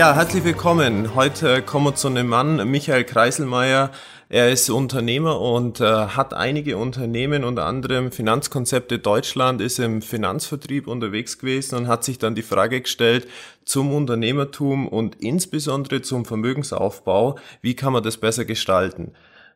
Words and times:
Ja, 0.00 0.14
herzlich 0.14 0.44
willkommen. 0.44 1.14
Heute 1.14 1.60
kommen 1.60 1.84
wir 1.84 1.94
zu 1.94 2.08
einem 2.08 2.26
Mann, 2.26 2.70
Michael 2.70 3.04
Kreiselmeier. 3.04 3.90
Er 4.30 4.50
ist 4.50 4.70
Unternehmer 4.70 5.38
und 5.38 5.82
äh, 5.82 5.84
hat 5.84 6.32
einige 6.32 6.78
Unternehmen, 6.78 7.44
unter 7.44 7.66
anderem 7.66 8.10
Finanzkonzepte 8.10 8.98
Deutschland, 8.98 9.60
ist 9.60 9.78
im 9.78 10.00
Finanzvertrieb 10.00 10.86
unterwegs 10.86 11.38
gewesen 11.38 11.74
und 11.74 11.86
hat 11.86 12.02
sich 12.02 12.16
dann 12.16 12.34
die 12.34 12.40
Frage 12.40 12.80
gestellt 12.80 13.28
zum 13.66 13.92
Unternehmertum 13.92 14.88
und 14.88 15.16
insbesondere 15.16 16.00
zum 16.00 16.24
Vermögensaufbau, 16.24 17.36
wie 17.60 17.76
kann 17.76 17.92
man 17.92 18.02
das 18.02 18.16
besser 18.16 18.46
gestalten? 18.46 19.12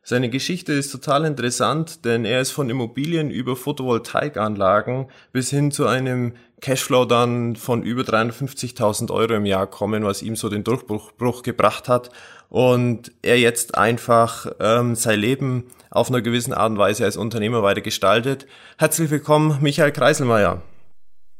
Seine 0.07 0.29
Geschichte 0.29 0.71
ist 0.71 0.91
total 0.91 1.25
interessant, 1.25 2.05
denn 2.05 2.25
er 2.25 2.39
ist 2.39 2.51
von 2.51 2.69
Immobilien 2.69 3.31
über 3.31 3.55
Photovoltaikanlagen 3.55 5.07
bis 5.31 5.49
hin 5.49 5.71
zu 5.71 5.87
einem 5.87 6.33
Cashflow 6.61 7.05
dann 7.05 7.55
von 7.55 7.81
über 7.81 8.03
350.000 8.03 9.11
Euro 9.11 9.33
im 9.33 9.47
Jahr 9.47 9.65
kommen, 9.65 10.03
was 10.03 10.21
ihm 10.21 10.35
so 10.35 10.47
den 10.47 10.63
Durchbruch 10.63 11.41
gebracht 11.41 11.89
hat 11.89 12.11
und 12.49 13.13
er 13.23 13.39
jetzt 13.39 13.79
einfach 13.79 14.45
ähm, 14.59 14.93
sein 14.93 15.19
Leben 15.19 15.63
auf 15.89 16.09
einer 16.09 16.21
gewissen 16.21 16.53
Art 16.53 16.69
und 16.69 16.77
Weise 16.77 17.03
als 17.03 17.17
Unternehmer 17.17 17.63
weiter 17.63 17.81
gestaltet. 17.81 18.45
Herzlich 18.77 19.09
willkommen, 19.09 19.57
Michael 19.59 19.91
Kreiselmeier. 19.91 20.61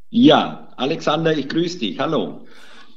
Ja, 0.10 0.70
Alexander, 0.76 1.38
ich 1.38 1.50
grüße 1.50 1.78
dich. 1.78 2.00
Hallo. 2.00 2.48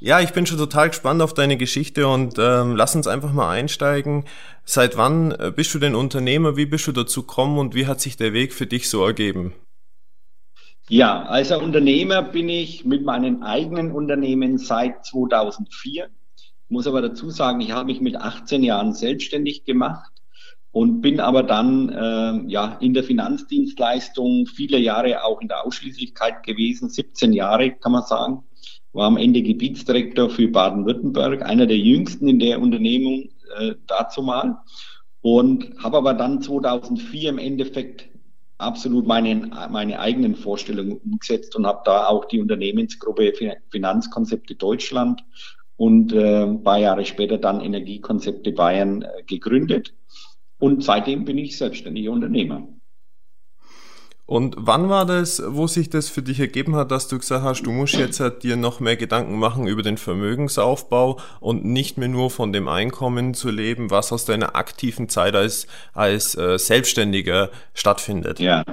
Ja, 0.01 0.21
ich 0.21 0.31
bin 0.31 0.45
schon 0.45 0.57
total 0.57 0.87
gespannt 0.89 1.21
auf 1.21 1.33
deine 1.33 1.57
Geschichte 1.57 2.07
und 2.07 2.35
ähm, 2.39 2.77
lass 2.77 2.95
uns 2.95 3.05
einfach 3.05 3.33
mal 3.33 3.49
einsteigen. 3.49 4.23
Seit 4.63 4.95
wann 4.95 5.31
äh, 5.31 5.51
bist 5.53 5.73
du 5.73 5.79
denn 5.79 5.93
Unternehmer? 5.93 6.55
Wie 6.55 6.65
bist 6.65 6.87
du 6.87 6.93
dazu 6.93 7.23
gekommen 7.23 7.57
und 7.57 7.75
wie 7.75 7.85
hat 7.85 7.99
sich 7.99 8.15
der 8.15 8.31
Weg 8.31 8.53
für 8.53 8.65
dich 8.65 8.89
so 8.89 9.03
ergeben? 9.03 9.53
Ja, 10.87 11.23
als 11.23 11.51
Unternehmer 11.51 12.21
bin 12.21 12.47
ich 12.47 12.85
mit 12.85 13.03
meinen 13.03 13.43
eigenen 13.43 13.91
Unternehmen 13.91 14.57
seit 14.57 15.05
2004. 15.05 16.05
Ich 16.05 16.69
muss 16.69 16.87
aber 16.87 17.01
dazu 17.01 17.29
sagen, 17.29 17.59
ich 17.59 17.73
habe 17.73 17.87
mich 17.87 17.99
mit 17.99 18.15
18 18.15 18.63
Jahren 18.63 18.93
selbstständig 18.93 19.65
gemacht 19.65 20.13
und 20.71 21.01
bin 21.01 21.19
aber 21.19 21.43
dann 21.43 21.89
äh, 21.89 22.49
ja 22.49 22.77
in 22.79 22.93
der 22.93 23.03
Finanzdienstleistung 23.03 24.45
viele 24.45 24.77
Jahre 24.77 25.25
auch 25.25 25.41
in 25.41 25.49
der 25.49 25.65
Ausschließlichkeit 25.65 26.43
gewesen, 26.43 26.89
17 26.89 27.33
Jahre 27.33 27.71
kann 27.71 27.91
man 27.91 28.03
sagen 28.03 28.45
war 28.93 29.07
am 29.07 29.17
Ende 29.17 29.41
Gebietsdirektor 29.41 30.29
für 30.29 30.47
Baden-Württemberg, 30.47 31.43
einer 31.43 31.67
der 31.67 31.77
jüngsten 31.77 32.27
in 32.27 32.39
der 32.39 32.61
Unternehmung 32.61 33.29
äh, 33.57 33.75
dazu 33.87 34.21
mal. 34.21 34.57
Und 35.21 35.75
habe 35.83 35.97
aber 35.97 36.13
dann 36.13 36.41
2004 36.41 37.29
im 37.29 37.37
Endeffekt 37.39 38.09
absolut 38.57 39.07
meine, 39.07 39.35
meine 39.69 39.99
eigenen 39.99 40.35
Vorstellungen 40.35 40.97
umgesetzt 40.97 41.55
und 41.55 41.65
habe 41.65 41.81
da 41.85 42.07
auch 42.07 42.25
die 42.25 42.39
Unternehmensgruppe 42.39 43.33
Finanzkonzepte 43.69 44.55
Deutschland 44.55 45.23
und 45.77 46.13
äh, 46.13 46.43
ein 46.43 46.63
paar 46.63 46.77
Jahre 46.77 47.05
später 47.05 47.37
dann 47.37 47.61
Energiekonzepte 47.61 48.51
Bayern 48.51 49.01
äh, 49.01 49.23
gegründet. 49.25 49.93
Und 50.59 50.83
seitdem 50.83 51.23
bin 51.23 51.37
ich 51.37 51.57
selbstständiger 51.57 52.11
Unternehmer. 52.11 52.67
Und 54.29 54.53
wann 54.59 54.89
war 54.89 55.07
das, 55.07 55.41
wo 55.43 55.65
sich 55.65 55.89
das 55.89 56.07
für 56.07 56.21
dich 56.21 56.39
ergeben 56.39 56.75
hat, 56.75 56.91
dass 56.91 57.07
du 57.07 57.17
gesagt 57.17 57.43
hast, 57.43 57.63
du 57.63 57.71
musst 57.71 57.95
jetzt 57.95 58.19
halt 58.19 58.43
dir 58.43 58.57
noch 58.57 58.79
mehr 58.79 58.95
Gedanken 58.95 59.39
machen 59.39 59.65
über 59.65 59.81
den 59.81 59.97
Vermögensaufbau 59.97 61.17
und 61.39 61.65
nicht 61.65 61.97
mehr 61.97 62.09
nur 62.09 62.29
von 62.29 62.53
dem 62.53 62.67
Einkommen 62.67 63.33
zu 63.33 63.49
leben, 63.49 63.89
was 63.89 64.13
aus 64.13 64.25
deiner 64.25 64.55
aktiven 64.55 65.09
Zeit 65.09 65.33
als, 65.33 65.65
als 65.93 66.37
äh, 66.37 66.59
Selbstständiger 66.59 67.49
stattfindet? 67.73 68.39
Ja, 68.39 68.63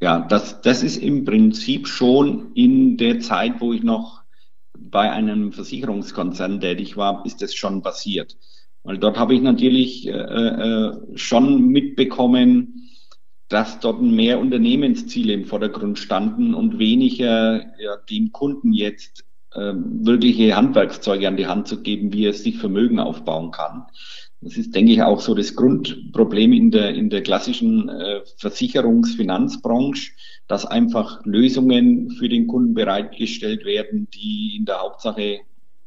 ja 0.00 0.20
das, 0.20 0.62
das 0.62 0.82
ist 0.82 0.96
im 0.96 1.26
Prinzip 1.26 1.86
schon 1.86 2.52
in 2.54 2.96
der 2.96 3.20
Zeit, 3.20 3.60
wo 3.60 3.74
ich 3.74 3.82
noch 3.82 4.22
bei 4.78 5.12
einem 5.12 5.52
Versicherungskonzern 5.52 6.62
tätig 6.62 6.96
war, 6.96 7.26
ist 7.26 7.42
das 7.42 7.54
schon 7.54 7.82
passiert. 7.82 8.38
Weil 8.84 8.96
dort 8.96 9.18
habe 9.18 9.34
ich 9.34 9.42
natürlich 9.42 10.06
äh, 10.06 10.12
äh, 10.12 10.92
schon 11.14 11.66
mitbekommen, 11.66 12.88
dass 13.52 13.80
dort 13.80 14.00
mehr 14.00 14.40
Unternehmensziele 14.40 15.34
im 15.34 15.44
Vordergrund 15.44 15.98
standen 15.98 16.54
und 16.54 16.78
weniger 16.78 17.62
ja, 17.78 17.96
dem 18.08 18.32
Kunden 18.32 18.72
jetzt 18.72 19.24
ähm, 19.54 20.06
wirkliche 20.06 20.56
Handwerkszeuge 20.56 21.28
an 21.28 21.36
die 21.36 21.46
Hand 21.46 21.68
zu 21.68 21.82
geben, 21.82 22.14
wie 22.14 22.24
er 22.24 22.32
sich 22.32 22.56
Vermögen 22.56 22.98
aufbauen 22.98 23.50
kann. 23.50 23.84
Das 24.40 24.56
ist, 24.56 24.74
denke 24.74 24.92
ich, 24.92 25.02
auch 25.02 25.20
so 25.20 25.34
das 25.34 25.54
Grundproblem 25.54 26.54
in 26.54 26.70
der, 26.70 26.94
in 26.94 27.10
der 27.10 27.22
klassischen 27.22 27.90
äh, 27.90 28.22
Versicherungsfinanzbranche, 28.38 30.12
dass 30.48 30.64
einfach 30.64 31.20
Lösungen 31.26 32.10
für 32.10 32.30
den 32.30 32.46
Kunden 32.46 32.72
bereitgestellt 32.72 33.66
werden, 33.66 34.08
die 34.14 34.56
in 34.56 34.64
der 34.64 34.80
Hauptsache 34.80 35.40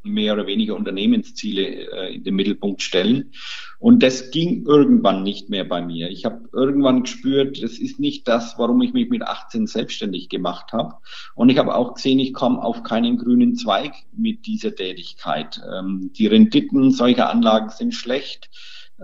mehr 0.05 0.33
oder 0.33 0.47
weniger 0.47 0.75
Unternehmensziele 0.75 1.91
äh, 1.91 2.16
in 2.16 2.23
den 2.23 2.35
Mittelpunkt 2.35 2.81
stellen. 2.81 3.31
Und 3.79 4.01
das 4.03 4.31
ging 4.31 4.66
irgendwann 4.66 5.23
nicht 5.23 5.49
mehr 5.49 5.63
bei 5.63 5.81
mir. 5.81 6.09
Ich 6.09 6.25
habe 6.25 6.47
irgendwann 6.53 7.03
gespürt, 7.03 7.61
das 7.61 7.73
ist 7.73 7.99
nicht 7.99 8.27
das, 8.27 8.57
warum 8.57 8.81
ich 8.81 8.93
mich 8.93 9.09
mit 9.09 9.21
18 9.21 9.67
selbstständig 9.67 10.29
gemacht 10.29 10.71
habe. 10.71 10.95
Und 11.35 11.49
ich 11.49 11.57
habe 11.57 11.75
auch 11.75 11.95
gesehen, 11.95 12.19
ich 12.19 12.33
komme 12.33 12.61
auf 12.61 12.83
keinen 12.83 13.17
grünen 13.17 13.55
Zweig 13.55 13.93
mit 14.16 14.45
dieser 14.45 14.73
Tätigkeit. 14.75 15.61
Ähm, 15.71 16.11
die 16.13 16.27
Renditen 16.27 16.91
solcher 16.91 17.29
Anlagen 17.29 17.69
sind 17.69 17.93
schlecht. 17.93 18.49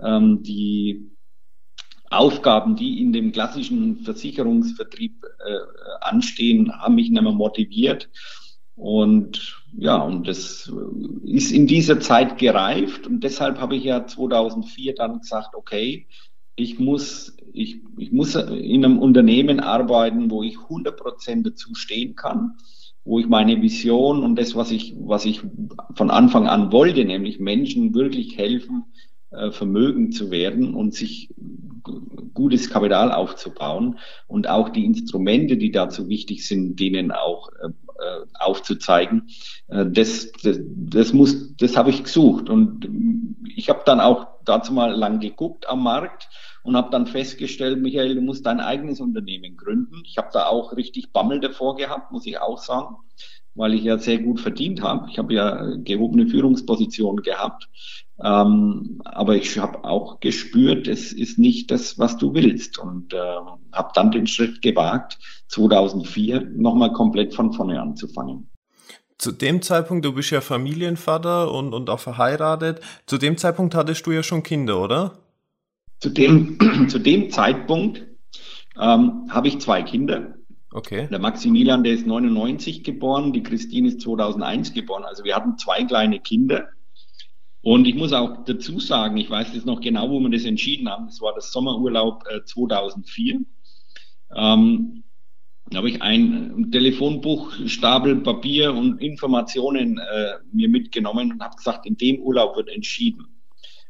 Ähm, 0.02 0.42
die 0.42 1.12
Aufgaben, 2.12 2.76
die 2.76 3.00
in 3.00 3.12
dem 3.12 3.32
klassischen 3.32 4.04
Versicherungsvertrieb 4.04 5.24
äh, 5.24 5.58
anstehen, 6.02 6.72
haben 6.72 6.94
mich 6.94 7.10
nicht 7.10 7.22
mehr 7.22 7.32
motiviert. 7.32 8.10
Und 8.74 9.62
ja, 9.76 9.96
und 9.96 10.26
das 10.28 10.72
ist 11.24 11.52
in 11.52 11.66
dieser 11.66 12.00
Zeit 12.00 12.38
gereift. 12.38 13.06
Und 13.06 13.22
deshalb 13.22 13.58
habe 13.60 13.76
ich 13.76 13.84
ja 13.84 14.06
2004 14.06 14.94
dann 14.94 15.20
gesagt, 15.20 15.54
okay, 15.54 16.06
ich 16.56 16.78
muss, 16.78 17.36
ich, 17.52 17.80
ich 17.96 18.12
muss 18.12 18.34
in 18.34 18.84
einem 18.84 18.98
Unternehmen 18.98 19.60
arbeiten, 19.60 20.30
wo 20.30 20.42
ich 20.42 20.58
100 20.58 20.96
Prozent 20.96 21.46
dazu 21.46 21.74
stehen 21.74 22.14
kann, 22.14 22.52
wo 23.04 23.18
ich 23.18 23.26
meine 23.28 23.60
Vision 23.60 24.22
und 24.22 24.36
das, 24.38 24.54
was 24.54 24.70
ich, 24.70 24.94
was 24.98 25.24
ich 25.24 25.42
von 25.94 26.10
Anfang 26.10 26.46
an 26.46 26.72
wollte, 26.72 27.04
nämlich 27.04 27.40
Menschen 27.40 27.94
wirklich 27.94 28.36
helfen, 28.36 28.84
äh, 29.30 29.50
Vermögen 29.50 30.12
zu 30.12 30.30
werden 30.30 30.74
und 30.74 30.94
sich 30.94 31.30
gutes 32.34 32.70
Kapital 32.70 33.12
aufzubauen 33.12 33.98
und 34.26 34.48
auch 34.48 34.68
die 34.68 34.84
Instrumente, 34.84 35.56
die 35.56 35.70
dazu 35.70 36.08
wichtig 36.08 36.46
sind, 36.46 36.78
denen 36.78 37.12
auch 37.12 37.48
äh, 37.48 37.70
aufzuzeigen. 38.38 39.28
Äh, 39.68 39.86
das, 39.86 40.32
das, 40.42 40.58
das 40.62 41.12
muss, 41.12 41.56
das 41.56 41.76
habe 41.76 41.90
ich 41.90 42.04
gesucht 42.04 42.48
und 42.48 42.88
ich 43.54 43.68
habe 43.68 43.82
dann 43.84 44.00
auch 44.00 44.26
dazu 44.44 44.72
mal 44.72 44.92
lang 44.92 45.20
geguckt 45.20 45.68
am 45.68 45.82
Markt 45.82 46.28
und 46.62 46.76
habe 46.76 46.90
dann 46.90 47.06
festgestellt, 47.06 47.80
Michael, 47.80 48.14
du 48.14 48.20
musst 48.20 48.46
dein 48.46 48.60
eigenes 48.60 49.00
Unternehmen 49.00 49.56
gründen. 49.56 50.02
Ich 50.06 50.18
habe 50.18 50.30
da 50.32 50.46
auch 50.46 50.76
richtig 50.76 51.12
Bammel 51.12 51.40
davor 51.40 51.76
gehabt, 51.76 52.12
muss 52.12 52.26
ich 52.26 52.38
auch 52.38 52.58
sagen, 52.58 52.96
weil 53.54 53.74
ich 53.74 53.84
ja 53.84 53.98
sehr 53.98 54.18
gut 54.18 54.40
verdient 54.40 54.82
habe. 54.82 55.08
Ich 55.10 55.18
habe 55.18 55.34
ja 55.34 55.74
gehobene 55.76 56.26
Führungspositionen 56.26 57.22
gehabt. 57.22 57.68
Ähm, 58.22 59.00
aber 59.04 59.36
ich 59.36 59.58
habe 59.58 59.84
auch 59.84 60.20
gespürt, 60.20 60.86
es 60.86 61.12
ist 61.12 61.38
nicht 61.38 61.70
das, 61.70 61.98
was 61.98 62.16
du 62.16 62.34
willst. 62.34 62.78
Und 62.78 63.12
äh, 63.12 63.18
habe 63.72 63.90
dann 63.94 64.10
den 64.10 64.26
Schritt 64.26 64.62
gewagt, 64.62 65.18
2004 65.48 66.40
nochmal 66.54 66.92
komplett 66.92 67.34
von 67.34 67.52
vorne 67.52 67.80
anzufangen. 67.80 68.48
Zu 69.18 69.32
dem 69.32 69.62
Zeitpunkt, 69.62 70.04
du 70.04 70.12
bist 70.14 70.30
ja 70.30 70.40
Familienvater 70.40 71.52
und, 71.52 71.74
und 71.74 71.90
auch 71.90 72.00
verheiratet, 72.00 72.80
zu 73.06 73.18
dem 73.18 73.36
Zeitpunkt 73.36 73.74
hattest 73.74 74.06
du 74.06 74.10
ja 74.10 74.22
schon 74.22 74.42
Kinder, 74.42 74.82
oder? 74.82 75.18
Zu 76.00 76.10
dem, 76.10 76.58
zu 76.88 76.98
dem 76.98 77.30
Zeitpunkt 77.30 78.04
ähm, 78.80 79.28
habe 79.30 79.48
ich 79.48 79.60
zwei 79.60 79.82
Kinder. 79.82 80.34
Okay. 80.72 81.08
Der 81.10 81.18
Maximilian, 81.18 81.84
der 81.84 81.92
ist 81.92 82.06
99 82.06 82.82
geboren, 82.82 83.32
die 83.32 83.42
Christine 83.42 83.88
ist 83.88 84.00
2001 84.00 84.72
geboren. 84.72 85.04
Also 85.04 85.24
wir 85.24 85.36
hatten 85.36 85.58
zwei 85.58 85.84
kleine 85.84 86.18
Kinder. 86.18 86.68
Und 87.60 87.86
ich 87.86 87.94
muss 87.94 88.12
auch 88.12 88.44
dazu 88.44 88.80
sagen, 88.80 89.16
ich 89.18 89.30
weiß 89.30 89.54
jetzt 89.54 89.66
noch 89.66 89.80
genau, 89.80 90.10
wo 90.10 90.18
wir 90.18 90.30
das 90.30 90.44
entschieden 90.44 90.88
haben. 90.88 91.06
Das 91.06 91.20
war 91.20 91.34
das 91.34 91.52
Sommerurlaub 91.52 92.24
äh, 92.28 92.44
2004. 92.44 93.40
Ähm, 94.34 95.04
da 95.70 95.78
habe 95.78 95.88
ich 95.88 96.02
ein 96.02 96.70
Telefonbuch, 96.72 97.52
Stapel 97.66 98.16
Papier 98.16 98.74
und 98.74 99.00
Informationen 99.00 99.98
äh, 99.98 100.34
mir 100.52 100.68
mitgenommen 100.68 101.32
und 101.32 101.42
habe 101.42 101.56
gesagt, 101.56 101.86
in 101.86 101.96
dem 101.96 102.20
Urlaub 102.20 102.56
wird 102.56 102.68
entschieden. 102.68 103.26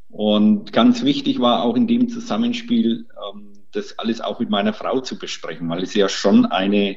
Und 0.09 0.73
ganz 0.73 1.03
wichtig 1.03 1.41
war 1.41 1.63
auch 1.63 1.75
in 1.75 1.87
dem 1.87 2.09
Zusammenspiel, 2.09 3.07
ähm, 3.33 3.53
das 3.73 3.99
alles 3.99 4.21
auch 4.21 4.41
mit 4.41 4.51
meiner 4.51 4.73
Frau 4.73 5.01
zu 5.01 5.19
besprechen, 5.19 5.69
weil 5.69 5.83
es 5.83 5.95
ja 5.95 6.09
schon 6.09 6.47
eine, 6.47 6.97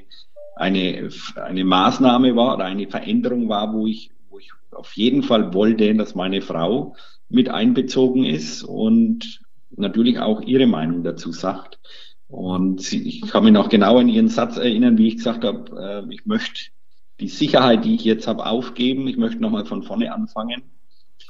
eine, 0.56 1.10
eine 1.36 1.66
Maßnahme 1.66 2.36
war 2.36 2.56
oder 2.56 2.66
eine 2.66 2.88
Veränderung 2.88 3.50
war, 3.50 3.74
wo 3.74 3.88
ich, 3.88 4.12
wo 4.30 4.40
ich 4.40 4.52
auf 4.72 4.94
jeden 4.94 5.24
Fall 5.24 5.54
wollte, 5.54 5.94
dass 5.96 6.16
meine 6.16 6.42
Frau 6.42 6.96
mit 7.30 7.50
einbezogen 7.50 8.24
ist 8.24 8.64
und 8.64 9.42
natürlich 9.72 10.20
auch 10.20 10.42
ihre 10.42 10.68
Meinung 10.68 11.04
dazu 11.04 11.32
sagt. 11.32 11.80
Und 12.28 12.82
sie, 12.82 13.08
ich 13.08 13.22
kann 13.22 13.44
mich 13.44 13.54
noch 13.54 13.70
genau 13.70 14.00
an 14.00 14.10
ihren 14.10 14.30
Satz 14.30 14.58
erinnern, 14.58 14.98
wie 14.98 15.08
ich 15.08 15.18
gesagt 15.18 15.44
habe, 15.44 16.06
äh, 16.10 16.14
ich 16.14 16.26
möchte 16.26 16.72
die 17.20 17.28
Sicherheit, 17.28 17.86
die 17.86 17.96
ich 17.96 18.04
jetzt 18.04 18.28
habe, 18.28 18.46
aufgeben. 18.46 19.08
Ich 19.08 19.18
möchte 19.18 19.42
nochmal 19.42 19.66
von 19.66 19.84
vorne 19.84 20.14
anfangen. 20.14 20.64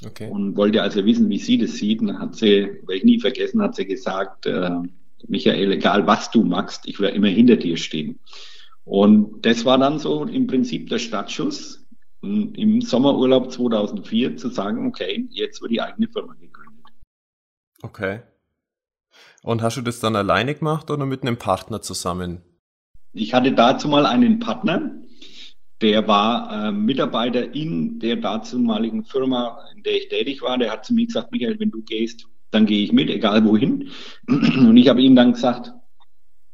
Okay. 0.04 0.28
Und 0.30 0.56
wollte 0.56 0.82
also 0.82 1.04
wissen, 1.04 1.28
wie 1.30 1.38
sie 1.38 1.58
das 1.58 1.74
sieht. 1.74 2.00
Und 2.00 2.08
dann 2.08 2.18
hat 2.18 2.34
sie, 2.34 2.80
werde 2.82 2.96
ich 2.96 3.04
nie 3.04 3.20
vergessen, 3.20 3.62
hat 3.62 3.76
sie 3.76 3.86
gesagt, 3.86 4.46
äh, 4.46 4.70
Michael, 5.28 5.72
egal 5.72 6.06
was 6.06 6.30
du 6.30 6.44
machst, 6.44 6.86
ich 6.86 7.00
werde 7.00 7.16
immer 7.16 7.28
hinter 7.28 7.56
dir 7.56 7.76
stehen. 7.76 8.20
Und 8.84 9.44
das 9.44 9.64
war 9.64 9.78
dann 9.78 9.98
so 9.98 10.24
im 10.24 10.46
Prinzip 10.46 10.88
der 10.88 10.98
Startschuss, 10.98 11.86
im 12.22 12.80
Sommerurlaub 12.80 13.50
2004 13.52 14.36
zu 14.36 14.48
sagen, 14.48 14.86
okay, 14.86 15.26
jetzt 15.30 15.60
wird 15.60 15.72
die 15.72 15.80
eigene 15.80 16.08
Firma 16.08 16.34
gegründet. 16.34 16.84
Okay. 17.82 18.20
Und 19.42 19.62
hast 19.62 19.76
du 19.76 19.82
das 19.82 20.00
dann 20.00 20.16
alleine 20.16 20.54
gemacht 20.54 20.90
oder 20.90 21.06
mit 21.06 21.22
einem 21.22 21.36
Partner 21.36 21.80
zusammen? 21.82 22.42
Ich 23.12 23.32
hatte 23.32 23.52
dazu 23.52 23.88
mal 23.88 24.06
einen 24.06 24.40
Partner, 24.40 25.00
der 25.80 26.08
war 26.08 26.68
äh, 26.68 26.72
Mitarbeiter 26.72 27.54
in 27.54 27.98
der 27.98 28.16
dazumaligen 28.16 29.04
Firma, 29.04 29.58
in 29.74 29.82
der 29.82 29.96
ich 29.96 30.08
tätig 30.08 30.42
war. 30.42 30.58
Der 30.58 30.72
hat 30.72 30.84
zu 30.84 30.94
mir 30.94 31.06
gesagt, 31.06 31.32
Michael, 31.32 31.60
wenn 31.60 31.70
du 31.70 31.82
gehst, 31.82 32.26
dann 32.50 32.66
gehe 32.66 32.82
ich 32.82 32.92
mit, 32.92 33.10
egal 33.10 33.44
wohin. 33.44 33.90
Und 34.28 34.76
ich 34.76 34.88
habe 34.88 35.02
ihm 35.02 35.16
dann 35.16 35.32
gesagt, 35.32 35.72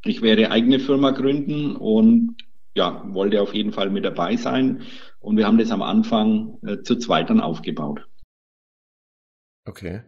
ich 0.04 0.22
werde 0.22 0.50
eigene 0.50 0.80
Firma 0.80 1.12
gründen 1.12 1.76
und 1.76 2.36
ja, 2.74 3.04
wollte 3.14 3.40
auf 3.40 3.54
jeden 3.54 3.72
Fall 3.72 3.90
mit 3.90 4.04
dabei 4.04 4.36
sein. 4.36 4.82
Und 5.20 5.36
wir 5.36 5.46
haben 5.46 5.58
das 5.58 5.70
am 5.70 5.82
Anfang 5.82 6.58
äh, 6.66 6.82
zu 6.82 6.96
zweit 6.96 7.30
dann 7.30 7.40
aufgebaut. 7.40 8.08
Okay. 9.64 10.02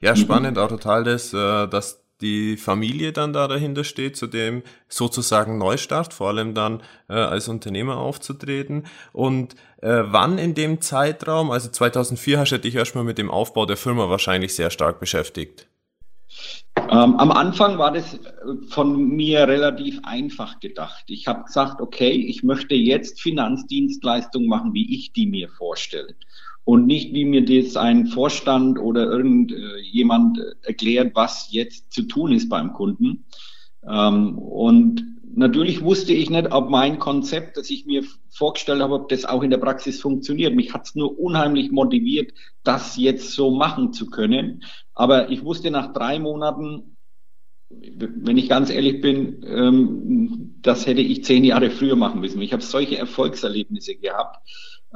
Ja, 0.00 0.12
mhm. 0.12 0.16
spannend 0.16 0.58
auch 0.58 0.68
total 0.68 1.04
das, 1.04 1.32
äh, 1.32 1.68
dass 1.68 2.03
die 2.24 2.56
Familie 2.56 3.12
dann 3.12 3.32
da 3.32 3.46
dahinter 3.46 3.84
steht, 3.84 4.16
zu 4.16 4.26
dem 4.26 4.62
sozusagen 4.88 5.58
Neustart, 5.58 6.14
vor 6.14 6.28
allem 6.28 6.54
dann 6.54 6.80
äh, 7.08 7.12
als 7.12 7.48
Unternehmer 7.48 7.98
aufzutreten. 7.98 8.86
Und 9.12 9.54
äh, 9.82 10.02
wann 10.06 10.38
in 10.38 10.54
dem 10.54 10.80
Zeitraum, 10.80 11.50
also 11.50 11.68
2004 11.68 12.40
hast 12.40 12.52
du 12.52 12.58
dich 12.58 12.74
erstmal 12.74 13.04
mit 13.04 13.18
dem 13.18 13.30
Aufbau 13.30 13.66
der 13.66 13.76
Firma 13.76 14.08
wahrscheinlich 14.08 14.54
sehr 14.54 14.70
stark 14.70 14.98
beschäftigt. 14.98 15.68
Ähm, 16.76 17.16
am 17.16 17.30
Anfang 17.30 17.78
war 17.78 17.92
das 17.92 18.18
von 18.68 19.08
mir 19.08 19.46
relativ 19.46 20.00
einfach 20.02 20.58
gedacht. 20.58 21.04
Ich 21.06 21.28
habe 21.28 21.44
gesagt, 21.44 21.80
okay, 21.80 22.10
ich 22.10 22.42
möchte 22.42 22.74
jetzt 22.74 23.20
Finanzdienstleistungen 23.20 24.48
machen, 24.48 24.74
wie 24.74 24.94
ich 24.94 25.12
die 25.12 25.26
mir 25.26 25.48
vorstelle 25.48 26.14
und 26.64 26.86
nicht, 26.86 27.12
wie 27.12 27.26
mir 27.26 27.44
das 27.44 27.76
ein 27.76 28.06
Vorstand 28.06 28.78
oder 28.78 29.10
irgendjemand 29.10 30.38
erklärt, 30.62 31.14
was 31.14 31.48
jetzt 31.50 31.92
zu 31.92 32.02
tun 32.02 32.32
ist 32.32 32.48
beim 32.48 32.72
Kunden. 32.72 33.26
Ähm, 33.86 34.38
und 34.38 35.04
natürlich 35.34 35.82
wusste 35.82 36.14
ich 36.14 36.30
nicht, 36.30 36.52
ob 36.52 36.70
mein 36.70 36.98
Konzept, 36.98 37.58
das 37.58 37.68
ich 37.68 37.84
mir 37.84 38.02
vorgestellt 38.30 38.80
habe, 38.80 38.94
ob 38.94 39.08
das 39.10 39.26
auch 39.26 39.42
in 39.42 39.50
der 39.50 39.58
Praxis 39.58 40.00
funktioniert. 40.00 40.54
Mich 40.54 40.72
hat 40.72 40.86
es 40.86 40.94
nur 40.94 41.18
unheimlich 41.18 41.70
motiviert, 41.70 42.32
das 42.62 42.96
jetzt 42.96 43.32
so 43.32 43.50
machen 43.50 43.92
zu 43.92 44.06
können. 44.06 44.62
Aber 44.94 45.30
ich 45.30 45.44
wusste 45.44 45.70
nach 45.70 45.92
drei 45.92 46.18
Monaten, 46.18 46.96
wenn 47.68 48.38
ich 48.38 48.48
ganz 48.48 48.70
ehrlich 48.70 49.00
bin, 49.00 49.44
ähm, 49.46 50.54
das 50.62 50.86
hätte 50.86 51.00
ich 51.00 51.24
zehn 51.24 51.44
Jahre 51.44 51.70
früher 51.70 51.96
machen 51.96 52.20
müssen. 52.20 52.40
Ich 52.40 52.52
habe 52.52 52.62
solche 52.62 52.96
Erfolgserlebnisse 52.96 53.96
gehabt 53.96 54.38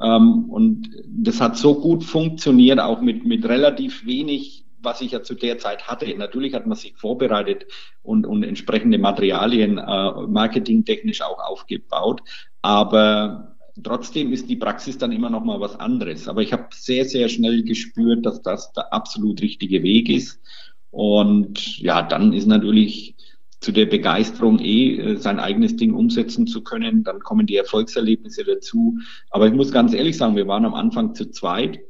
und 0.05 0.91
das 1.07 1.41
hat 1.41 1.57
so 1.57 1.81
gut 1.81 2.05
funktioniert, 2.05 2.79
auch 2.79 3.01
mit, 3.01 3.25
mit 3.25 3.45
relativ 3.45 4.07
wenig, 4.07 4.65
was 4.81 5.01
ich 5.01 5.11
ja 5.11 5.23
zu 5.23 5.35
der 5.35 5.59
Zeit 5.59 5.89
hatte. 5.89 6.07
Natürlich 6.17 6.55
hat 6.55 6.67
man 6.67 6.77
sich 6.77 6.97
vorbereitet 6.97 7.67
und, 8.03 8.27
und 8.27 8.45
entsprechende 8.45 8.99
Materialien 8.99 9.79
äh, 9.79 10.13
marketingtechnisch 10.29 11.23
auch 11.23 11.41
aufgebaut. 11.41 12.23
Aber 12.63 13.57
trotzdem 13.83 14.33
ist 14.33 14.49
die 14.49 14.57
Praxis 14.57 14.99
dann 14.99 15.11
immer 15.11 15.31
noch 15.31 15.45
mal 15.45 15.61
was 15.61 15.79
anderes. 15.81 16.29
Aber 16.29 16.43
ich 16.43 16.53
habe 16.53 16.69
sehr, 16.71 17.05
sehr 17.05 17.29
schnell 17.29 17.65
gespürt, 17.65 18.25
dass 18.25 18.41
das 18.43 18.73
der 18.73 18.93
absolut 18.93 19.43
richtige 19.43 19.83
Weg 19.83 20.09
ist. 20.09 20.41
Und 20.91 21.79
ja, 21.79 22.03
dann 22.03 22.33
ist 22.33 22.47
natürlich 22.47 23.17
zu 23.61 23.73
der 23.73 23.87
Begeisterung, 23.87 24.61
eh 24.61 24.97
äh, 24.97 25.17
sein 25.17 25.41
eigenes 25.41 25.77
Ding 25.77 25.95
umsetzen 25.95 26.47
zu 26.47 26.63
können. 26.63 27.03
Dann 27.05 27.21
kommen 27.21 27.47
die 27.47 27.57
Erfolgserlebnisse 27.57 28.45
dazu. 28.45 28.99
Aber 29.31 29.47
ich 29.47 29.53
muss 29.53 29.73
ganz 29.73 29.95
ehrlich 29.95 30.17
sagen, 30.17 30.37
wir 30.37 30.47
waren 30.47 30.65
am 30.65 30.75
Anfang 30.75 31.15
zu 31.15 31.31
zweit 31.31 31.81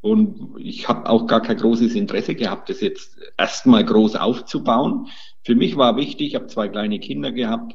und 0.00 0.56
ich 0.58 0.88
habe 0.88 1.08
auch 1.08 1.26
gar 1.26 1.42
kein 1.42 1.58
großes 1.58 1.94
Interesse 1.94 2.34
gehabt, 2.34 2.70
das 2.70 2.80
jetzt 2.80 3.18
erstmal 3.36 3.84
groß 3.84 4.16
aufzubauen. 4.16 5.08
Für 5.44 5.54
mich 5.54 5.76
war 5.76 5.96
wichtig, 5.96 6.28
ich 6.28 6.34
habe 6.34 6.46
zwei 6.46 6.68
kleine 6.68 7.00
Kinder 7.00 7.32
gehabt, 7.32 7.74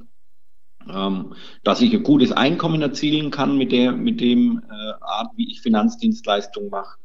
ähm, 0.92 1.34
dass 1.64 1.82
ich 1.82 1.94
ein 1.94 2.04
gutes 2.04 2.32
Einkommen 2.32 2.82
erzielen 2.82 3.30
kann 3.30 3.58
mit 3.58 3.72
der 3.72 3.92
mit 3.92 4.22
dem 4.22 4.64
äh, 4.68 4.94
Art, 5.02 5.32
wie 5.36 5.52
ich 5.52 5.62
Finanzdienstleistungen 5.62 6.72
mache. 6.72 6.98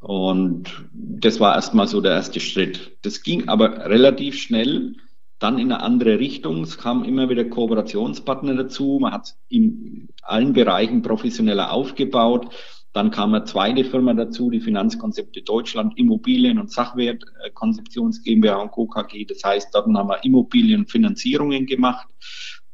Und 0.00 0.70
das 0.92 1.40
war 1.40 1.54
erstmal 1.54 1.88
so 1.88 2.00
der 2.00 2.12
erste 2.12 2.38
Schritt. 2.38 2.98
Das 3.02 3.22
ging 3.22 3.48
aber 3.48 3.86
relativ 3.86 4.38
schnell 4.38 4.94
dann 5.38 5.58
in 5.58 5.72
eine 5.72 5.82
andere 5.82 6.18
Richtung. 6.18 6.62
Es 6.62 6.78
kamen 6.78 7.04
immer 7.04 7.28
wieder 7.28 7.44
Kooperationspartner 7.44 8.54
dazu. 8.54 8.98
Man 9.00 9.12
hat 9.12 9.34
in 9.48 10.08
allen 10.22 10.52
Bereichen 10.52 11.02
professioneller 11.02 11.72
aufgebaut. 11.72 12.52
Dann 12.92 13.10
kam 13.10 13.34
eine 13.34 13.44
zweite 13.44 13.84
Firma 13.84 14.14
dazu, 14.14 14.50
die 14.50 14.60
Finanzkonzepte 14.60 15.42
Deutschland, 15.42 15.96
Immobilien- 15.98 16.58
und 16.58 16.72
Sachwertkonzeptions 16.72 18.22
GmbH 18.24 18.56
und 18.56 18.70
Co. 18.72 18.86
KG. 18.86 19.24
Das 19.26 19.44
heißt, 19.44 19.74
dort 19.74 19.86
haben 19.86 20.08
wir 20.08 20.24
Immobilienfinanzierungen 20.24 21.66
gemacht. 21.66 22.08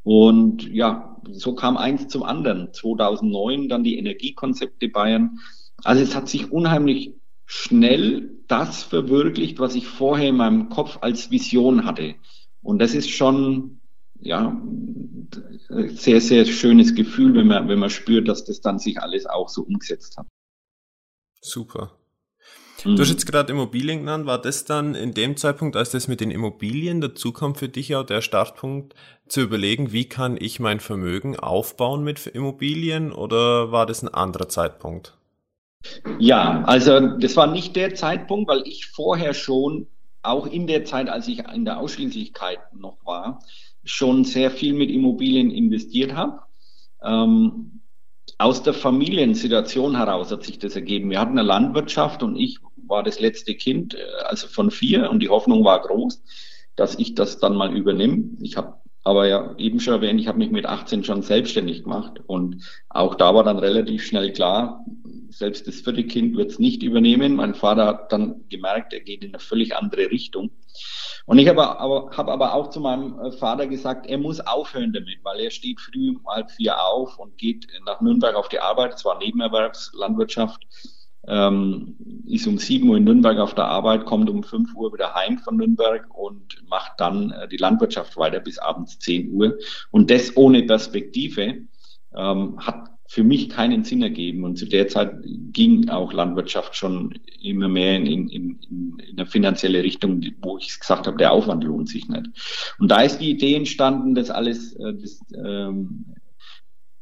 Und 0.02 0.70
ja, 0.72 1.16
so 1.30 1.54
kam 1.54 1.76
eins 1.76 2.08
zum 2.08 2.22
anderen. 2.22 2.72
2009 2.72 3.68
dann 3.68 3.84
die 3.84 3.98
Energiekonzepte 3.98 4.88
Bayern. 4.88 5.38
Also 5.82 6.02
es 6.02 6.14
hat 6.14 6.28
sich 6.28 6.52
unheimlich 6.52 7.14
schnell 7.46 8.30
das 8.46 8.82
verwirklicht, 8.82 9.58
was 9.58 9.74
ich 9.74 9.86
vorher 9.86 10.28
in 10.28 10.36
meinem 10.36 10.68
Kopf 10.68 10.98
als 11.00 11.30
Vision 11.30 11.84
hatte. 11.84 12.14
Und 12.64 12.80
das 12.80 12.94
ist 12.94 13.10
schon, 13.10 13.78
ja, 14.20 14.60
sehr, 15.68 16.20
sehr 16.20 16.44
schönes 16.46 16.94
Gefühl, 16.94 17.34
wenn 17.34 17.46
man, 17.46 17.68
wenn 17.68 17.78
man 17.78 17.90
spürt, 17.90 18.26
dass 18.26 18.44
das 18.44 18.60
dann 18.60 18.78
sich 18.78 19.00
alles 19.00 19.26
auch 19.26 19.48
so 19.48 19.62
umgesetzt 19.62 20.16
hat. 20.16 20.26
Super. 21.40 21.92
Du 22.82 22.98
hast 22.98 23.08
mhm. 23.08 23.14
jetzt 23.14 23.26
gerade 23.26 23.52
Immobilien 23.52 24.00
genannt. 24.00 24.26
War 24.26 24.40
das 24.40 24.64
dann 24.64 24.94
in 24.94 25.14
dem 25.14 25.36
Zeitpunkt, 25.36 25.76
als 25.76 25.90
das 25.90 26.08
mit 26.08 26.20
den 26.20 26.30
Immobilien 26.30 27.00
dazukommt, 27.00 27.58
für 27.58 27.68
dich 27.68 27.94
auch 27.96 28.04
der 28.04 28.20
Startpunkt 28.20 28.94
zu 29.26 29.40
überlegen, 29.40 29.92
wie 29.92 30.06
kann 30.06 30.36
ich 30.38 30.60
mein 30.60 30.80
Vermögen 30.80 31.38
aufbauen 31.38 32.02
mit 32.02 32.26
Immobilien 32.26 33.12
oder 33.12 33.72
war 33.72 33.86
das 33.86 34.02
ein 34.02 34.12
anderer 34.12 34.48
Zeitpunkt? 34.48 35.16
Ja, 36.18 36.62
also 36.64 37.00
das 37.18 37.36
war 37.36 37.46
nicht 37.46 37.76
der 37.76 37.94
Zeitpunkt, 37.94 38.48
weil 38.48 38.62
ich 38.66 38.86
vorher 38.86 39.34
schon 39.34 39.86
auch 40.24 40.46
in 40.46 40.66
der 40.66 40.84
Zeit, 40.84 41.08
als 41.08 41.28
ich 41.28 41.40
in 41.48 41.64
der 41.64 41.78
Ausschließlichkeit 41.78 42.58
noch 42.74 43.04
war, 43.04 43.40
schon 43.84 44.24
sehr 44.24 44.50
viel 44.50 44.72
mit 44.72 44.90
Immobilien 44.90 45.50
investiert 45.50 46.14
habe. 46.14 46.40
Ähm, 47.02 47.80
aus 48.38 48.62
der 48.62 48.74
Familiensituation 48.74 49.96
heraus 49.96 50.30
hat 50.30 50.42
sich 50.42 50.58
das 50.58 50.74
ergeben. 50.74 51.10
Wir 51.10 51.20
hatten 51.20 51.38
eine 51.38 51.46
Landwirtschaft 51.46 52.22
und 52.22 52.36
ich 52.36 52.58
war 52.86 53.02
das 53.02 53.20
letzte 53.20 53.54
Kind, 53.54 53.94
äh, 53.94 53.98
also 54.26 54.48
von 54.48 54.70
vier, 54.70 55.10
und 55.10 55.20
die 55.20 55.28
Hoffnung 55.28 55.64
war 55.64 55.80
groß, 55.82 56.22
dass 56.76 56.98
ich 56.98 57.14
das 57.14 57.38
dann 57.38 57.54
mal 57.54 57.76
übernehme. 57.76 58.24
Ich 58.40 58.56
habe 58.56 58.74
aber 59.04 59.28
ja 59.28 59.54
eben 59.58 59.80
schon 59.80 59.94
erwähnt, 59.94 60.18
ich 60.18 60.28
habe 60.28 60.38
mich 60.38 60.50
mit 60.50 60.64
18 60.64 61.04
schon 61.04 61.22
selbstständig 61.22 61.84
gemacht 61.84 62.20
und 62.26 62.64
auch 62.88 63.14
da 63.14 63.34
war 63.34 63.44
dann 63.44 63.58
relativ 63.58 64.02
schnell 64.02 64.32
klar, 64.32 64.82
selbst 65.38 65.66
das 65.66 65.80
vierte 65.80 66.04
Kind 66.04 66.36
wird 66.36 66.52
es 66.52 66.58
nicht 66.58 66.82
übernehmen. 66.82 67.36
Mein 67.36 67.54
Vater 67.54 67.86
hat 67.86 68.12
dann 68.12 68.48
gemerkt, 68.48 68.92
er 68.92 69.00
geht 69.00 69.24
in 69.24 69.30
eine 69.30 69.40
völlig 69.40 69.76
andere 69.76 70.10
Richtung. 70.10 70.50
Und 71.26 71.38
ich 71.38 71.48
habe 71.48 71.78
aber, 71.78 72.10
hab 72.16 72.28
aber 72.28 72.54
auch 72.54 72.70
zu 72.70 72.80
meinem 72.80 73.18
äh, 73.18 73.32
Vater 73.32 73.66
gesagt, 73.66 74.06
er 74.06 74.18
muss 74.18 74.40
aufhören 74.40 74.92
damit, 74.92 75.18
weil 75.22 75.40
er 75.40 75.50
steht 75.50 75.80
früh 75.80 76.10
um 76.10 76.26
halb 76.26 76.50
vier 76.50 76.80
auf 76.80 77.18
und 77.18 77.38
geht 77.38 77.66
nach 77.86 78.00
Nürnberg 78.00 78.34
auf 78.34 78.48
die 78.48 78.60
Arbeit. 78.60 78.94
Es 78.94 79.04
war 79.04 79.18
Nebenerwerbslandwirtschaft. 79.18 80.62
Ähm, 81.26 81.96
ist 82.26 82.46
um 82.46 82.58
sieben 82.58 82.90
Uhr 82.90 82.98
in 82.98 83.04
Nürnberg 83.04 83.38
auf 83.38 83.54
der 83.54 83.64
Arbeit, 83.64 84.04
kommt 84.04 84.28
um 84.28 84.42
fünf 84.42 84.74
Uhr 84.74 84.92
wieder 84.92 85.14
heim 85.14 85.38
von 85.38 85.56
Nürnberg 85.56 86.06
und 86.14 86.62
macht 86.68 86.92
dann 86.98 87.30
äh, 87.30 87.48
die 87.48 87.56
Landwirtschaft 87.56 88.18
weiter 88.18 88.40
bis 88.40 88.58
abends 88.58 88.98
zehn 88.98 89.32
Uhr. 89.32 89.56
Und 89.90 90.10
das 90.10 90.36
ohne 90.36 90.64
Perspektive 90.64 91.66
ähm, 92.14 92.58
hat 92.58 92.90
für 93.06 93.22
mich 93.22 93.48
keinen 93.48 93.84
Sinn 93.84 94.02
ergeben. 94.02 94.44
Und 94.44 94.56
zu 94.56 94.66
der 94.66 94.88
Zeit 94.88 95.12
ging 95.52 95.88
auch 95.88 96.12
Landwirtschaft 96.12 96.74
schon 96.74 97.14
immer 97.42 97.68
mehr 97.68 97.96
in, 97.96 98.06
in, 98.06 98.28
in, 98.28 98.58
in 98.68 99.18
eine 99.18 99.26
finanzielle 99.26 99.82
Richtung, 99.82 100.22
wo 100.42 100.58
ich 100.58 100.78
gesagt 100.78 101.06
habe, 101.06 101.16
der 101.16 101.32
Aufwand 101.32 101.64
lohnt 101.64 101.88
sich 101.88 102.08
nicht. 102.08 102.74
Und 102.78 102.90
da 102.90 103.02
ist 103.02 103.18
die 103.18 103.30
Idee 103.30 103.54
entstanden, 103.54 104.14
das 104.14 104.30
alles 104.30 104.74
äh, 104.74 104.94
das, 104.94 105.20
ähm, 105.36 106.06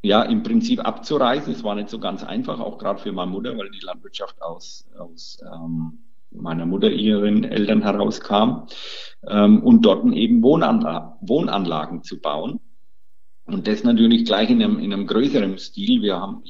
ja 0.03 0.23
im 0.23 0.43
Prinzip 0.43 0.85
abzureißen. 0.85 1.53
Es 1.53 1.65
war 1.65 1.75
nicht 1.75 1.89
so 1.89 1.99
ganz 1.99 2.25
einfach, 2.25 2.61
auch 2.61 2.79
gerade 2.79 3.01
für 3.01 3.13
meine 3.13 3.31
Mutter, 3.31 3.57
weil 3.57 3.71
die 3.71 3.85
Landwirtschaft 3.85 4.43
aus, 4.43 4.89
aus 4.99 5.39
ähm, 5.55 5.99
meiner 6.31 6.67
Mutter, 6.67 6.91
ihren 6.91 7.45
Eltern 7.45 7.83
herauskam, 7.83 8.67
ähm, 9.29 9.63
und 9.63 9.83
dort 9.83 10.05
eben 10.13 10.43
Wohnanla 10.43 11.19
Wohnanlagen 11.21 12.03
zu 12.03 12.21
bauen. 12.21 12.61
Und 13.45 13.67
das 13.67 13.83
natürlich 13.83 14.25
gleich 14.25 14.51
in 14.51 14.63
einem, 14.63 14.79
in 14.79 14.93
einem 14.93 15.07
größeren 15.07 15.59
Stil. 15.59 16.01
Wir 16.01 16.17
haben, 16.21 16.45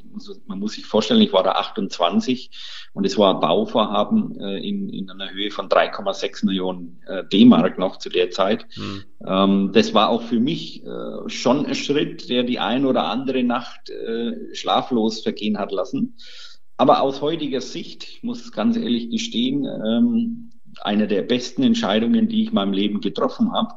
man 0.46 0.58
muss 0.58 0.74
sich 0.74 0.84
vorstellen, 0.84 1.22
ich 1.22 1.32
war 1.32 1.42
da 1.42 1.52
28 1.52 2.50
und 2.92 3.06
es 3.06 3.16
war 3.16 3.34
ein 3.34 3.40
Bauvorhaben 3.40 4.38
äh, 4.38 4.58
in, 4.58 4.90
in 4.90 5.10
einer 5.10 5.30
Höhe 5.30 5.50
von 5.50 5.70
3,6 5.70 6.44
Millionen 6.44 7.00
äh, 7.06 7.24
D-Mark 7.24 7.78
noch 7.78 7.96
zu 7.96 8.10
der 8.10 8.30
Zeit. 8.30 8.66
Mhm. 8.76 9.04
Ähm, 9.26 9.70
das 9.72 9.94
war 9.94 10.10
auch 10.10 10.22
für 10.22 10.38
mich 10.38 10.84
äh, 10.84 11.28
schon 11.28 11.64
ein 11.64 11.74
Schritt, 11.74 12.28
der 12.28 12.42
die 12.42 12.58
ein 12.58 12.84
oder 12.84 13.04
andere 13.04 13.42
Nacht 13.42 13.88
äh, 13.88 14.54
schlaflos 14.54 15.22
vergehen 15.22 15.58
hat 15.58 15.72
lassen. 15.72 16.16
Aber 16.76 17.00
aus 17.00 17.22
heutiger 17.22 17.62
Sicht, 17.62 18.04
ich 18.04 18.22
muss 18.22 18.52
ganz 18.52 18.76
ehrlich 18.76 19.08
gestehen, 19.08 19.64
ähm, 19.64 20.51
eine 20.84 21.06
der 21.06 21.22
besten 21.22 21.62
Entscheidungen, 21.62 22.28
die 22.28 22.42
ich 22.42 22.48
in 22.48 22.54
meinem 22.54 22.72
Leben 22.72 23.00
getroffen 23.00 23.52
habe. 23.52 23.74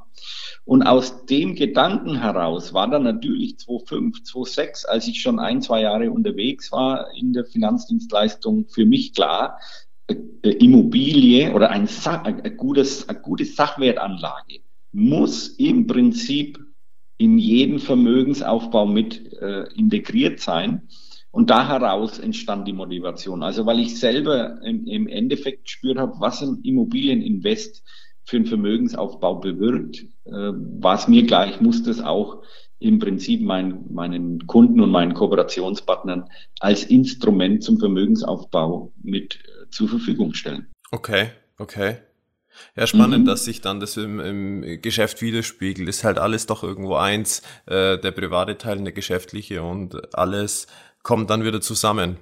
Und 0.63 0.83
aus 0.83 1.25
dem 1.25 1.55
Gedanken 1.55 2.19
heraus 2.19 2.73
war 2.73 2.89
dann 2.89 3.03
natürlich 3.03 3.59
2005, 3.59 4.23
2006, 4.23 4.85
als 4.85 5.07
ich 5.07 5.21
schon 5.21 5.39
ein, 5.39 5.61
zwei 5.61 5.81
Jahre 5.81 6.11
unterwegs 6.11 6.71
war 6.71 7.13
in 7.13 7.33
der 7.33 7.45
Finanzdienstleistung, 7.45 8.67
für 8.67 8.85
mich 8.85 9.13
klar, 9.13 9.59
äh, 10.07 10.15
Immobilie 10.49 11.53
oder 11.53 11.69
ein, 11.69 11.87
ein, 12.23 12.57
gutes, 12.57 13.07
eine 13.07 13.21
gute 13.21 13.45
Sachwertanlage 13.45 14.61
muss 14.95 15.49
im 15.49 15.87
Prinzip 15.87 16.57
in 17.17 17.37
jeden 17.37 17.79
Vermögensaufbau 17.79 18.85
mit 18.85 19.33
äh, 19.33 19.65
integriert 19.75 20.39
sein. 20.39 20.87
Und 21.35 21.49
da 21.49 21.67
heraus 21.67 22.17
entstand 22.17 22.65
die 22.65 22.71
Motivation. 22.71 23.43
Also 23.43 23.65
weil 23.65 23.81
ich 23.81 23.99
selber 23.99 24.61
im, 24.63 24.87
im 24.87 25.05
Endeffekt 25.09 25.65
gespürt 25.65 25.97
habe, 25.97 26.13
was 26.19 26.41
ein 26.41 26.61
Immobilieninvest 26.63 27.83
für 28.23 28.37
einen 28.37 28.45
Vermögensaufbau 28.45 29.35
bewirkt, 29.41 30.05
äh, 30.23 30.31
war 30.31 30.95
es 30.95 31.09
mir 31.09 31.23
gleich, 31.23 31.59
muss 31.59 31.83
das 31.83 31.99
auch 31.99 32.41
im 32.79 32.99
Prinzip 32.99 33.41
mein, 33.41 33.83
meinen 33.89 34.47
Kunden 34.47 34.79
und 34.79 34.91
meinen 34.91 35.13
Kooperationspartnern 35.13 36.29
als 36.61 36.85
Instrument 36.85 37.63
zum 37.63 37.79
Vermögensaufbau 37.79 38.93
mit 39.03 39.35
äh, 39.35 39.69
zur 39.71 39.89
Verfügung 39.89 40.35
stellen. 40.35 40.67
Okay, 40.91 41.31
okay. 41.57 41.97
Ja, 42.75 42.87
spannend, 42.87 43.23
mhm. 43.23 43.27
dass 43.27 43.43
sich 43.43 43.59
dann 43.59 43.79
das 43.81 43.97
im, 43.97 44.19
im 44.19 44.81
Geschäft 44.81 45.21
widerspiegelt. 45.21 45.89
Ist 45.89 46.03
halt 46.05 46.17
alles 46.17 46.45
doch 46.45 46.63
irgendwo 46.63 46.95
eins, 46.95 47.41
äh, 47.65 47.97
der 47.97 48.11
private 48.11 48.57
Teil 48.57 48.77
und 48.77 48.85
der 48.85 48.93
geschäftliche 48.93 49.61
und 49.61 50.15
alles 50.15 50.67
kommt 51.05 51.29
dann 51.29 51.45
wieder 51.45 51.61
zusammen. 51.61 52.17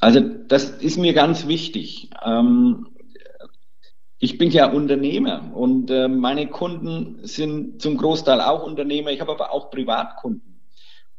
Also 0.00 0.20
das 0.20 0.68
ist 0.68 0.98
mir 0.98 1.14
ganz 1.14 1.46
wichtig. 1.46 2.10
Ähm, 2.24 2.88
ich 4.18 4.36
bin 4.36 4.50
ja 4.50 4.70
Unternehmer 4.70 5.52
und 5.54 5.90
äh, 5.90 6.08
meine 6.08 6.48
Kunden 6.48 7.20
sind 7.22 7.80
zum 7.80 7.96
Großteil 7.96 8.40
auch 8.40 8.64
Unternehmer. 8.64 9.10
Ich 9.10 9.20
habe 9.20 9.32
aber 9.32 9.52
auch 9.52 9.70
Privatkunden. 9.70 10.60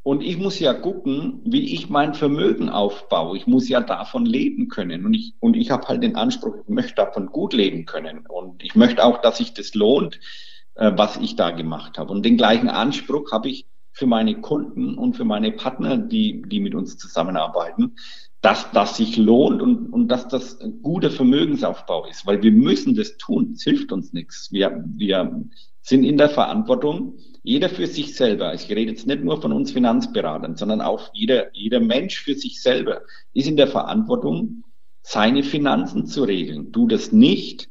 Und 0.02 0.22
ich 0.22 0.38
muss 0.38 0.58
ja 0.60 0.72
gucken, 0.72 1.40
wie 1.44 1.74
ich 1.74 1.90
mein 1.90 2.14
Vermögen 2.14 2.68
aufbaue. 2.68 3.36
Ich 3.36 3.46
muss 3.46 3.68
ja 3.68 3.80
davon 3.80 4.24
leben 4.24 4.68
können. 4.68 5.04
Und 5.04 5.14
ich, 5.14 5.34
und 5.40 5.56
ich 5.56 5.70
habe 5.70 5.88
halt 5.88 6.02
den 6.02 6.16
Anspruch, 6.16 6.56
ich 6.62 6.68
möchte 6.68 6.94
davon 6.94 7.26
gut 7.26 7.52
leben 7.54 7.86
können. 7.86 8.26
Und 8.26 8.62
ich 8.62 8.74
möchte 8.74 9.04
auch, 9.04 9.20
dass 9.20 9.38
sich 9.38 9.54
das 9.54 9.74
lohnt, 9.74 10.20
äh, 10.74 10.92
was 10.94 11.16
ich 11.16 11.36
da 11.36 11.50
gemacht 11.50 11.98
habe. 11.98 12.12
Und 12.12 12.24
den 12.24 12.36
gleichen 12.36 12.68
Anspruch 12.68 13.32
habe 13.32 13.48
ich 13.48 13.66
für 13.92 14.06
meine 14.06 14.40
Kunden 14.40 14.94
und 14.94 15.16
für 15.16 15.24
meine 15.24 15.52
Partner, 15.52 15.96
die, 15.96 16.42
die 16.42 16.60
mit 16.60 16.74
uns 16.74 16.96
zusammenarbeiten, 16.96 17.96
dass 18.40 18.70
das 18.72 18.96
sich 18.96 19.16
lohnt 19.16 19.60
und, 19.60 19.92
und 19.92 20.08
dass 20.08 20.28
das 20.28 20.60
ein 20.60 20.80
guter 20.82 21.10
Vermögensaufbau 21.10 22.06
ist, 22.06 22.26
weil 22.26 22.42
wir 22.42 22.52
müssen 22.52 22.94
das 22.94 23.18
tun. 23.18 23.52
Es 23.54 23.64
hilft 23.64 23.92
uns 23.92 24.12
nichts. 24.12 24.50
Wir, 24.50 24.82
wir 24.96 25.44
sind 25.82 26.04
in 26.04 26.16
der 26.16 26.30
Verantwortung, 26.30 27.18
jeder 27.42 27.68
für 27.68 27.86
sich 27.86 28.16
selber. 28.16 28.54
Ich 28.54 28.68
rede 28.68 28.92
jetzt 28.92 29.06
nicht 29.06 29.24
nur 29.24 29.40
von 29.40 29.52
uns 29.52 29.72
Finanzberatern, 29.72 30.56
sondern 30.56 30.80
auch 30.80 31.10
jeder, 31.12 31.54
jeder 31.54 31.80
Mensch 31.80 32.20
für 32.20 32.34
sich 32.34 32.62
selber 32.62 33.02
ist 33.34 33.48
in 33.48 33.56
der 33.56 33.66
Verantwortung, 33.66 34.64
seine 35.02 35.42
Finanzen 35.42 36.06
zu 36.06 36.24
regeln. 36.24 36.72
Du 36.72 36.86
das 36.86 37.12
nicht, 37.12 37.70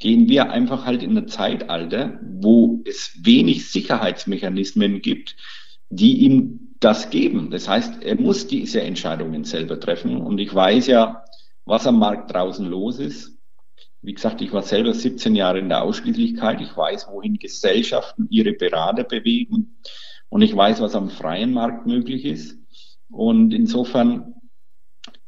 gehen 0.00 0.28
wir 0.28 0.50
einfach 0.50 0.86
halt 0.86 1.02
in 1.02 1.16
ein 1.16 1.28
Zeitalter, 1.28 2.18
wo 2.22 2.82
es 2.86 3.12
wenig 3.22 3.70
Sicherheitsmechanismen 3.70 5.02
gibt, 5.02 5.36
die 5.90 6.24
ihm 6.24 6.74
das 6.80 7.10
geben. 7.10 7.50
Das 7.50 7.68
heißt, 7.68 8.02
er 8.02 8.16
muss 8.16 8.46
diese 8.46 8.80
Entscheidungen 8.80 9.44
selber 9.44 9.78
treffen. 9.78 10.16
Und 10.16 10.38
ich 10.38 10.52
weiß 10.52 10.86
ja, 10.86 11.24
was 11.66 11.86
am 11.86 11.98
Markt 11.98 12.32
draußen 12.32 12.66
los 12.66 12.98
ist. 12.98 13.36
Wie 14.02 14.14
gesagt, 14.14 14.40
ich 14.40 14.52
war 14.52 14.62
selber 14.62 14.94
17 14.94 15.36
Jahre 15.36 15.58
in 15.58 15.68
der 15.68 15.82
Ausschließlichkeit. 15.82 16.62
Ich 16.62 16.74
weiß, 16.74 17.08
wohin 17.12 17.38
Gesellschaften 17.38 18.26
ihre 18.30 18.54
Berater 18.54 19.04
bewegen. 19.04 19.76
Und 20.30 20.40
ich 20.40 20.56
weiß, 20.56 20.80
was 20.80 20.94
am 20.94 21.10
freien 21.10 21.52
Markt 21.52 21.86
möglich 21.86 22.24
ist. 22.24 22.56
Und 23.10 23.52
insofern 23.52 24.34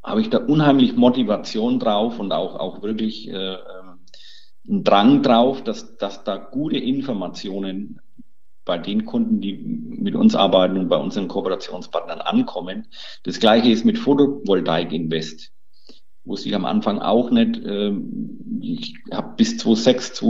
habe 0.02 0.22
ich 0.22 0.30
da 0.30 0.38
unheimlich 0.38 0.96
Motivation 0.96 1.78
drauf 1.78 2.18
und 2.18 2.32
auch, 2.32 2.56
auch 2.56 2.82
wirklich 2.82 3.28
äh, 3.28 3.56
einen 4.68 4.84
Drang 4.84 5.22
drauf, 5.22 5.62
dass, 5.64 5.96
dass 5.96 6.24
da 6.24 6.36
gute 6.36 6.78
Informationen 6.78 8.00
bei 8.64 8.78
den 8.78 9.04
Kunden, 9.04 9.40
die 9.40 9.54
mit 9.54 10.14
uns 10.14 10.34
arbeiten 10.34 10.78
und 10.78 10.88
bei 10.88 10.96
unseren 10.96 11.28
Kooperationspartnern 11.28 12.20
ankommen. 12.20 12.86
Das 13.24 13.40
gleiche 13.40 13.70
ist 13.70 13.84
mit 13.84 13.98
Photovoltaik 13.98 14.92
Invest. 14.92 15.52
Wusste 16.24 16.48
ich 16.48 16.54
am 16.54 16.64
Anfang 16.64 17.00
auch 17.00 17.30
nicht. 17.30 17.60
Ähm, 17.64 18.60
ich 18.60 18.94
habe 19.12 19.34
bis 19.36 19.58
2006, 19.58 20.24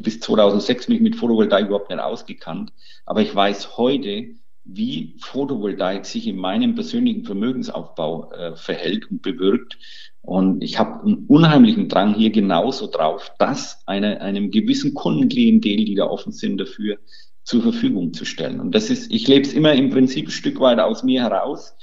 bis 0.00 0.20
2006 0.20 0.88
mich 0.88 1.00
mit 1.00 1.16
Photovoltaik 1.16 1.66
überhaupt 1.66 1.88
nicht 1.88 2.00
ausgekannt. 2.00 2.72
Aber 3.06 3.22
ich 3.22 3.34
weiß 3.34 3.78
heute, 3.78 4.34
wie 4.64 5.16
Photovoltaik 5.20 6.04
sich 6.04 6.26
in 6.26 6.36
meinem 6.36 6.74
persönlichen 6.74 7.24
Vermögensaufbau 7.24 8.30
äh, 8.32 8.56
verhält 8.56 9.10
und 9.10 9.22
bewirkt. 9.22 9.78
Und 10.22 10.62
ich 10.62 10.78
habe 10.78 11.02
einen 11.02 11.26
unheimlichen 11.26 11.88
Drang 11.88 12.14
hier 12.14 12.30
genauso 12.30 12.86
drauf, 12.86 13.32
dass 13.38 13.82
eine, 13.86 14.20
einem 14.20 14.50
gewissen 14.50 14.94
Kundenklientel, 14.94 15.84
die 15.84 15.96
da 15.96 16.06
offen 16.06 16.32
sind 16.32 16.58
dafür, 16.58 16.98
zur 17.44 17.62
Verfügung 17.62 18.14
zu 18.14 18.24
stellen. 18.24 18.60
Und 18.60 18.72
das 18.72 18.88
ist, 18.88 19.10
ich 19.10 19.26
lebe 19.26 19.44
es 19.44 19.52
immer 19.52 19.74
im 19.74 19.90
Prinzip 19.90 20.28
ein 20.28 20.30
Stück 20.30 20.60
weit 20.60 20.78
aus 20.78 21.02
mir 21.02 21.22
heraus 21.22 21.74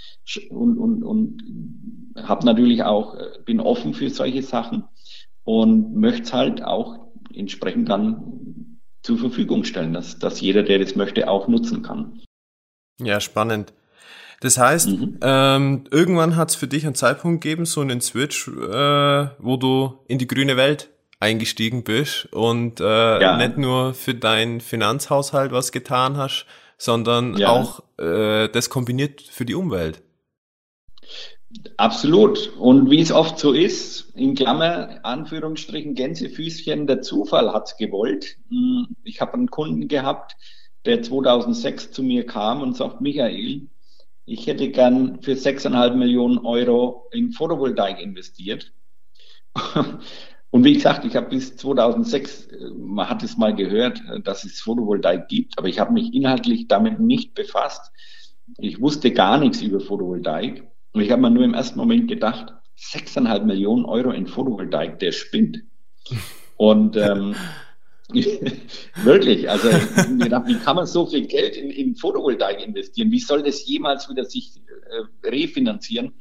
und, 0.50 0.78
und, 0.78 1.04
und 1.04 1.44
habe 2.16 2.46
natürlich 2.46 2.84
auch, 2.84 3.16
äh, 3.16 3.40
bin 3.46 3.60
offen 3.60 3.94
für 3.94 4.10
solche 4.10 4.42
Sachen 4.42 4.86
und 5.44 5.96
möchte 5.96 6.24
es 6.24 6.34
halt 6.34 6.64
auch 6.64 7.10
entsprechend 7.34 7.90
dann 7.90 8.80
zur 9.02 9.18
Verfügung 9.18 9.66
stellen, 9.66 9.94
dass, 9.94 10.18
dass 10.20 10.40
jeder, 10.40 10.64
der 10.64 10.80
das 10.80 10.96
möchte, 10.96 11.30
auch 11.30 11.48
nutzen 11.48 11.82
kann. 11.82 12.22
Ja, 13.02 13.20
spannend. 13.20 13.74
Das 14.42 14.58
heißt, 14.58 14.90
mhm. 14.90 15.18
ähm, 15.22 15.84
irgendwann 15.92 16.36
hat 16.36 16.50
es 16.50 16.56
für 16.56 16.68
dich 16.68 16.86
einen 16.86 16.96
Zeitpunkt 16.96 17.44
gegeben, 17.44 17.66
so 17.66 17.82
einen 17.82 18.02
Switch, 18.02 18.48
äh, 18.48 19.28
wo 19.40 19.58
du 19.58 20.00
in 20.08 20.18
die 20.18 20.28
grüne 20.28 20.56
Welt 20.56 20.90
eingestiegen 21.20 21.84
bist 21.84 22.28
und 22.32 22.80
äh, 22.80 23.22
ja. 23.22 23.36
nicht 23.36 23.58
nur 23.58 23.94
für 23.94 24.16
deinen 24.16 24.62
Finanzhaushalt 24.62 25.52
was 25.52 25.72
getan 25.72 26.16
hast, 26.16 26.46
sondern 26.78 27.36
ja. 27.36 27.50
auch 27.50 27.84
äh, 27.98 28.48
das 28.48 28.70
kombiniert 28.70 29.22
für 29.22 29.44
die 29.44 29.56
Umwelt. 29.56 30.02
Absolut. 31.78 32.54
Und 32.58 32.90
wie 32.90 33.02
es 33.02 33.12
oft 33.12 33.40
so 33.40 33.54
ist, 33.54 34.12
in 34.16 34.36
Klammer, 34.36 35.00
Anführungsstrichen, 35.04 35.96
Gänsefüßchen, 35.96 36.88
der 36.88 37.02
Zufall 37.02 37.52
hat's 37.52 37.76
gewollt. 37.76 38.38
Hm, 38.50 38.88
ich 39.04 39.20
habe 39.20 39.34
einen 39.34 39.50
Kunden 39.50 39.88
gehabt, 39.88 40.38
der 40.86 41.02
2006 41.02 41.92
zu 41.92 42.04
mir 42.04 42.26
kam 42.26 42.62
und 42.62 42.78
sagt, 42.78 43.02
Michael, 43.02 43.68
ich 44.30 44.46
hätte 44.46 44.70
gern 44.70 45.22
für 45.22 45.32
6,5 45.32 45.96
Millionen 45.96 46.38
Euro 46.40 47.08
in 47.12 47.32
Photovoltaik 47.32 48.00
investiert. 48.00 48.72
Und 50.52 50.64
wie 50.64 50.74
gesagt, 50.74 51.06
ich 51.06 51.16
habe 51.16 51.30
bis 51.30 51.58
2006, 51.58 52.48
äh, 52.48 52.70
man 52.78 53.10
hat 53.10 53.24
es 53.24 53.38
mal 53.38 53.56
gehört, 53.56 54.02
äh, 54.10 54.20
dass 54.22 54.44
es 54.44 54.62
Photovoltaik 54.62 55.28
gibt, 55.28 55.58
aber 55.58 55.68
ich 55.68 55.80
habe 55.80 55.94
mich 55.94 56.14
inhaltlich 56.14 56.68
damit 56.68 57.00
nicht 57.00 57.34
befasst. 57.34 57.92
Ich 58.58 58.80
wusste 58.80 59.12
gar 59.12 59.40
nichts 59.40 59.62
über 59.62 59.80
Photovoltaik. 59.80 60.64
Und 60.94 61.02
ich 61.02 61.12
habe 61.12 61.22
mir 61.22 61.32
nur 61.32 61.44
im 61.44 61.54
ersten 61.54 61.78
Moment 61.78 62.08
gedacht, 62.08 62.54
6,5 62.78 63.44
Millionen 63.44 63.86
Euro 63.86 64.12
in 64.12 64.28
Photovoltaik, 64.28 65.00
der 65.00 65.12
spinnt. 65.12 65.64
Und 66.58 66.98
ähm, 66.98 67.36
Wirklich, 69.04 69.50
also 69.50 69.70
gedacht, 70.18 70.48
wie 70.48 70.56
kann 70.56 70.76
man 70.76 70.88
so 70.88 71.06
viel 71.06 71.28
Geld 71.28 71.56
in, 71.56 71.70
in 71.70 71.96
Photovoltaik 71.96 72.66
investieren? 72.66 73.12
Wie 73.12 73.20
soll 73.20 73.44
das 73.44 73.66
jemals 73.68 74.10
wieder 74.10 74.26
sich 74.26 74.58
äh, 74.58 75.28
refinanzieren? 75.28 76.14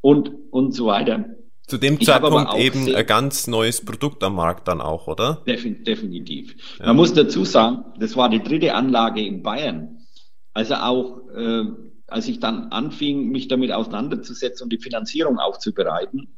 Und, 0.00 0.30
und 0.50 0.72
so 0.72 0.86
weiter. 0.86 1.24
Zu 1.66 1.78
dem 1.78 1.94
ich 1.98 2.06
Zeitpunkt 2.06 2.54
eben 2.54 2.94
ein 2.94 3.06
ganz 3.06 3.48
neues 3.48 3.84
Produkt 3.84 4.22
am 4.22 4.36
Markt 4.36 4.68
dann 4.68 4.80
auch, 4.80 5.08
oder? 5.08 5.42
Definitiv. 5.46 6.54
Ja. 6.78 6.86
Man 6.86 6.96
muss 6.96 7.12
dazu 7.12 7.44
sagen, 7.44 7.84
das 7.98 8.16
war 8.16 8.28
die 8.28 8.42
dritte 8.42 8.74
Anlage 8.74 9.20
in 9.20 9.42
Bayern. 9.42 10.06
Also 10.54 10.74
auch, 10.76 11.28
äh, 11.34 11.64
als 12.06 12.28
ich 12.28 12.38
dann 12.38 12.68
anfing, 12.70 13.30
mich 13.30 13.48
damit 13.48 13.72
auseinanderzusetzen 13.72 14.64
und 14.64 14.72
die 14.72 14.78
Finanzierung 14.78 15.38
aufzubereiten, 15.38 16.28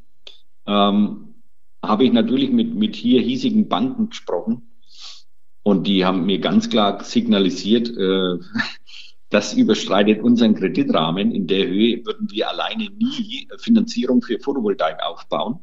ähm, 0.67 1.35
habe 1.83 2.05
ich 2.05 2.12
natürlich 2.12 2.50
mit, 2.50 2.75
mit 2.75 2.97
hier 2.97 3.21
hiesigen 3.21 3.69
Banken 3.69 4.09
gesprochen 4.09 4.69
und 5.68 5.87
die 5.87 6.06
haben 6.06 6.25
mir 6.25 6.38
ganz 6.38 6.70
klar 6.70 7.04
signalisiert, 7.04 7.90
äh, 7.90 8.38
das 9.28 9.52
überstreitet 9.52 10.22
unseren 10.22 10.54
Kreditrahmen. 10.54 11.30
In 11.30 11.46
der 11.46 11.66
Höhe 11.66 12.06
würden 12.06 12.30
wir 12.30 12.48
alleine 12.48 12.84
nie 12.84 13.46
Finanzierung 13.58 14.22
für 14.22 14.40
Photovoltaik 14.40 15.02
aufbauen. 15.02 15.60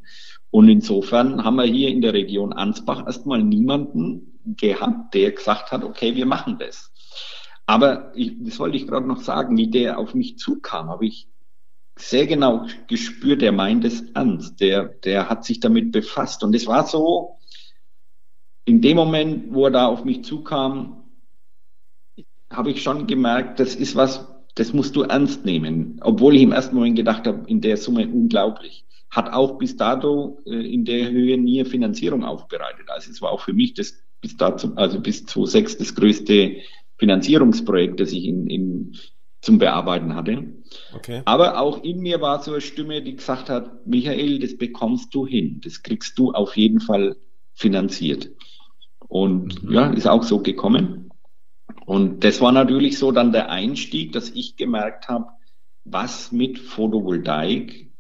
Und 0.52 0.70
insofern 0.70 1.44
haben 1.44 1.56
wir 1.56 1.64
hier 1.64 1.90
in 1.90 2.02
der 2.02 2.14
Region 2.14 2.54
Ansbach 2.54 3.08
erstmal 3.08 3.42
niemanden 3.42 4.40
gehabt, 4.46 5.16
der 5.16 5.32
gesagt 5.32 5.72
hat, 5.72 5.84
okay, 5.84 6.16
wir 6.16 6.28
machen 6.28 6.60
das. 6.60 6.92
Aber 7.66 8.12
ich, 8.14 8.34
das 8.42 8.60
wollte 8.60 8.78
ich 8.78 8.86
gerade 8.86 9.08
noch 9.08 9.22
sagen, 9.22 9.58
wie 9.58 9.72
der 9.72 9.98
auf 9.98 10.14
mich 10.14 10.38
zukam, 10.38 10.90
habe 10.90 11.08
ich 11.08 11.30
sehr 11.98 12.28
genau 12.28 12.68
gespürt, 12.86 13.42
der 13.42 13.54
meint 13.54 13.84
es 13.86 14.02
ernst, 14.12 14.60
der, 14.62 14.84
der 14.84 15.30
hat 15.30 15.46
sich 15.46 15.62
damit 15.62 15.92
befasst. 15.92 16.44
Und 16.44 16.54
es 16.54 16.68
war 16.68 16.86
so, 16.86 17.40
in 18.66 18.82
dem 18.82 18.98
Moment, 18.98 19.54
wo 19.54 19.66
er 19.66 19.72
da 19.72 19.88
auf 19.88 20.04
mich 20.04 20.24
zukam, 20.24 21.04
habe 22.52 22.72
ich 22.72 22.82
schon 22.82 23.08
gemerkt, 23.08 23.60
das 23.60 23.76
ist 23.76 23.96
was, 23.96 24.28
das 24.56 24.74
musst 24.74 24.96
du 24.96 25.04
ernst 25.04 25.46
nehmen. 25.46 26.00
Obwohl 26.02 26.36
ich 26.36 26.42
im 26.42 26.52
ersten 26.52 26.76
Moment 26.76 26.96
gedacht 26.96 27.28
habe, 27.28 27.44
in 27.48 27.62
der 27.62 27.78
Summe 27.78 28.08
unglaublich. 28.08 28.86
Hat 29.12 29.32
auch 29.32 29.58
bis 29.58 29.78
dato 29.78 30.42
äh, 30.46 30.74
in 30.74 30.84
der 30.84 31.10
Höhe 31.10 31.38
nie 31.38 31.64
Finanzierung 31.64 32.24
aufbereitet. 32.24 32.90
Also 32.90 33.12
es 33.12 33.22
war 33.22 33.32
auch 33.32 33.42
für 33.42 33.54
mich 33.54 33.74
das 33.76 33.94
bis 34.20 34.36
dazu, 34.36 34.76
also 34.76 35.00
bis 35.00 35.26
2006 35.26 35.78
das 35.78 35.96
größte 35.96 36.58
Finanzierungsprojekt, 36.98 38.00
das 38.00 38.12
ich 38.12 38.26
in, 38.26 38.48
in, 38.48 38.96
zum 39.42 39.60
Bearbeiten 39.60 40.16
hatte. 40.16 40.44
Okay. 40.96 41.22
Aber 41.26 41.60
auch 41.60 41.84
in 41.84 42.00
mir 42.00 42.20
war 42.22 42.42
so 42.42 42.52
eine 42.52 42.62
Stimme, 42.62 43.02
die 43.04 43.16
gesagt 43.16 43.50
hat, 43.50 43.86
Michael, 43.86 44.40
das 44.40 44.58
bekommst 44.58 45.14
du 45.14 45.28
hin. 45.28 45.62
Das 45.64 45.84
kriegst 45.84 46.18
du 46.18 46.32
auf 46.32 46.58
jeden 46.58 46.80
Fall 46.80 47.16
finanziert. 47.54 48.32
Und 49.08 49.64
mhm. 49.64 49.72
ja, 49.72 49.88
ist 49.92 50.08
auch 50.08 50.24
so 50.24 50.40
gekommen. 50.40 51.10
Und 51.86 52.24
das 52.24 52.42
war 52.42 52.52
natürlich 52.52 52.98
so 52.98 53.12
dann 53.12 53.32
der 53.32 53.50
Einstieg, 53.50 54.12
dass 54.12 54.30
ich 54.30 54.56
gemerkt 54.56 55.08
habe, 55.08 55.28
was 55.84 56.32
mit 56.32 56.58
Photovoltaik 56.58 57.92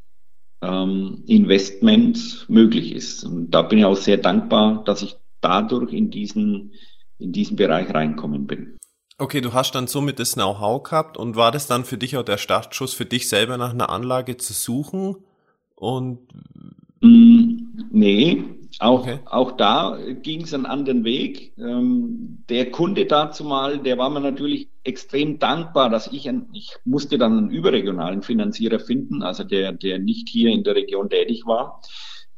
ähm, 0.61 1.23
Investments 1.27 2.45
möglich 2.47 2.93
ist. 2.93 3.23
Und 3.23 3.51
da 3.51 3.61
bin 3.61 3.79
ich 3.79 3.85
auch 3.85 3.95
sehr 3.95 4.17
dankbar, 4.17 4.83
dass 4.83 5.03
ich 5.03 5.17
dadurch 5.41 5.93
in 5.93 6.09
diesen, 6.09 6.73
in 7.19 7.31
diesen 7.31 7.55
Bereich 7.55 7.93
reinkommen 7.93 8.47
bin. 8.47 8.77
Okay, 9.17 9.39
du 9.39 9.53
hast 9.53 9.75
dann 9.75 9.87
somit 9.87 10.19
das 10.19 10.33
Know-how 10.33 10.83
gehabt 10.83 11.17
und 11.17 11.35
war 11.35 11.51
das 11.51 11.67
dann 11.67 11.85
für 11.85 11.97
dich 11.97 12.17
auch 12.17 12.23
der 12.23 12.37
Startschuss 12.37 12.93
für 12.93 13.05
dich 13.05 13.29
selber 13.29 13.57
nach 13.57 13.71
einer 13.71 13.89
Anlage 13.89 14.35
zu 14.37 14.51
suchen? 14.51 15.15
Und 15.75 16.19
mm, 17.01 17.87
nee, 17.91 18.43
auch, 18.79 19.01
okay. 19.01 19.19
auch 19.25 19.53
da 19.53 19.97
ging 20.21 20.43
es 20.43 20.53
einen 20.53 20.65
anderen 20.65 21.03
Weg. 21.03 21.53
Ähm, 21.57 22.43
der 22.49 22.71
Kunde 22.71 23.05
dazu 23.05 23.43
mal, 23.43 23.79
der 23.79 23.97
war 23.97 24.09
mir 24.09 24.19
natürlich 24.19 24.69
extrem 24.83 25.39
dankbar, 25.39 25.89
dass 25.89 26.07
ich, 26.07 26.27
ein, 26.27 26.47
ich 26.53 26.75
musste 26.83 27.17
dann 27.17 27.37
einen 27.37 27.49
überregionalen 27.49 28.21
Finanzierer 28.21 28.79
finden, 28.79 29.23
also 29.23 29.43
der, 29.43 29.71
der 29.71 29.99
nicht 29.99 30.29
hier 30.29 30.51
in 30.51 30.63
der 30.63 30.75
Region 30.75 31.09
tätig 31.09 31.45
war. 31.45 31.81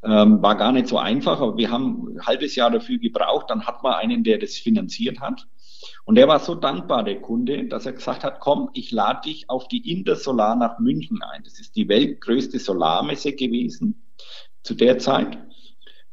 Ähm, 0.04 0.42
war 0.44 0.56
gar 0.56 0.72
nicht 0.72 0.88
so 0.88 1.00
einfach, 1.00 1.42
aber 1.42 1.58
wir 1.58 1.72
haben 1.72 2.16
ein 2.16 2.26
halbes 2.26 2.56
Jahr 2.56 2.70
dafür 2.70 3.00
gebraucht. 3.00 3.50
Dann 3.50 3.66
hat 3.66 3.82
man 3.82 3.94
einen, 3.94 4.24
der 4.24 4.38
das 4.38 4.56
finanziert 4.56 5.20
hat. 5.20 5.48
Und 6.06 6.16
der 6.16 6.28
war 6.28 6.40
so 6.40 6.56
dankbar, 6.56 7.04
der 7.04 7.20
Kunde, 7.20 7.66
dass 7.66 7.86
er 7.86 7.94
gesagt 7.94 8.24
hat, 8.24 8.40
komm, 8.40 8.70
ich 8.74 8.92
lade 8.92 9.22
dich 9.26 9.50
auf 9.50 9.68
die 9.68 9.92
Intersolar 9.92 10.56
nach 10.56 10.80
München 10.80 11.22
ein. 11.22 11.44
Das 11.44 11.60
ist 11.60 11.76
die 11.76 11.88
weltgrößte 11.88 12.60
Solarmesse 12.60 13.34
gewesen 13.34 14.04
zu 14.64 14.76
der 14.76 15.00
Zeit. 15.00 15.38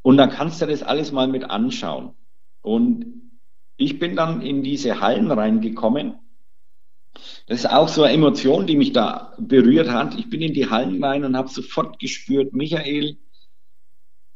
Und 0.04 0.18
dann 0.18 0.28
kannst 0.28 0.60
du 0.60 0.66
das 0.66 0.82
alles 0.82 1.12
mal 1.12 1.28
mit 1.28 1.44
anschauen. 1.44 2.12
Und 2.60 3.06
ich 3.78 3.98
bin 3.98 4.14
dann 4.16 4.42
in 4.42 4.62
diese 4.62 5.00
Hallen 5.00 5.30
reingekommen. 5.30 6.16
Das 7.46 7.60
ist 7.60 7.70
auch 7.70 7.88
so 7.88 8.02
eine 8.02 8.12
Emotion, 8.12 8.66
die 8.66 8.76
mich 8.76 8.92
da 8.92 9.34
berührt 9.38 9.88
hat. 9.88 10.18
Ich 10.18 10.28
bin 10.28 10.42
in 10.42 10.52
die 10.52 10.68
Hallen 10.68 11.02
rein 11.02 11.24
und 11.24 11.38
habe 11.38 11.48
sofort 11.48 11.98
gespürt, 11.98 12.52
Michael, 12.52 13.16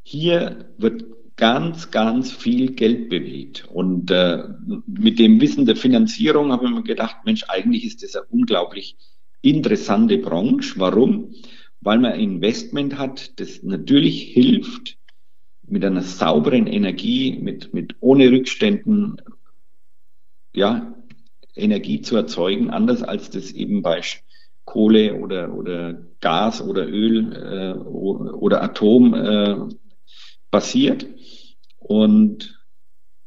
hier 0.02 0.72
wird 0.78 1.04
ganz, 1.37 1.90
ganz 1.90 2.33
viel 2.33 2.72
Geld 2.72 3.11
bewegt. 3.11 3.68
Und 3.70 4.11
äh, 4.11 4.44
mit 4.87 5.18
dem 5.18 5.38
Wissen 5.38 5.66
der 5.66 5.76
Finanzierung 5.76 6.50
habe 6.50 6.64
ich 6.64 6.70
mir 6.70 6.83
gedacht, 6.83 7.18
Mensch, 7.26 7.44
eigentlich 7.48 7.85
ist 7.85 8.02
das 8.02 8.16
eine 8.16 8.24
unglaublich 8.31 8.96
interessante 9.42 10.16
Branche. 10.16 10.81
Warum? 10.81 11.35
Weil 11.83 11.98
man 11.98 12.18
Investment 12.18 12.96
hat, 12.96 13.38
das 13.38 13.62
natürlich 13.62 14.22
hilft, 14.33 14.97
mit 15.70 15.85
einer 15.85 16.02
sauberen 16.02 16.66
Energie, 16.66 17.38
mit, 17.40 17.74
mit 17.74 17.96
ohne 18.00 18.31
Rückständen, 18.31 19.20
ja, 20.54 20.94
Energie 21.54 22.00
zu 22.00 22.16
erzeugen, 22.16 22.70
anders 22.70 23.02
als 23.02 23.31
das 23.31 23.50
eben 23.50 23.83
bei 23.83 24.00
Kohle 24.64 25.14
oder, 25.14 25.52
oder 25.54 25.94
Gas 26.20 26.62
oder 26.62 26.87
Öl 26.87 27.33
äh, 27.33 27.78
oder 27.78 28.62
Atom 28.62 29.14
äh, 29.14 29.57
passiert. 30.50 31.07
Und 31.78 32.59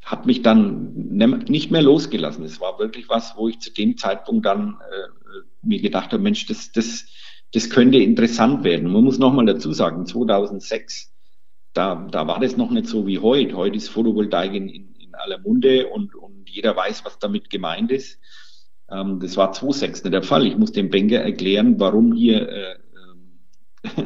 habe 0.03 0.27
mich 0.27 0.41
dann 0.41 0.93
nicht 0.93 1.71
mehr 1.71 1.81
losgelassen. 1.81 2.43
Es 2.43 2.59
war 2.59 2.79
wirklich 2.79 3.07
was, 3.07 3.37
wo 3.37 3.47
ich 3.47 3.59
zu 3.59 3.71
dem 3.71 3.97
Zeitpunkt 3.97 4.45
dann 4.45 4.77
äh, 4.91 5.31
mir 5.61 5.81
gedacht 5.81 6.11
habe, 6.11 6.21
Mensch, 6.21 6.47
das, 6.47 6.71
das, 6.71 7.05
das 7.53 7.69
könnte 7.69 7.97
interessant 7.97 8.63
werden. 8.63 8.91
Man 8.91 9.03
muss 9.03 9.19
nochmal 9.19 9.45
dazu 9.45 9.71
sagen, 9.71 10.05
2006 10.05 11.10
da, 11.73 12.07
da 12.11 12.27
war 12.27 12.39
das 12.39 12.57
noch 12.57 12.71
nicht 12.71 12.87
so 12.87 13.07
wie 13.07 13.19
heute. 13.19 13.55
Heute 13.55 13.77
ist 13.77 13.89
Photovoltaik 13.89 14.53
in, 14.53 14.67
in, 14.67 14.95
in 14.95 15.15
aller 15.15 15.39
Munde 15.39 15.87
und, 15.87 16.15
und 16.15 16.49
jeder 16.49 16.75
weiß, 16.75 17.05
was 17.05 17.19
damit 17.19 17.49
gemeint 17.49 17.91
ist. 17.91 18.19
Ähm, 18.89 19.19
das 19.19 19.37
war 19.37 19.51
2006 19.51 20.03
nicht 20.03 20.13
der 20.13 20.23
Fall. 20.23 20.45
Ich 20.45 20.57
muss 20.57 20.71
dem 20.71 20.89
Banker 20.89 21.21
erklären, 21.21 21.79
warum 21.79 22.13
hier 22.13 22.49
äh, 22.49 22.75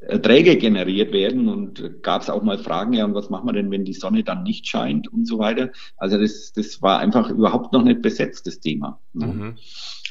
Erträge 0.00 0.56
generiert 0.56 1.12
werden 1.12 1.48
und 1.48 2.02
gab 2.02 2.22
es 2.22 2.30
auch 2.30 2.42
mal 2.42 2.58
Fragen, 2.58 2.92
ja, 2.92 3.04
und 3.04 3.14
was 3.14 3.30
machen 3.30 3.46
wir 3.46 3.52
denn, 3.52 3.70
wenn 3.70 3.84
die 3.84 3.92
Sonne 3.92 4.24
dann 4.24 4.42
nicht 4.42 4.66
scheint 4.66 5.12
und 5.12 5.26
so 5.26 5.38
weiter. 5.38 5.70
Also 5.96 6.18
das, 6.18 6.52
das 6.52 6.82
war 6.82 6.98
einfach 6.98 7.30
überhaupt 7.30 7.72
noch 7.72 7.84
nicht 7.84 8.02
besetzt, 8.02 8.46
das 8.46 8.60
Thema. 8.60 9.00
Mhm. 9.12 9.56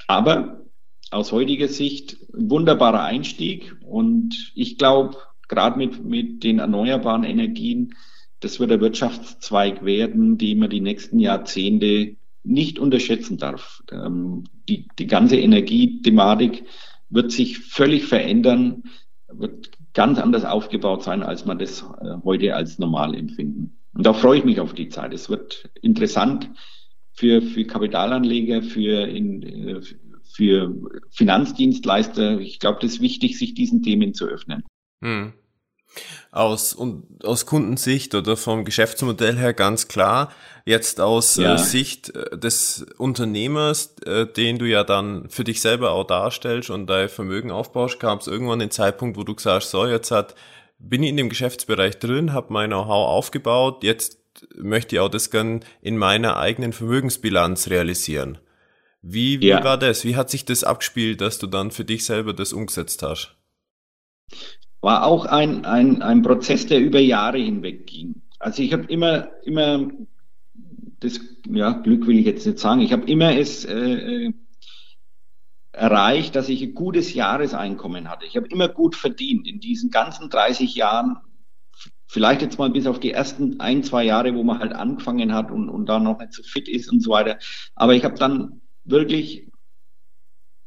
Aber 0.08 0.66
aus 1.10 1.34
heutiger 1.34 1.68
Sicht 1.68 2.18
ein 2.34 2.50
wunderbarer 2.50 3.04
Einstieg 3.04 3.76
und 3.86 4.54
ich 4.56 4.78
glaube, 4.78 5.18
gerade 5.52 5.78
mit, 5.78 6.04
mit 6.04 6.44
den 6.44 6.60
erneuerbaren 6.60 7.24
Energien, 7.24 7.94
das 8.40 8.60
wird 8.60 8.72
der 8.72 8.82
Wirtschaftszweig 8.82 9.86
werden, 9.86 10.38
den 10.38 10.60
man 10.60 10.70
die 10.70 10.82
nächsten 10.82 11.20
Jahrzehnte 11.20 12.16
nicht 12.44 12.80
unterschätzen 12.80 13.38
darf. 13.38 13.84
Ähm, 13.92 14.46
die, 14.68 14.88
die 14.98 15.08
ganze 15.08 15.38
Energiethematik 15.38 16.64
wird 17.10 17.32
sich 17.32 17.60
völlig 17.60 18.06
verändern, 18.06 18.84
wird 19.32 19.72
ganz 19.94 20.18
anders 20.18 20.46
aufgebaut 20.46 21.04
sein, 21.04 21.22
als 21.22 21.46
man 21.46 21.60
das 21.60 21.86
äh, 22.02 22.16
heute 22.24 22.56
als 22.56 22.80
normal 22.80 23.14
empfinden. 23.14 23.78
Und 23.94 24.06
da 24.06 24.14
freue 24.14 24.40
ich 24.40 24.46
mich 24.46 24.60
auf 24.60 24.74
die 24.74 24.90
Zeit. 24.90 25.14
Es 25.14 25.30
wird 25.30 25.70
interessant 25.82 26.50
für, 27.12 27.42
für 27.42 27.66
Kapitalanleger, 27.66 28.64
für, 28.64 29.06
in, 29.06 29.44
äh, 29.44 29.82
für 30.24 30.74
Finanzdienstleister. 31.12 32.40
Ich 32.40 32.60
glaube, 32.60 32.80
das 32.82 32.94
ist 32.94 33.02
wichtig, 33.02 33.38
sich 33.38 33.54
diesen 33.54 33.84
Themen 33.84 34.14
zu 34.14 34.26
öffnen. 34.26 34.64
Hm. 35.04 35.34
Aus, 36.32 36.74
und, 36.74 37.26
aus 37.26 37.46
Kundensicht 37.46 38.16
oder 38.16 38.38
vom 38.38 38.64
Geschäftsmodell 38.64 39.38
her 39.38 39.54
ganz 39.54 39.88
klar. 39.88 40.32
Jetzt 40.66 41.02
aus 41.02 41.38
äh, 41.38 41.44
ja. 41.44 41.56
äh, 41.56 41.58
Sicht 41.58 42.14
des 42.34 42.86
Unternehmers, 42.98 43.96
äh, 44.06 44.26
den 44.26 44.58
du 44.58 44.66
ja 44.66 44.84
dann 44.84 45.30
für 45.30 45.44
dich 45.44 45.60
selber 45.60 45.92
auch 45.92 46.06
darstellst 46.06 46.70
und 46.70 46.88
dein 46.88 47.10
Vermögen 47.10 47.52
aufbaust, 47.52 48.00
kam 48.00 48.20
es 48.20 48.28
irgendwann 48.28 48.60
den 48.60 48.72
Zeitpunkt, 48.72 49.18
wo 49.18 49.24
du 49.24 49.36
sagst, 49.38 49.72
so, 49.72 49.86
jetzt 49.86 50.12
hat, 50.12 50.36
bin 50.80 51.04
ich 51.04 51.10
in 51.10 51.18
dem 51.18 51.30
Geschäftsbereich 51.30 52.00
drin, 52.00 52.32
habe 52.32 52.54
mein 52.54 52.70
Know-how 52.70 53.10
aufgebaut, 53.10 53.84
jetzt 53.84 54.20
möchte 54.56 54.96
ich 54.96 55.00
auch 55.00 55.10
das 55.10 55.32
gern 55.32 55.66
in 55.82 55.98
meiner 55.98 56.38
eigenen 56.38 56.74
Vermögensbilanz 56.74 57.70
realisieren. 57.70 58.38
Wie, 59.02 59.42
wie 59.42 59.48
ja. 59.48 59.64
war 59.64 59.78
das? 59.78 60.06
Wie 60.06 60.16
hat 60.16 60.30
sich 60.30 60.46
das 60.46 60.64
abgespielt, 60.64 61.22
dass 61.22 61.40
du 61.40 61.48
dann 61.48 61.72
für 61.72 61.84
dich 61.84 62.06
selber 62.06 62.34
das 62.34 62.54
umgesetzt 62.54 63.02
hast? 63.04 63.36
War 64.82 65.06
auch 65.06 65.26
ein, 65.26 65.66
ein, 65.66 66.02
ein 66.02 66.22
Prozess, 66.24 66.66
der 66.66 66.82
über 66.82 67.00
Jahre 67.00 67.38
hinweg 67.38 67.88
ging. 67.88 68.22
Also 68.40 68.64
ich 68.64 68.74
habe 68.74 68.86
immer, 68.86 69.30
immer 69.44 69.88
das 71.00 71.20
ja, 71.50 71.72
Glück 71.72 72.08
will 72.08 72.20
ich 72.20 72.26
jetzt 72.26 72.46
nicht 72.46 72.60
sagen. 72.60 72.82
Ich 72.82 72.92
habe 72.92 73.06
immer 73.06 73.36
es 73.36 73.66
äh, 73.66 74.28
äh 74.28 74.34
erreicht, 75.74 76.36
dass 76.36 76.50
ich 76.50 76.62
ein 76.62 76.74
gutes 76.74 77.14
Jahreseinkommen 77.14 78.10
hatte. 78.10 78.26
Ich 78.26 78.36
habe 78.36 78.48
immer 78.48 78.68
gut 78.68 78.96
verdient 78.96 79.48
in 79.48 79.60
diesen 79.60 79.90
ganzen 79.90 80.30
30 80.30 80.76
Jahren. 80.76 81.18
Vielleicht 82.08 82.42
jetzt 82.42 82.60
mal 82.60 82.70
bis 82.70 82.88
auf 82.88 83.00
die 83.00 83.12
ersten 83.12 83.60
ein, 83.62 83.84
zwei 83.84 84.04
Jahre, 84.04 84.36
wo 84.36 84.44
man 84.44 84.60
halt 84.60 84.74
angefangen 84.74 85.34
hat 85.34 85.50
und, 85.50 85.70
und 85.70 85.86
da 85.86 86.00
noch 86.00 86.20
nicht 86.20 86.34
so 86.34 86.44
fit 86.44 86.68
ist 86.68 86.92
und 86.92 87.02
so 87.02 87.12
weiter. 87.12 87.40
Aber 87.74 87.96
ich 87.96 88.04
habe 88.04 88.16
dann 88.16 88.62
wirklich 88.84 89.48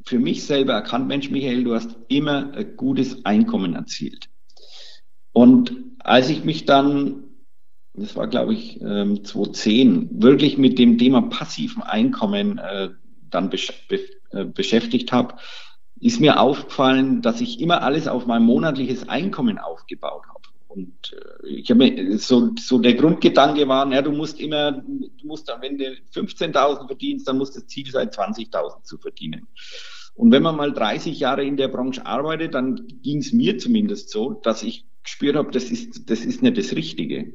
für 0.04 0.18
mich 0.18 0.44
selber 0.44 0.74
erkannt, 0.74 1.08
Mensch, 1.08 1.30
Michael, 1.30 1.64
du 1.64 1.74
hast 1.74 1.96
immer 2.08 2.52
ein 2.52 2.76
gutes 2.76 3.24
Einkommen 3.24 3.74
erzielt. 3.74 4.28
Und 5.32 5.74
als 5.98 6.28
ich 6.28 6.44
mich 6.44 6.66
dann, 6.66 7.24
das 7.94 8.14
war 8.14 8.28
glaube 8.28 8.54
ich 8.54 8.78
2010, 8.78 9.88
ähm, 9.88 10.08
wirklich 10.12 10.58
mit 10.58 10.78
dem 10.78 10.98
Thema 10.98 11.22
passiven 11.22 11.82
Einkommen 11.82 12.58
äh, 12.58 12.90
dann 13.30 13.50
äh, 13.50 14.44
beschäftigt 14.44 15.12
habe, 15.12 15.36
ist 16.00 16.20
mir 16.20 16.38
aufgefallen, 16.38 17.22
dass 17.22 17.40
ich 17.40 17.60
immer 17.60 17.82
alles 17.82 18.06
auf 18.06 18.26
mein 18.26 18.42
monatliches 18.42 19.08
Einkommen 19.08 19.58
aufgebaut 19.58 20.24
habe. 20.28 20.44
Und 20.68 21.16
äh, 21.44 21.48
ich 21.48 21.70
habe 21.70 21.78
mir 21.78 22.18
so, 22.18 22.50
so 22.60 22.78
der 22.78 22.94
Grundgedanke 22.94 23.66
war, 23.68 23.90
ja, 23.90 24.02
du 24.02 24.12
musst 24.12 24.40
immer, 24.40 24.72
du 24.72 25.26
musst, 25.26 25.50
wenn 25.60 25.78
du 25.78 25.84
15.000 26.14 26.86
verdienst, 26.86 27.26
dann 27.26 27.38
muss 27.38 27.52
das 27.52 27.66
Ziel 27.66 27.90
sein, 27.90 28.10
20.000 28.10 28.82
zu 28.82 28.98
verdienen. 28.98 29.46
Und 30.14 30.31
wenn 30.31 30.42
man 30.42 30.57
mal 30.57 30.72
30 30.72 31.18
Jahre 31.18 31.44
in 31.44 31.57
der 31.57 31.68
Branche 31.68 32.07
arbeitet, 32.07 32.55
dann 32.55 32.87
ging 33.03 33.18
es 33.18 33.33
mir 33.33 33.59
zumindest 33.59 34.11
so, 34.11 34.35
dass 34.35 34.62
ich 34.62 34.87
gespürt 35.03 35.37
habe, 35.37 35.50
das 35.50 35.70
ist, 35.70 36.09
das 36.09 36.24
ist 36.24 36.42
nicht 36.42 36.57
das 36.57 36.74
Richtige. 36.74 37.35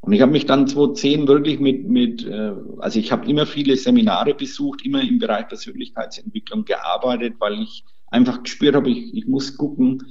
Und 0.00 0.12
ich 0.12 0.20
habe 0.20 0.32
mich 0.32 0.46
dann 0.46 0.68
2010 0.68 1.26
wirklich 1.28 1.60
mit, 1.60 1.88
mit 1.88 2.26
äh, 2.26 2.52
also 2.78 2.98
ich 2.98 3.10
habe 3.10 3.28
immer 3.28 3.46
viele 3.46 3.76
Seminare 3.76 4.34
besucht, 4.34 4.84
immer 4.84 5.02
im 5.02 5.18
Bereich 5.18 5.48
Persönlichkeitsentwicklung 5.48 6.64
gearbeitet, 6.64 7.34
weil 7.38 7.62
ich 7.62 7.84
einfach 8.08 8.42
gespürt 8.42 8.76
habe, 8.76 8.90
ich, 8.90 9.14
ich 9.14 9.26
muss 9.26 9.56
gucken, 9.56 10.02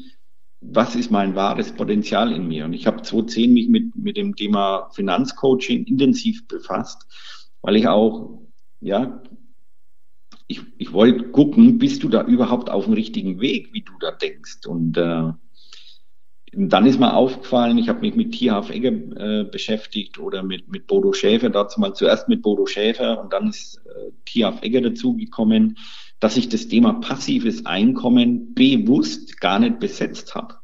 was 0.61 0.95
ist 0.95 1.11
mein 1.11 1.35
wahres 1.35 1.71
Potenzial 1.71 2.31
in 2.31 2.47
mir. 2.47 2.65
Und 2.65 2.73
ich 2.73 2.87
habe 2.87 3.01
2010 3.01 3.53
mich 3.53 3.69
mit, 3.69 3.95
mit 3.95 4.17
dem 4.17 4.35
Thema 4.35 4.89
Finanzcoaching 4.93 5.83
intensiv 5.85 6.47
befasst, 6.47 7.05
weil 7.61 7.75
ich 7.75 7.87
auch, 7.87 8.41
ja, 8.79 9.21
ich, 10.53 10.61
ich 10.77 10.93
wollte 10.93 11.29
gucken, 11.29 11.79
bist 11.79 12.03
du 12.03 12.09
da 12.09 12.23
überhaupt 12.23 12.69
auf 12.69 12.85
dem 12.85 12.93
richtigen 12.93 13.41
Weg, 13.41 13.73
wie 13.73 13.81
du 13.81 13.93
da 13.99 14.11
denkst. 14.11 14.67
Und 14.67 14.97
äh, 14.97 15.31
dann 16.51 16.85
ist 16.85 16.99
mir 16.99 17.15
aufgefallen, 17.15 17.79
ich 17.79 17.89
habe 17.89 18.01
mich 18.01 18.15
mit 18.15 18.33
Tierhaf 18.33 18.69
Egger 18.69 18.91
äh, 18.91 19.43
beschäftigt 19.45 20.19
oder 20.19 20.43
mit, 20.43 20.69
mit 20.69 20.85
Bodo 20.85 21.11
Schäfer, 21.11 21.49
dazu 21.49 21.81
mal 21.81 21.93
zuerst 21.93 22.29
mit 22.29 22.43
Bodo 22.43 22.67
Schäfer 22.67 23.19
und 23.19 23.33
dann 23.33 23.49
ist 23.49 23.81
äh, 23.87 24.11
Tierhaf 24.25 24.61
Egger 24.61 24.81
dazugekommen, 24.81 25.77
dass 26.19 26.37
ich 26.37 26.49
das 26.49 26.67
Thema 26.67 26.93
passives 26.93 27.65
Einkommen 27.65 28.53
bewusst 28.53 29.41
gar 29.41 29.57
nicht 29.57 29.79
besetzt 29.79 30.35
habe. 30.35 30.55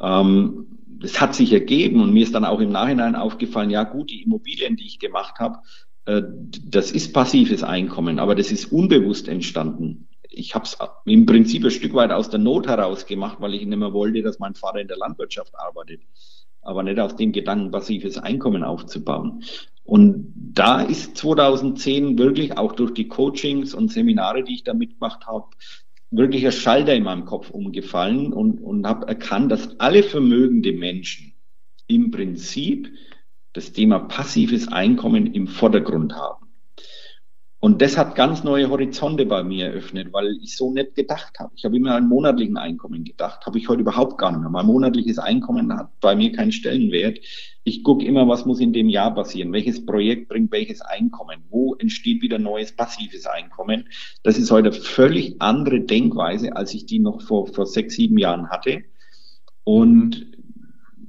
Ähm, 0.00 0.66
das 0.98 1.20
hat 1.20 1.34
sich 1.34 1.52
ergeben 1.52 2.00
und 2.00 2.12
mir 2.12 2.24
ist 2.24 2.34
dann 2.34 2.44
auch 2.44 2.60
im 2.60 2.70
Nachhinein 2.70 3.14
aufgefallen, 3.14 3.70
ja 3.70 3.84
gut, 3.84 4.10
die 4.10 4.22
Immobilien, 4.22 4.76
die 4.76 4.86
ich 4.86 4.98
gemacht 4.98 5.38
habe, 5.38 5.58
das 6.06 6.92
ist 6.92 7.12
passives 7.12 7.62
Einkommen, 7.62 8.18
aber 8.20 8.34
das 8.34 8.52
ist 8.52 8.72
unbewusst 8.72 9.28
entstanden 9.28 10.06
ich 10.36 10.54
habe 10.54 10.64
es 10.64 10.76
im 11.06 11.26
Prinzip 11.26 11.64
ein 11.64 11.70
Stück 11.70 11.94
weit 11.94 12.10
aus 12.10 12.28
der 12.28 12.38
Not 12.38 12.68
heraus 12.68 13.06
gemacht, 13.06 13.38
weil 13.40 13.54
ich 13.54 13.64
nicht 13.64 13.78
mehr 13.78 13.92
wollte, 13.92 14.22
dass 14.22 14.38
mein 14.38 14.54
Vater 14.54 14.80
in 14.80 14.88
der 14.88 14.98
Landwirtschaft 14.98 15.58
arbeitet, 15.58 16.02
aber 16.60 16.82
nicht 16.82 17.00
aus 17.00 17.16
dem 17.16 17.32
Gedanken, 17.32 17.70
passives 17.70 18.18
Einkommen 18.18 18.62
aufzubauen. 18.62 19.42
Und 19.84 20.32
da 20.34 20.82
ist 20.82 21.16
2010 21.16 22.18
wirklich 22.18 22.58
auch 22.58 22.72
durch 22.72 22.92
die 22.92 23.08
Coachings 23.08 23.72
und 23.72 23.92
Seminare, 23.92 24.42
die 24.42 24.54
ich 24.54 24.64
da 24.64 24.74
mitgemacht 24.74 25.26
habe, 25.26 25.46
wirklich 26.10 26.44
ein 26.44 26.52
Schalter 26.52 26.94
in 26.94 27.04
meinem 27.04 27.24
Kopf 27.24 27.50
umgefallen 27.50 28.32
und, 28.32 28.60
und 28.60 28.86
habe 28.86 29.08
erkannt, 29.08 29.50
dass 29.50 29.80
alle 29.80 30.02
vermögende 30.02 30.72
Menschen 30.72 31.34
im 31.86 32.10
Prinzip 32.10 32.90
das 33.56 33.72
Thema 33.72 34.00
passives 34.00 34.68
Einkommen 34.68 35.32
im 35.32 35.46
Vordergrund 35.46 36.14
haben. 36.14 36.46
Und 37.58 37.80
das 37.80 37.96
hat 37.96 38.14
ganz 38.14 38.44
neue 38.44 38.68
Horizonte 38.68 39.24
bei 39.24 39.42
mir 39.42 39.68
eröffnet, 39.68 40.12
weil 40.12 40.38
ich 40.42 40.56
so 40.56 40.72
nicht 40.72 40.94
gedacht 40.94 41.40
habe. 41.40 41.52
Ich 41.56 41.64
habe 41.64 41.74
immer 41.74 41.94
an 41.94 42.06
monatlichen 42.06 42.58
Einkommen 42.58 43.02
gedacht, 43.02 43.46
habe 43.46 43.58
ich 43.58 43.68
heute 43.68 43.80
überhaupt 43.80 44.18
gar 44.18 44.30
nicht 44.30 44.40
mehr. 44.40 44.50
Mein 44.50 44.66
monatliches 44.66 45.18
Einkommen 45.18 45.72
hat 45.72 45.88
bei 46.00 46.14
mir 46.14 46.32
keinen 46.32 46.52
Stellenwert. 46.52 47.18
Ich 47.64 47.82
gucke 47.82 48.04
immer, 48.04 48.28
was 48.28 48.44
muss 48.44 48.60
in 48.60 48.74
dem 48.74 48.90
Jahr 48.90 49.14
passieren, 49.14 49.54
welches 49.54 49.84
Projekt 49.84 50.28
bringt 50.28 50.52
welches 50.52 50.82
Einkommen, 50.82 51.44
wo 51.48 51.74
entsteht 51.76 52.20
wieder 52.20 52.38
neues 52.38 52.72
passives 52.72 53.26
Einkommen. 53.26 53.88
Das 54.22 54.36
ist 54.36 54.50
heute 54.50 54.70
völlig 54.70 55.40
andere 55.40 55.80
Denkweise, 55.80 56.54
als 56.54 56.74
ich 56.74 56.84
die 56.84 56.98
noch 56.98 57.22
vor, 57.22 57.46
vor 57.46 57.64
sechs, 57.64 57.96
sieben 57.96 58.18
Jahren 58.18 58.50
hatte. 58.50 58.84
Und 59.64 60.35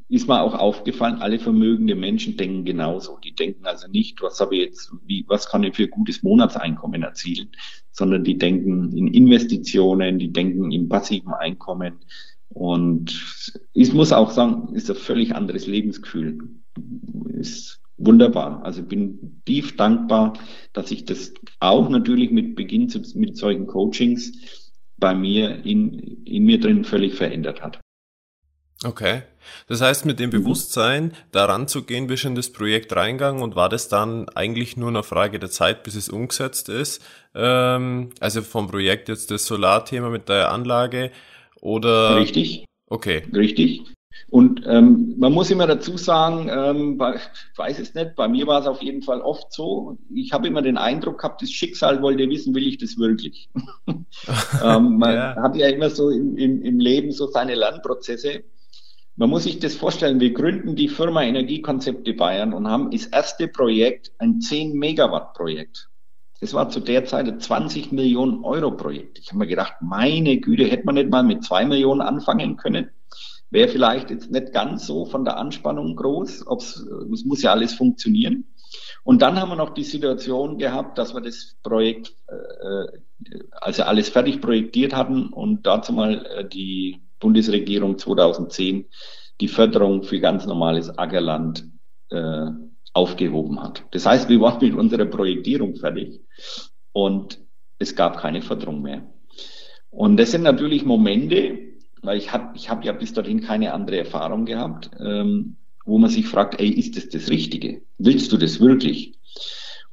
ist 0.10 0.28
mir 0.28 0.42
auch 0.42 0.54
aufgefallen, 0.54 1.16
alle 1.16 1.38
vermögende 1.38 1.96
Menschen 1.96 2.38
denken 2.38 2.64
genauso. 2.64 3.18
Die 3.24 3.36
denken 3.36 3.66
also 3.66 3.88
nicht, 3.88 4.22
was 4.22 4.40
habe 4.40 4.56
ich 4.56 4.62
jetzt, 4.62 4.92
wie, 5.06 5.26
was 5.28 5.50
kann 5.50 5.64
ich 5.64 5.76
für 5.76 5.88
gutes 5.88 6.24
Monatseinkommen 6.24 7.04
erzielen, 7.04 7.50
sondern 7.92 8.24
die 8.24 8.38
denken 8.38 8.96
in 8.96 9.08
Investitionen, 9.08 10.18
die 10.18 10.32
denken 10.32 10.72
im 10.72 10.88
passiven 10.88 11.34
Einkommen. 11.34 12.00
Und 12.50 13.22
ich 13.74 13.94
muss 13.94 14.14
auch 14.14 14.32
sagen, 14.32 14.74
ist 14.74 14.90
ein 14.90 14.96
völlig 14.96 15.36
anderes 15.36 15.68
Lebensgefühl. 15.68 16.38
Ist 17.34 17.82
wunderbar. 17.98 18.64
Also 18.64 18.84
bin 18.84 19.42
tief 19.46 19.76
dankbar, 19.76 20.34
dass 20.72 20.92
ich 20.92 21.04
das 21.04 21.34
auch 21.60 21.90
natürlich 21.90 22.32
mit 22.32 22.56
Beginn 22.56 22.88
zu, 22.88 23.02
mit 23.16 23.36
solchen 23.36 23.68
Coachings 23.68 24.32
bei 24.98 25.14
mir 25.14 25.66
in, 25.66 26.24
in 26.24 26.46
mir 26.46 26.60
drin 26.60 26.86
völlig 26.86 27.16
verändert 27.16 27.62
hat. 27.62 27.82
Okay. 28.84 29.24
Das 29.68 29.82
heißt, 29.82 30.06
mit 30.06 30.20
dem 30.20 30.30
mhm. 30.30 30.44
Bewusstsein 30.44 31.14
daran 31.32 31.68
zu 31.68 31.84
gehen, 31.84 32.08
bist 32.08 32.24
du 32.24 32.30
in 32.30 32.36
das 32.36 32.52
Projekt 32.52 32.96
reingegangen 32.96 33.42
und 33.42 33.56
war 33.56 33.70
das 33.70 33.90
dann 33.90 34.30
eigentlich 34.30 34.78
nur 34.78 34.90
eine 34.90 35.04
Frage 35.04 35.40
der 35.40 35.50
Zeit, 35.50 35.84
bis 35.84 35.96
es 35.96 36.10
umgesetzt 36.10 36.70
ist? 36.70 37.02
Ähm, 37.36 38.12
also 38.20 38.42
vom 38.42 38.68
Projekt 38.68 39.10
jetzt 39.10 39.32
das 39.32 39.46
Solarthema 39.46 40.10
mit 40.10 40.30
der 40.30 40.52
Anlage 40.52 41.12
oder? 41.62 42.18
Richtig. 42.18 42.66
Okay. 42.88 43.24
Richtig. 43.34 43.84
Und 44.30 44.64
ähm, 44.66 45.16
man 45.18 45.32
muss 45.32 45.52
immer 45.52 45.68
dazu 45.68 45.98
sagen, 45.98 46.50
ähm, 46.52 46.98
bei, 46.98 47.16
ich 47.16 47.58
weiß 47.58 47.80
es 47.80 47.94
nicht, 47.94 48.16
bei 48.16 48.28
mir 48.28 48.48
war 48.48 48.62
es 48.62 48.68
auf 48.68 48.82
jeden 48.82 49.02
Fall 49.02 49.22
oft 49.22 49.54
so. 49.54 49.98
Ich 50.14 50.34
habe 50.34 50.48
immer 50.48 50.62
den 50.62 50.78
Eindruck 50.78 51.20
gehabt, 51.20 51.42
das 51.42 51.52
Schicksal 51.52 52.02
wollte 52.02 52.30
wissen, 52.30 52.54
will 52.56 52.68
ich 52.68 52.78
das 52.78 52.98
wirklich? 52.98 53.50
ähm, 53.88 54.98
man 54.98 55.14
ja. 55.14 55.36
hat 55.36 55.56
ja 55.56 55.68
immer 55.70 55.90
so 55.90 56.10
im, 56.10 56.36
im, 56.38 56.62
im 56.62 56.80
Leben 56.80 57.12
so 57.12 57.28
seine 57.28 57.56
Lernprozesse. 57.56 58.44
Man 59.20 59.32
muss 59.32 59.46
sich 59.46 59.58
das 59.58 59.76
vorstellen, 59.76 60.20
wir 60.20 60.32
gründen 60.32 60.76
die 60.76 60.88
Firma 60.88 61.24
Energiekonzepte 61.24 62.14
Bayern 62.14 62.54
und 62.54 62.68
haben 62.68 62.92
das 62.92 63.08
erste 63.08 63.48
Projekt 63.48 64.12
ein 64.20 64.42
10 64.42 64.74
Megawatt 64.74 65.34
Projekt. 65.34 65.90
Das 66.40 66.54
war 66.54 66.70
zu 66.70 66.80
der 66.80 67.04
Zeit 67.06 67.28
ein 67.28 67.40
20 67.40 67.92
Millionen 67.92 68.44
Euro 68.44 68.70
Projekt. 68.70 69.18
Ich 69.18 69.30
habe 69.30 69.40
mir 69.40 69.48
gedacht, 69.48 69.74
meine 69.82 70.38
Güte, 70.38 70.66
hätte 70.66 70.86
man 70.86 70.94
nicht 70.94 71.10
mal 71.10 71.24
mit 71.24 71.44
zwei 71.44 71.66
Millionen 71.66 72.02
anfangen 72.02 72.58
können? 72.58 72.92
Wäre 73.50 73.70
vielleicht 73.70 74.12
jetzt 74.12 74.30
nicht 74.30 74.54
ganz 74.54 74.86
so 74.86 75.06
von 75.06 75.26
der 75.26 75.38
Anspannung 75.38 75.96
groß. 75.96 76.46
Es 77.12 77.26
muss 77.26 77.42
ja 77.42 77.54
alles 77.54 77.74
funktionieren. 77.74 78.46
Und 79.04 79.24
dann 79.24 79.42
haben 79.42 79.50
wir 79.50 79.56
noch 79.56 79.74
die 79.74 79.84
Situation 79.84 80.60
gehabt, 80.60 81.00
dass 81.00 81.16
wir 81.16 81.22
das 81.22 81.56
Projekt, 81.64 82.14
äh, 82.28 83.34
also 83.52 83.82
alles 83.82 84.10
fertig 84.10 84.42
projektiert 84.42 84.94
hatten 84.94 85.30
und 85.30 85.66
dazu 85.66 85.92
mal 85.92 86.24
äh, 86.24 86.48
die 86.48 87.07
Bundesregierung 87.20 87.98
2010 87.98 88.86
die 89.40 89.48
Förderung 89.48 90.04
für 90.04 90.20
ganz 90.20 90.46
normales 90.46 90.98
Ackerland 90.98 91.70
äh, 92.10 92.48
aufgehoben 92.94 93.62
hat. 93.62 93.84
Das 93.92 94.06
heißt, 94.06 94.30
wir 94.30 94.42
waren 94.42 94.60
mit 94.62 94.76
unserer 94.76 95.06
Projektierung 95.06 95.76
fertig 95.76 96.22
und 96.92 97.40
es 97.80 97.96
gab 97.96 98.18
keine 98.18 98.42
Förderung 98.42 98.82
mehr. 98.82 99.08
Und 99.90 100.18
das 100.18 100.32
sind 100.32 100.44
natürlich 100.44 100.84
Momente, 100.86 101.60
weil 102.02 102.18
ich 102.18 102.32
habe 102.32 102.56
ich 102.56 102.70
hab 102.70 102.84
ja 102.84 102.92
bis 102.92 103.14
dorthin 103.14 103.42
keine 103.42 103.74
andere 103.74 103.98
Erfahrung 104.00 104.46
gehabt, 104.46 104.90
ähm, 105.00 105.58
wo 105.86 105.98
man 105.98 106.10
sich 106.10 106.28
fragt, 106.28 106.60
ey, 106.60 106.70
ist 106.70 106.98
das 106.98 107.10
das 107.10 107.30
Richtige? 107.30 107.82
Willst 107.98 108.32
du 108.32 108.38
das 108.38 108.60
wirklich? 108.60 109.17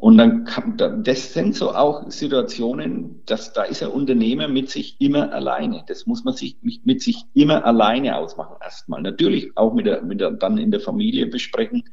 Und 0.04 0.18
dann 0.18 0.44
kann, 0.44 0.76
das 1.02 1.32
sind 1.32 1.56
so 1.56 1.74
auch 1.74 2.10
Situationen, 2.10 3.22
dass 3.24 3.54
da 3.54 3.62
ist 3.62 3.82
ein 3.82 3.88
Unternehmer 3.88 4.48
mit 4.48 4.68
sich 4.68 5.00
immer 5.00 5.32
alleine. 5.32 5.82
Das 5.86 6.04
muss 6.04 6.24
man 6.24 6.34
sich 6.34 6.58
mit 6.62 7.00
sich 7.00 7.24
immer 7.32 7.64
alleine 7.64 8.18
ausmachen 8.18 8.56
erstmal. 8.60 9.00
Natürlich 9.00 9.56
auch 9.56 9.72
mit 9.72 9.86
der, 9.86 10.02
mit 10.02 10.20
der 10.20 10.32
dann 10.32 10.58
in 10.58 10.70
der 10.70 10.80
Familie 10.80 11.26
besprechen 11.26 11.84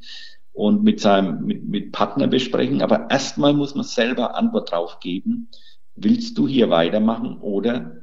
und 0.52 0.82
mit 0.82 1.00
seinem 1.00 1.46
mit, 1.46 1.66
mit 1.66 1.92
Partner 1.92 2.26
besprechen. 2.26 2.82
Aber 2.82 3.08
erstmal 3.10 3.54
muss 3.54 3.74
man 3.74 3.84
selber 3.84 4.36
Antwort 4.36 4.72
drauf 4.72 5.00
geben. 5.00 5.48
Willst 5.94 6.36
du 6.36 6.46
hier 6.46 6.68
weitermachen 6.68 7.38
oder 7.38 8.02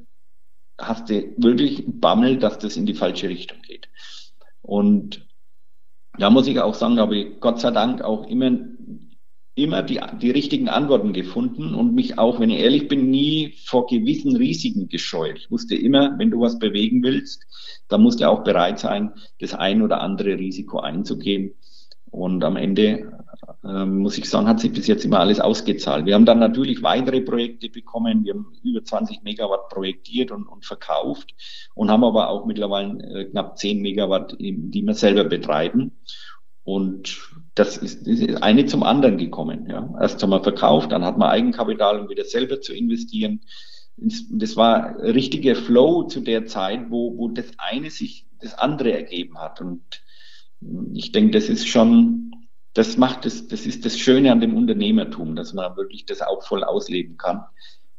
hast 0.79 1.11
du 1.11 1.35
wirklich 1.37 1.83
Bammel, 1.85 2.39
dass 2.39 2.57
das 2.57 2.77
in 2.77 2.87
die 2.87 2.95
falsche 2.95 3.29
Richtung 3.29 3.61
geht? 3.61 3.89
Und 4.63 5.27
da 6.17 6.31
muss 6.31 6.47
ich 6.47 6.59
auch 6.59 6.73
sagen, 6.73 6.99
habe 6.99 7.15
ich 7.15 7.39
Gott 7.39 7.59
sei 7.59 7.69
Dank 7.69 8.01
auch 8.01 8.25
immer 8.25 8.49
immer 9.63 9.83
die, 9.83 9.99
die 10.21 10.31
richtigen 10.31 10.69
Antworten 10.69 11.13
gefunden 11.13 11.73
und 11.73 11.93
mich 11.93 12.17
auch, 12.17 12.39
wenn 12.39 12.49
ich 12.49 12.59
ehrlich 12.59 12.87
bin, 12.87 13.09
nie 13.09 13.55
vor 13.65 13.87
gewissen 13.87 14.35
Risiken 14.35 14.87
gescheut. 14.87 15.37
Ich 15.37 15.51
wusste 15.51 15.75
immer, 15.75 16.17
wenn 16.17 16.31
du 16.31 16.41
was 16.41 16.59
bewegen 16.59 17.03
willst, 17.03 17.45
dann 17.87 18.01
musst 18.01 18.21
du 18.21 18.29
auch 18.29 18.43
bereit 18.43 18.79
sein, 18.79 19.13
das 19.39 19.53
ein 19.53 19.81
oder 19.81 20.01
andere 20.01 20.37
Risiko 20.37 20.79
einzugehen. 20.79 21.53
Und 22.11 22.43
am 22.43 22.55
Ende, 22.55 23.11
äh, 23.63 23.85
muss 23.85 24.17
ich 24.17 24.29
sagen, 24.29 24.47
hat 24.47 24.59
sich 24.59 24.71
bis 24.71 24.87
jetzt 24.87 25.05
immer 25.05 25.19
alles 25.19 25.39
ausgezahlt. 25.39 26.05
Wir 26.05 26.15
haben 26.15 26.25
dann 26.25 26.39
natürlich 26.39 26.81
weitere 26.81 27.21
Projekte 27.21 27.69
bekommen. 27.69 28.25
Wir 28.25 28.33
haben 28.33 28.53
über 28.63 28.83
20 28.83 29.23
Megawatt 29.23 29.69
projektiert 29.69 30.31
und, 30.31 30.47
und 30.47 30.65
verkauft 30.65 31.33
und 31.75 31.91
haben 31.91 32.03
aber 32.03 32.29
auch 32.29 32.45
mittlerweile 32.45 32.97
äh, 33.03 33.25
knapp 33.25 33.57
10 33.57 33.81
Megawatt, 33.81 34.35
die 34.39 34.81
wir 34.83 34.93
selber 34.95 35.23
betreiben. 35.23 35.91
Und 36.63 37.31
das 37.59 37.75
ist, 37.75 38.07
ist 38.07 38.41
eine 38.41 38.65
zum 38.65 38.83
anderen 38.83 39.17
gekommen. 39.17 39.67
Ja. 39.69 39.93
Erst 39.99 40.23
haben 40.23 40.29
wir 40.29 40.41
verkauft, 40.41 40.93
dann 40.93 41.03
hat 41.03 41.17
man 41.17 41.29
Eigenkapital, 41.29 41.99
um 41.99 42.09
wieder 42.09 42.23
selber 42.23 42.61
zu 42.61 42.73
investieren. 42.73 43.41
Das 43.97 44.55
war 44.55 44.97
richtiger 44.99 45.55
Flow 45.55 46.03
zu 46.03 46.21
der 46.21 46.45
Zeit, 46.45 46.89
wo, 46.89 47.17
wo 47.17 47.27
das 47.27 47.47
eine 47.57 47.89
sich 47.89 48.25
das 48.39 48.57
andere 48.57 48.93
ergeben 48.93 49.37
hat. 49.37 49.59
Und 49.59 49.83
ich 50.93 51.11
denke, 51.11 51.31
das 51.31 51.49
ist 51.49 51.67
schon, 51.67 52.31
das 52.73 52.95
macht 52.95 53.25
das, 53.25 53.49
das 53.49 53.65
ist 53.65 53.85
das 53.85 53.99
Schöne 53.99 54.31
an 54.31 54.39
dem 54.39 54.55
Unternehmertum, 54.55 55.35
dass 55.35 55.53
man 55.53 55.75
wirklich 55.75 56.05
das 56.05 56.21
auch 56.21 56.43
voll 56.43 56.63
ausleben 56.63 57.17
kann 57.17 57.43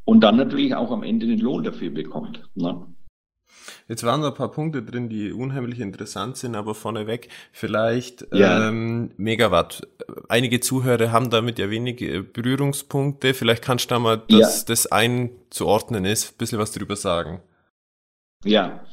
und 0.07 0.21
dann 0.21 0.37
natürlich 0.39 0.75
auch 0.75 0.91
am 0.91 1.03
Ende 1.03 1.27
den 1.27 1.41
Lohn 1.41 1.65
dafür 1.65 1.91
bekommt. 1.91 2.49
Ne? 2.55 2.87
Jetzt 3.91 4.05
waren 4.05 4.23
da 4.23 4.29
ein 4.29 4.35
paar 4.35 4.53
Punkte 4.53 4.85
drin, 4.85 5.09
die 5.09 5.33
unheimlich 5.33 5.81
interessant 5.81 6.37
sind, 6.37 6.55
aber 6.55 6.77
vorneweg 6.77 7.29
vielleicht 7.51 8.25
ja. 8.33 8.69
ähm, 8.69 9.11
Megawatt. 9.17 9.85
Einige 10.29 10.61
Zuhörer 10.61 11.11
haben 11.11 11.29
damit 11.29 11.59
ja 11.59 11.71
wenige 11.71 12.23
Berührungspunkte. 12.23 13.35
Vielleicht 13.35 13.65
kannst 13.65 13.91
du 13.91 13.95
da 13.97 13.99
mal, 13.99 14.23
dass 14.29 14.61
ja. 14.61 14.65
das 14.69 14.87
einzuordnen 14.87 16.05
ist, 16.05 16.35
ein 16.35 16.39
bisschen 16.39 16.61
was 16.61 16.71
drüber 16.71 16.95
sagen. 16.95 17.41
Ja, 18.45 18.85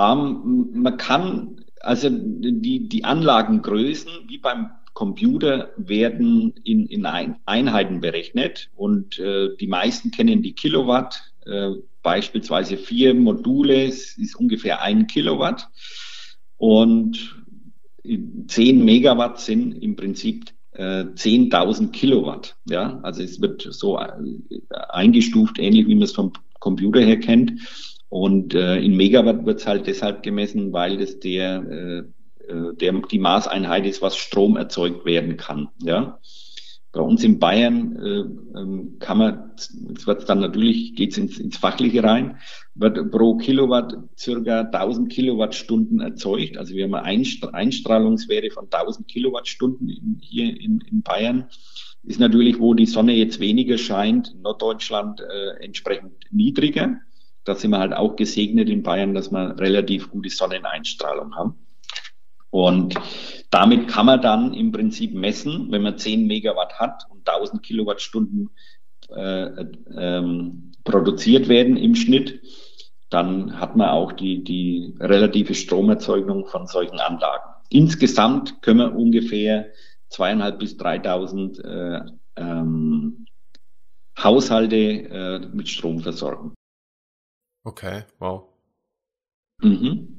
ähm, 0.00 0.68
man 0.72 0.96
kann 0.96 1.64
also 1.78 2.08
die, 2.10 2.88
die 2.88 3.04
Anlagengrößen, 3.04 4.10
wie 4.26 4.38
beim 4.38 4.70
Computer, 4.94 5.70
werden 5.76 6.54
in, 6.64 6.86
in 6.86 7.06
Einheiten 7.06 8.00
berechnet 8.00 8.70
und 8.74 9.16
äh, 9.20 9.54
die 9.60 9.68
meisten 9.68 10.10
kennen 10.10 10.42
die 10.42 10.54
Kilowatt. 10.54 11.33
Äh, 11.46 11.70
beispielsweise 12.02 12.76
vier 12.76 13.14
Module 13.14 13.84
ist 13.84 14.36
ungefähr 14.36 14.82
ein 14.82 15.06
Kilowatt 15.06 15.68
und 16.56 17.44
10 18.04 18.84
Megawatt 18.84 19.40
sind 19.40 19.72
im 19.72 19.96
Prinzip 19.96 20.50
äh, 20.72 21.04
10.000 21.04 21.90
Kilowatt. 21.90 22.56
Ja, 22.68 23.00
also 23.02 23.22
es 23.22 23.40
wird 23.40 23.66
so 23.70 23.98
äh, 23.98 24.10
eingestuft, 24.90 25.58
ähnlich 25.58 25.86
wie 25.86 25.94
man 25.94 26.04
es 26.04 26.12
vom 26.12 26.32
Computer 26.60 27.00
her 27.00 27.18
kennt. 27.18 27.52
Und 28.08 28.54
äh, 28.54 28.76
in 28.76 28.96
Megawatt 28.96 29.44
wird 29.46 29.60
es 29.60 29.66
halt 29.66 29.86
deshalb 29.86 30.22
gemessen, 30.22 30.72
weil 30.72 30.98
das 30.98 31.18
der, 31.18 31.64
äh, 31.68 31.98
äh, 32.52 32.74
der 32.74 32.92
die 33.10 33.18
Maßeinheit 33.18 33.86
ist, 33.86 34.02
was 34.02 34.16
Strom 34.16 34.56
erzeugt 34.56 35.04
werden 35.04 35.36
kann. 35.36 35.68
Ja. 35.82 36.18
Bei 36.94 37.00
uns 37.00 37.24
in 37.24 37.38
Bayern 37.38 37.96
äh, 37.96 38.58
ähm, 38.58 38.96
kann 39.00 39.18
man, 39.18 39.50
jetzt 39.88 40.06
wird 40.06 40.28
dann 40.28 40.40
natürlich, 40.40 40.94
geht 40.94 41.12
es 41.12 41.18
ins, 41.18 41.38
ins 41.38 41.56
Fachliche 41.56 42.02
rein, 42.02 42.38
wird 42.74 43.10
pro 43.10 43.36
Kilowatt 43.36 43.96
circa 44.16 44.60
1000 44.60 45.10
Kilowattstunden 45.10 46.00
erzeugt. 46.00 46.56
Also 46.56 46.74
wir 46.74 46.84
haben 46.84 46.94
eine 46.94 47.52
Einstrahlungswerte 47.52 48.50
von 48.50 48.68
1000 48.70 49.08
Kilowattstunden 49.08 49.88
in, 49.88 50.18
hier 50.22 50.48
in, 50.60 50.80
in 50.80 51.02
Bayern. 51.02 51.46
Ist 52.04 52.20
natürlich, 52.20 52.60
wo 52.60 52.74
die 52.74 52.86
Sonne 52.86 53.14
jetzt 53.14 53.40
weniger 53.40 53.78
scheint, 53.78 54.32
in 54.32 54.42
Norddeutschland 54.42 55.20
äh, 55.20 55.64
entsprechend 55.64 56.12
niedriger 56.30 57.00
da 57.44 57.54
sind 57.54 57.70
wir 57.70 57.78
halt 57.78 57.92
auch 57.92 58.16
gesegnet 58.16 58.68
in 58.68 58.82
Bayern, 58.82 59.14
dass 59.14 59.30
wir 59.30 59.58
relativ 59.58 60.10
gute 60.10 60.30
Sonneneinstrahlung 60.30 61.36
haben. 61.36 61.63
Und 62.54 62.94
damit 63.50 63.88
kann 63.88 64.06
man 64.06 64.22
dann 64.22 64.54
im 64.54 64.70
Prinzip 64.70 65.12
messen, 65.12 65.72
wenn 65.72 65.82
man 65.82 65.98
10 65.98 66.28
Megawatt 66.28 66.78
hat 66.78 67.02
und 67.10 67.28
1000 67.28 67.64
Kilowattstunden 67.64 68.50
äh, 69.08 69.64
ähm, 69.96 70.70
produziert 70.84 71.48
werden 71.48 71.76
im 71.76 71.96
Schnitt, 71.96 72.40
dann 73.10 73.58
hat 73.58 73.74
man 73.74 73.88
auch 73.88 74.12
die, 74.12 74.44
die 74.44 74.94
relative 75.00 75.52
Stromerzeugung 75.52 76.46
von 76.46 76.68
solchen 76.68 77.00
Anlagen. 77.00 77.50
Insgesamt 77.70 78.62
können 78.62 78.78
wir 78.78 78.94
ungefähr 78.94 79.72
zweieinhalb 80.08 80.60
bis 80.60 80.76
3000 80.76 81.58
äh, 81.58 82.00
ähm, 82.36 83.26
Haushalte 84.16 84.76
äh, 84.76 85.40
mit 85.52 85.68
Strom 85.68 85.98
versorgen. 85.98 86.54
Okay, 87.64 88.04
wow. 88.20 88.44
Mhm. 89.60 90.13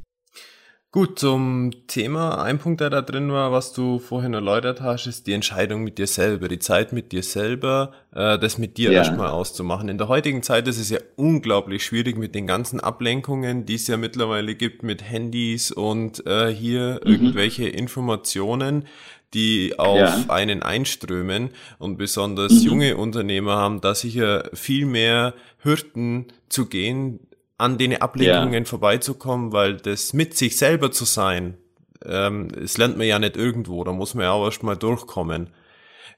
Gut, 0.95 1.19
zum 1.19 1.71
Thema, 1.88 2.41
ein 2.41 2.58
Punkt, 2.58 2.79
der 2.79 2.89
da 2.89 3.01
drin 3.01 3.29
war, 3.29 3.51
was 3.51 3.73
du 3.73 3.99
vorhin 3.99 4.34
erläutert 4.34 4.79
hast, 4.79 5.08
ist 5.08 5.27
die 5.27 5.34
Entscheidung 5.34 5.84
mit 5.84 5.97
dir 5.97 6.08
selber, 6.08 6.47
die 6.47 6.60
Zeit 6.60 6.93
mit 6.93 7.12
dir 7.12 7.21
selber, 7.21 7.91
äh, 8.13 8.39
das 8.39 8.58
mit 8.58 8.77
dir 8.77 8.93
ja. 8.93 8.99
erstmal 8.99 9.27
auszumachen. 9.27 9.89
In 9.89 9.97
der 9.97 10.08
heutigen 10.08 10.41
Zeit 10.41 10.69
ist 10.69 10.79
es 10.79 10.89
ja 10.89 10.99
unglaublich 11.17 11.84
schwierig 11.84 12.17
mit 12.17 12.34
den 12.34 12.47
ganzen 12.47 12.79
Ablenkungen, 12.79 13.65
die 13.65 13.75
es 13.75 13.88
ja 13.88 13.97
mittlerweile 13.97 14.55
gibt 14.55 14.84
mit 14.84 15.03
Handys 15.03 15.69
und 15.69 16.25
äh, 16.25 16.47
hier 16.47 17.01
mhm. 17.03 17.12
irgendwelche 17.12 17.67
Informationen, 17.67 18.86
die 19.34 19.77
auf 19.77 19.99
ja. 19.99 20.23
einen 20.29 20.63
einströmen 20.63 21.49
und 21.77 21.97
besonders 21.97 22.53
mhm. 22.53 22.67
junge 22.67 22.95
Unternehmer 22.95 23.58
haben 23.58 23.81
da 23.81 23.95
sicher 23.95 24.49
viel 24.53 24.86
mehr 24.86 25.34
Hürden 25.62 26.27
zu 26.47 26.67
gehen, 26.67 27.19
an 27.57 27.77
den 27.77 28.01
Ablenkungen 28.01 28.63
ja. 28.63 28.69
vorbeizukommen, 28.69 29.51
weil 29.51 29.77
das 29.77 30.13
mit 30.13 30.35
sich 30.35 30.57
selber 30.57 30.91
zu 30.91 31.05
sein, 31.05 31.57
ähm, 32.03 32.49
das 32.51 32.77
lernt 32.77 32.97
man 32.97 33.07
ja 33.07 33.19
nicht 33.19 33.37
irgendwo, 33.37 33.83
da 33.83 33.91
muss 33.91 34.13
man 34.13 34.23
ja 34.23 34.31
auch 34.31 34.45
erst 34.45 34.63
mal 34.63 34.75
durchkommen. 34.75 35.49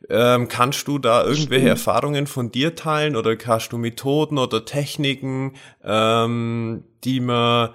Ähm, 0.09 0.47
kannst 0.47 0.87
du 0.87 0.99
da 0.99 1.23
irgendwelche 1.23 1.65
Stimmt. 1.65 1.69
Erfahrungen 1.69 2.27
von 2.27 2.51
dir 2.51 2.75
teilen 2.75 3.15
oder 3.15 3.35
hast 3.45 3.69
du 3.69 3.77
Methoden 3.77 4.37
oder 4.37 4.63
Techniken, 4.63 5.53
ähm, 5.83 6.83
die 7.03 7.19
man 7.19 7.71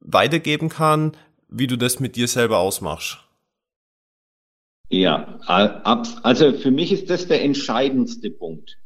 weitergeben 0.00 0.68
kann, 0.68 1.12
wie 1.48 1.68
du 1.68 1.76
das 1.76 2.00
mit 2.00 2.16
dir 2.16 2.26
selber 2.26 2.58
ausmachst? 2.58 3.18
Ja, 4.88 5.38
also 5.46 6.52
für 6.52 6.70
mich 6.70 6.92
ist 6.92 7.08
das 7.08 7.26
der 7.26 7.42
entscheidendste 7.42 8.30
Punkt. 8.30 8.78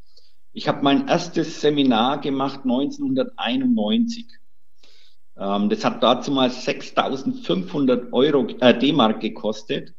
Ich 0.56 0.68
habe 0.68 0.82
mein 0.82 1.06
erstes 1.06 1.60
Seminar 1.60 2.18
gemacht 2.22 2.60
1991. 2.64 4.26
Ähm, 5.36 5.68
das 5.68 5.84
hat 5.84 6.02
dazu 6.02 6.32
mal 6.32 6.48
6.500 6.48 8.10
Euro 8.14 8.46
äh, 8.60 8.78
D-Mark 8.78 9.20
gekostet 9.20 9.92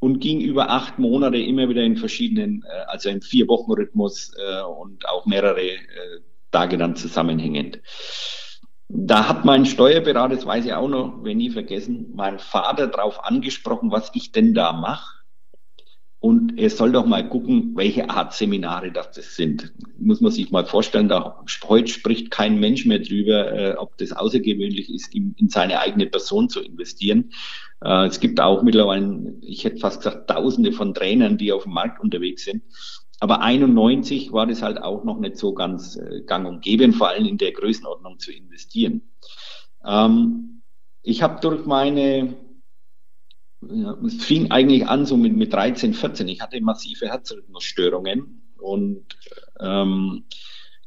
und 0.00 0.20
ging 0.20 0.42
über 0.42 0.68
acht 0.68 0.98
Monate 0.98 1.38
immer 1.38 1.70
wieder 1.70 1.82
in 1.82 1.96
verschiedenen, 1.96 2.62
äh, 2.68 2.84
also 2.86 3.08
in 3.08 3.22
vier 3.22 3.48
Wochen 3.48 3.72
Rhythmus 3.72 4.30
äh, 4.36 4.60
und 4.64 5.08
auch 5.08 5.24
mehrere 5.24 5.62
äh, 5.62 5.78
Tage 6.50 6.76
dann 6.76 6.96
zusammenhängend. 6.96 7.80
Da 8.88 9.26
hat 9.26 9.46
mein 9.46 9.64
Steuerberater, 9.64 10.34
das 10.34 10.44
weiß 10.44 10.66
ich 10.66 10.74
auch 10.74 10.88
noch, 10.88 11.24
wenn 11.24 11.38
nie 11.38 11.48
vergessen, 11.48 12.12
mein 12.14 12.38
Vater 12.38 12.88
darauf 12.88 13.24
angesprochen, 13.24 13.90
was 13.90 14.10
ich 14.12 14.32
denn 14.32 14.52
da 14.52 14.74
mache. 14.74 15.13
Und 16.24 16.58
er 16.58 16.70
soll 16.70 16.90
doch 16.90 17.04
mal 17.04 17.28
gucken, 17.28 17.72
welche 17.76 18.08
Art 18.08 18.32
Seminare 18.32 18.90
das 18.90 19.14
sind. 19.36 19.74
Muss 19.98 20.22
man 20.22 20.32
sich 20.32 20.50
mal 20.50 20.64
vorstellen, 20.64 21.06
da 21.06 21.44
heute 21.68 21.88
spricht 21.88 22.30
kein 22.30 22.58
Mensch 22.58 22.86
mehr 22.86 23.00
drüber, 23.00 23.52
äh, 23.52 23.74
ob 23.76 23.98
das 23.98 24.12
außergewöhnlich 24.12 24.88
ist, 24.88 25.14
in, 25.14 25.34
in, 25.36 25.50
seine 25.50 25.80
eigene 25.80 26.06
Person 26.06 26.48
zu 26.48 26.62
investieren. 26.62 27.30
Äh, 27.82 28.06
es 28.06 28.20
gibt 28.20 28.40
auch 28.40 28.62
mittlerweile, 28.62 29.34
ich 29.42 29.64
hätte 29.64 29.80
fast 29.80 29.98
gesagt, 29.98 30.30
tausende 30.30 30.72
von 30.72 30.94
Trainern, 30.94 31.36
die 31.36 31.52
auf 31.52 31.64
dem 31.64 31.74
Markt 31.74 32.00
unterwegs 32.00 32.46
sind. 32.46 32.62
Aber 33.20 33.42
91 33.42 34.32
war 34.32 34.46
das 34.46 34.62
halt 34.62 34.80
auch 34.80 35.04
noch 35.04 35.20
nicht 35.20 35.36
so 35.36 35.52
ganz 35.52 35.96
äh, 35.96 36.22
gang 36.22 36.48
und 36.48 36.62
gäbe, 36.62 36.90
vor 36.94 37.10
allem 37.10 37.26
in 37.26 37.36
der 37.36 37.52
Größenordnung 37.52 38.18
zu 38.18 38.32
investieren. 38.32 39.02
Ähm, 39.86 40.62
ich 41.02 41.22
habe 41.22 41.38
durch 41.42 41.66
meine 41.66 42.34
ja, 43.72 43.96
es 44.06 44.24
fing 44.24 44.50
eigentlich 44.50 44.86
an 44.86 45.06
so 45.06 45.16
mit, 45.16 45.36
mit 45.36 45.52
13, 45.52 45.94
14. 45.94 46.28
Ich 46.28 46.40
hatte 46.40 46.60
massive 46.60 47.08
Herzrhythmusstörungen 47.08 48.42
und 48.58 49.04
ähm, 49.60 50.24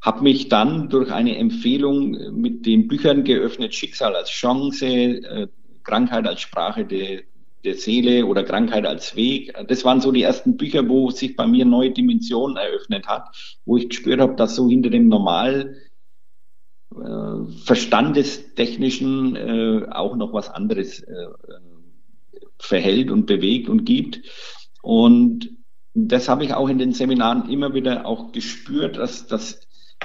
habe 0.01 0.23
mich 0.23 0.49
dann 0.49 0.89
durch 0.89 1.11
eine 1.11 1.37
Empfehlung 1.37 2.11
mit 2.39 2.65
den 2.65 2.87
Büchern 2.87 3.23
geöffnet, 3.23 3.73
Schicksal 3.73 4.15
als 4.15 4.29
Chance, 4.29 4.85
äh, 4.85 5.47
Krankheit 5.83 6.27
als 6.27 6.41
Sprache 6.41 6.85
der, 6.85 7.21
der 7.63 7.75
Seele 7.75 8.25
oder 8.25 8.43
Krankheit 8.43 8.85
als 8.85 9.15
Weg. 9.15 9.53
Das 9.67 9.83
waren 9.85 10.01
so 10.01 10.11
die 10.11 10.21
ersten 10.21 10.57
Bücher, 10.57 10.87
wo 10.87 11.09
sich 11.09 11.35
bei 11.35 11.47
mir 11.47 11.65
neue 11.65 11.91
Dimensionen 11.91 12.57
eröffnet 12.57 13.07
hat, 13.07 13.29
wo 13.65 13.77
ich 13.77 13.89
gespürt 13.89 14.19
habe, 14.19 14.35
dass 14.35 14.55
so 14.55 14.69
hinter 14.69 14.89
dem 14.89 15.07
normal 15.07 15.75
äh, 16.95 17.51
verstandestechnischen 17.65 19.35
äh, 19.35 19.87
auch 19.89 20.15
noch 20.15 20.33
was 20.33 20.49
anderes 20.49 21.01
äh, 21.01 21.27
verhält 22.59 23.11
und 23.11 23.25
bewegt 23.25 23.69
und 23.69 23.85
gibt. 23.85 24.21
Und 24.81 25.49
das 25.93 26.29
habe 26.29 26.43
ich 26.43 26.53
auch 26.53 26.69
in 26.69 26.77
den 26.77 26.93
Seminaren 26.93 27.49
immer 27.49 27.73
wieder 27.73 28.05
auch 28.05 28.31
gespürt, 28.31 28.97
dass, 28.97 29.27
dass, 29.27 29.61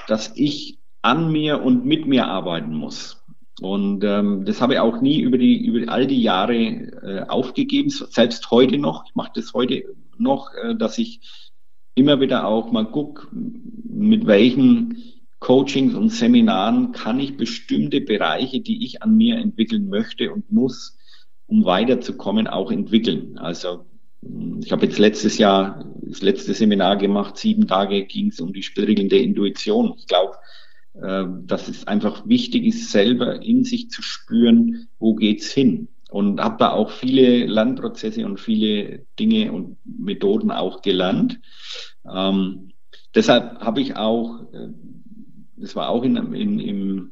dass 0.08 0.32
ich 0.36 0.78
an 1.02 1.30
mir 1.30 1.62
und 1.62 1.84
mit 1.84 2.06
mir 2.06 2.26
arbeiten 2.26 2.74
muss. 2.74 3.22
Und 3.60 4.02
ähm, 4.02 4.44
das 4.44 4.60
habe 4.60 4.74
ich 4.74 4.78
auch 4.80 5.00
nie 5.00 5.20
über 5.20 5.38
die 5.38 5.64
über 5.64 5.92
all 5.92 6.06
die 6.06 6.22
Jahre 6.22 6.56
äh, 6.56 7.24
aufgegeben, 7.28 7.90
selbst 7.90 8.50
heute 8.50 8.78
noch. 8.78 9.04
Ich 9.06 9.14
mache 9.14 9.32
das 9.34 9.52
heute 9.52 9.84
noch, 10.18 10.50
äh, 10.54 10.74
dass 10.74 10.98
ich 10.98 11.20
immer 11.94 12.20
wieder 12.20 12.46
auch 12.46 12.72
mal 12.72 12.86
gucke, 12.86 13.28
mit 13.30 14.26
welchen 14.26 15.02
Coachings 15.38 15.94
und 15.94 16.08
Seminaren 16.08 16.92
kann 16.92 17.20
ich 17.20 17.36
bestimmte 17.36 18.00
Bereiche, 18.00 18.60
die 18.60 18.84
ich 18.84 19.02
an 19.02 19.16
mir 19.16 19.36
entwickeln 19.36 19.88
möchte 19.88 20.32
und 20.32 20.50
muss, 20.50 20.96
um 21.52 21.66
weiterzukommen, 21.66 22.46
auch 22.46 22.72
entwickeln. 22.72 23.36
Also 23.36 23.84
ich 24.62 24.72
habe 24.72 24.86
jetzt 24.86 24.98
letztes 24.98 25.36
Jahr 25.36 25.84
das 26.00 26.22
letzte 26.22 26.54
Seminar 26.54 26.96
gemacht, 26.96 27.36
sieben 27.36 27.66
Tage 27.66 28.06
ging 28.06 28.28
es 28.28 28.40
um 28.40 28.54
die 28.54 28.62
Spielregeln 28.62 29.10
der 29.10 29.20
Intuition. 29.20 29.92
Ich 29.98 30.06
glaube, 30.06 30.36
äh, 30.94 31.24
dass 31.44 31.68
es 31.68 31.86
einfach 31.86 32.26
wichtig 32.26 32.64
ist, 32.64 32.90
selber 32.90 33.42
in 33.42 33.64
sich 33.64 33.90
zu 33.90 34.00
spüren, 34.00 34.88
wo 34.98 35.14
geht's 35.14 35.52
hin. 35.52 35.88
Und 36.10 36.40
habe 36.40 36.56
da 36.58 36.72
auch 36.72 36.90
viele 36.90 37.44
Lernprozesse 37.44 38.24
und 38.24 38.40
viele 38.40 39.04
Dinge 39.18 39.52
und 39.52 39.76
Methoden 39.84 40.50
auch 40.50 40.80
gelernt. 40.80 41.38
Ähm, 42.10 42.70
deshalb 43.14 43.60
habe 43.60 43.82
ich 43.82 43.96
auch, 43.96 44.40
äh, 44.54 44.68
das 45.56 45.76
war 45.76 45.90
auch 45.90 46.02
in, 46.02 46.16
in, 46.32 46.58
in, 46.60 47.10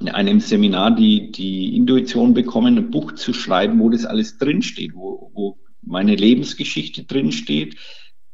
in 0.00 0.08
einem 0.08 0.40
Seminar, 0.40 0.94
die, 0.96 1.30
die 1.30 1.76
Intuition 1.76 2.34
bekommen, 2.34 2.78
ein 2.78 2.90
Buch 2.90 3.12
zu 3.12 3.32
schreiben, 3.32 3.78
wo 3.78 3.90
das 3.90 4.04
alles 4.04 4.38
drinsteht, 4.38 4.94
wo, 4.94 5.30
wo 5.34 5.58
meine 5.82 6.14
Lebensgeschichte 6.14 7.04
drinsteht. 7.04 7.76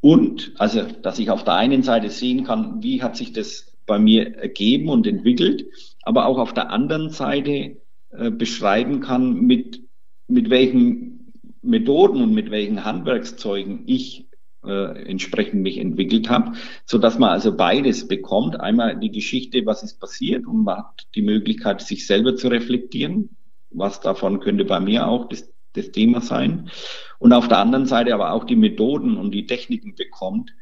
Und, 0.00 0.52
also, 0.58 0.82
dass 1.02 1.18
ich 1.18 1.30
auf 1.30 1.44
der 1.44 1.54
einen 1.54 1.82
Seite 1.82 2.10
sehen 2.10 2.44
kann, 2.44 2.82
wie 2.82 3.02
hat 3.02 3.16
sich 3.16 3.32
das 3.32 3.72
bei 3.86 3.98
mir 3.98 4.36
ergeben 4.36 4.88
und 4.88 5.06
entwickelt, 5.06 5.66
aber 6.02 6.26
auch 6.26 6.38
auf 6.38 6.54
der 6.54 6.70
anderen 6.70 7.10
Seite 7.10 7.78
äh, 8.10 8.30
beschreiben 8.30 9.00
kann, 9.00 9.40
mit, 9.40 9.82
mit 10.28 10.50
welchen 10.50 11.32
Methoden 11.62 12.22
und 12.22 12.32
mit 12.32 12.50
welchen 12.50 12.84
Handwerkszeugen 12.84 13.82
ich 13.86 14.27
äh, 14.68 15.02
entsprechend 15.08 15.62
mich 15.62 15.78
entwickelt 15.78 16.28
habe, 16.28 16.52
so 16.84 16.98
dass 16.98 17.18
man 17.18 17.30
also 17.30 17.56
beides 17.56 18.06
bekommt. 18.06 18.60
Einmal 18.60 18.98
die 19.00 19.10
Geschichte, 19.10 19.64
was 19.66 19.82
ist 19.82 19.98
passiert 19.98 20.46
und 20.46 20.64
man 20.64 20.78
hat 20.78 21.06
die 21.14 21.22
Möglichkeit, 21.22 21.80
sich 21.80 22.06
selber 22.06 22.36
zu 22.36 22.48
reflektieren. 22.48 23.30
Was 23.70 24.00
davon 24.00 24.40
könnte 24.40 24.64
bei 24.64 24.80
mir 24.80 25.08
auch 25.08 25.28
das, 25.28 25.50
das 25.72 25.90
Thema 25.90 26.20
sein. 26.20 26.70
Und 27.18 27.32
auf 27.32 27.48
der 27.48 27.58
anderen 27.58 27.86
Seite 27.86 28.14
aber 28.14 28.32
auch 28.32 28.44
die 28.44 28.56
Methoden 28.56 29.16
und 29.16 29.32
die 29.32 29.46
Techniken 29.46 29.94
bekommt, 29.94 30.52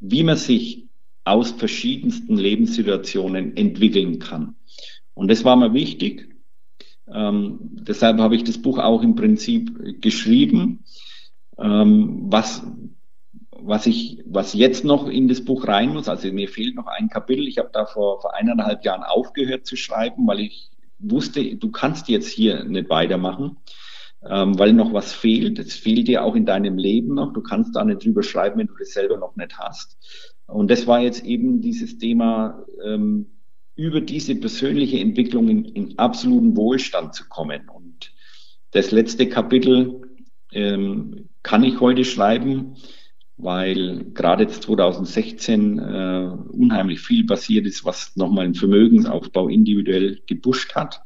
wie 0.00 0.22
man 0.22 0.36
sich 0.36 0.88
aus 1.24 1.50
verschiedensten 1.52 2.36
Lebenssituationen 2.36 3.56
entwickeln 3.56 4.18
kann. 4.18 4.56
Und 5.14 5.30
das 5.30 5.44
war 5.44 5.56
mir 5.56 5.74
wichtig. 5.74 6.34
Ähm, 7.12 7.58
deshalb 7.60 8.18
habe 8.18 8.36
ich 8.36 8.44
das 8.44 8.58
Buch 8.58 8.78
auch 8.78 9.02
im 9.02 9.14
Prinzip 9.14 10.00
geschrieben. 10.00 10.84
Ähm, 11.58 12.22
was, 12.30 12.64
was 13.64 13.86
ich, 13.86 14.22
was 14.26 14.54
jetzt 14.54 14.84
noch 14.84 15.08
in 15.08 15.28
das 15.28 15.44
Buch 15.44 15.66
rein 15.66 15.92
muss, 15.92 16.08
also 16.08 16.32
mir 16.32 16.48
fehlt 16.48 16.74
noch 16.74 16.86
ein 16.86 17.08
Kapitel. 17.08 17.46
Ich 17.46 17.58
habe 17.58 17.70
da 17.72 17.86
vor, 17.86 18.20
vor 18.20 18.34
eineinhalb 18.34 18.84
Jahren 18.84 19.02
aufgehört 19.02 19.66
zu 19.66 19.76
schreiben, 19.76 20.26
weil 20.26 20.40
ich 20.40 20.70
wusste, 20.98 21.56
du 21.56 21.70
kannst 21.70 22.08
jetzt 22.08 22.28
hier 22.28 22.64
nicht 22.64 22.90
weitermachen, 22.90 23.56
ähm, 24.28 24.58
weil 24.58 24.72
noch 24.72 24.92
was 24.92 25.12
fehlt. 25.12 25.58
Es 25.58 25.74
fehlt 25.74 26.08
dir 26.08 26.24
auch 26.24 26.34
in 26.34 26.46
deinem 26.46 26.78
Leben 26.78 27.14
noch. 27.14 27.32
Du 27.32 27.42
kannst 27.42 27.74
da 27.74 27.84
nicht 27.84 28.04
drüber 28.04 28.22
schreiben, 28.22 28.58
wenn 28.58 28.66
du 28.66 28.74
das 28.78 28.92
selber 28.92 29.16
noch 29.16 29.36
nicht 29.36 29.58
hast. 29.58 29.96
Und 30.46 30.70
das 30.70 30.86
war 30.86 31.00
jetzt 31.00 31.24
eben 31.24 31.60
dieses 31.60 31.98
Thema, 31.98 32.64
ähm, 32.84 33.26
über 33.76 34.00
diese 34.02 34.34
persönliche 34.34 34.98
Entwicklung 34.98 35.48
in, 35.48 35.64
in 35.64 35.98
absoluten 35.98 36.56
Wohlstand 36.56 37.14
zu 37.14 37.28
kommen. 37.28 37.68
Und 37.68 38.12
das 38.72 38.90
letzte 38.90 39.28
Kapitel 39.28 40.02
ähm, 40.52 41.28
kann 41.42 41.64
ich 41.64 41.80
heute 41.80 42.04
schreiben, 42.04 42.76
weil 43.42 44.04
gerade 44.12 44.44
jetzt 44.44 44.62
2016 44.64 45.78
äh, 45.78 46.30
unheimlich 46.50 47.00
viel 47.00 47.24
passiert 47.26 47.66
ist, 47.66 47.84
was 47.84 48.16
nochmal 48.16 48.44
einen 48.44 48.54
Vermögensaufbau 48.54 49.48
individuell 49.48 50.20
gepusht 50.26 50.74
hat, 50.74 51.02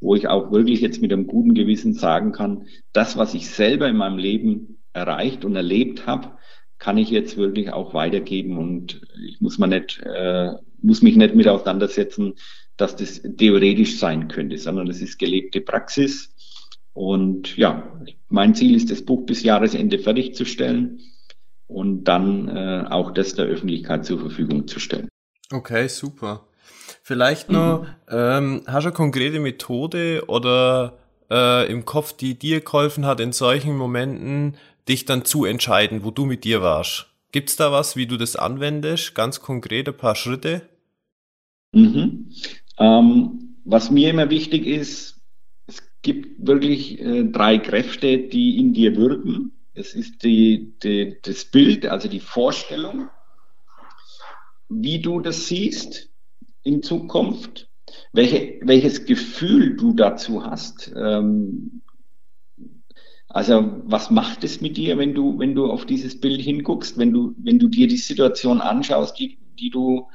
wo 0.00 0.14
ich 0.14 0.28
auch 0.28 0.52
wirklich 0.52 0.80
jetzt 0.80 1.00
mit 1.00 1.12
einem 1.12 1.26
guten 1.26 1.54
Gewissen 1.54 1.94
sagen 1.94 2.32
kann, 2.32 2.66
das, 2.92 3.16
was 3.16 3.34
ich 3.34 3.48
selber 3.48 3.88
in 3.88 3.96
meinem 3.96 4.18
Leben 4.18 4.78
erreicht 4.92 5.44
und 5.44 5.56
erlebt 5.56 6.06
habe, 6.06 6.32
kann 6.78 6.98
ich 6.98 7.10
jetzt 7.10 7.36
wirklich 7.36 7.72
auch 7.72 7.94
weitergeben 7.94 8.58
und 8.58 9.00
ich 9.26 9.40
muss 9.40 9.58
man 9.58 9.70
nicht, 9.70 10.00
äh, 10.04 10.52
muss 10.80 11.02
mich 11.02 11.16
nicht 11.16 11.34
mit 11.34 11.48
auseinandersetzen, 11.48 12.34
dass 12.76 12.94
das 12.94 13.22
theoretisch 13.22 13.98
sein 13.98 14.28
könnte, 14.28 14.58
sondern 14.58 14.88
es 14.88 15.02
ist 15.02 15.18
gelebte 15.18 15.60
Praxis. 15.60 16.34
Und 16.92 17.56
ja, 17.56 18.00
mein 18.28 18.54
Ziel 18.54 18.76
ist, 18.76 18.90
das 18.90 19.02
Buch 19.02 19.26
bis 19.26 19.42
Jahresende 19.42 19.98
fertigzustellen 19.98 21.00
und 21.68 22.04
dann 22.04 22.48
äh, 22.48 22.84
auch 22.88 23.12
das 23.12 23.34
der 23.34 23.46
Öffentlichkeit 23.46 24.04
zur 24.04 24.18
Verfügung 24.18 24.66
zu 24.66 24.80
stellen. 24.80 25.08
Okay, 25.52 25.88
super. 25.88 26.46
Vielleicht 27.02 27.50
noch, 27.50 27.82
mhm. 27.82 27.86
ähm, 28.10 28.62
hast 28.66 28.84
du 28.84 28.88
eine 28.88 28.96
konkrete 28.96 29.40
Methode 29.40 30.24
oder 30.26 30.98
äh, 31.30 31.70
im 31.70 31.84
Kopf, 31.84 32.12
die 32.12 32.38
dir 32.38 32.60
geholfen 32.60 33.06
hat, 33.06 33.20
in 33.20 33.32
solchen 33.32 33.76
Momenten 33.76 34.56
dich 34.88 35.04
dann 35.04 35.24
zu 35.24 35.44
entscheiden, 35.44 36.02
wo 36.04 36.10
du 36.10 36.24
mit 36.24 36.44
dir 36.44 36.62
warst. 36.62 37.06
Gibt's 37.32 37.56
da 37.56 37.70
was, 37.70 37.96
wie 37.96 38.06
du 38.06 38.16
das 38.16 38.36
anwendest? 38.36 39.14
Ganz 39.14 39.40
konkret 39.40 39.88
ein 39.88 39.96
paar 39.96 40.14
Schritte? 40.14 40.62
Mhm. 41.72 42.30
Ähm, 42.78 43.56
was 43.64 43.90
mir 43.90 44.10
immer 44.10 44.30
wichtig 44.30 44.66
ist, 44.66 45.20
es 45.66 45.82
gibt 46.00 46.46
wirklich 46.46 46.98
äh, 47.00 47.24
drei 47.24 47.58
Kräfte, 47.58 48.18
die 48.18 48.58
in 48.58 48.72
dir 48.72 48.96
wirken. 48.96 49.52
Es 49.78 49.94
ist 49.94 50.24
die, 50.24 50.74
die, 50.82 51.18
das 51.22 51.44
Bild, 51.44 51.86
also 51.86 52.08
die 52.08 52.20
Vorstellung, 52.20 53.08
wie 54.68 55.00
du 55.00 55.20
das 55.20 55.46
siehst 55.46 56.10
in 56.64 56.82
Zukunft, 56.82 57.70
welche, 58.12 58.58
welches 58.62 59.06
Gefühl 59.06 59.76
du 59.76 59.92
dazu 59.92 60.44
hast. 60.44 60.92
Ähm, 60.96 61.82
also 63.28 63.82
was 63.84 64.10
macht 64.10 64.42
es 64.42 64.60
mit 64.60 64.76
dir, 64.76 64.98
wenn 64.98 65.14
du, 65.14 65.38
wenn 65.38 65.54
du 65.54 65.70
auf 65.70 65.86
dieses 65.86 66.20
Bild 66.20 66.40
hinguckst, 66.40 66.98
wenn 66.98 67.12
du, 67.12 67.34
wenn 67.38 67.60
du 67.60 67.68
dir 67.68 67.86
die 67.86 67.98
Situation 67.98 68.60
anschaust, 68.60 69.16
die, 69.18 69.38
die 69.60 69.70
du, 69.70 70.08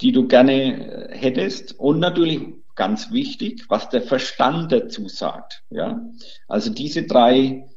die 0.00 0.10
du 0.10 0.26
gerne 0.26 1.10
äh, 1.12 1.16
hättest? 1.16 1.78
Und 1.78 2.00
natürlich 2.00 2.40
ganz 2.74 3.12
wichtig, 3.12 3.66
was 3.68 3.90
der 3.90 4.02
Verstand 4.02 4.72
dazu 4.72 5.08
sagt. 5.08 5.62
Ja, 5.70 6.04
also 6.48 6.70
diese 6.70 7.04
drei 7.04 7.68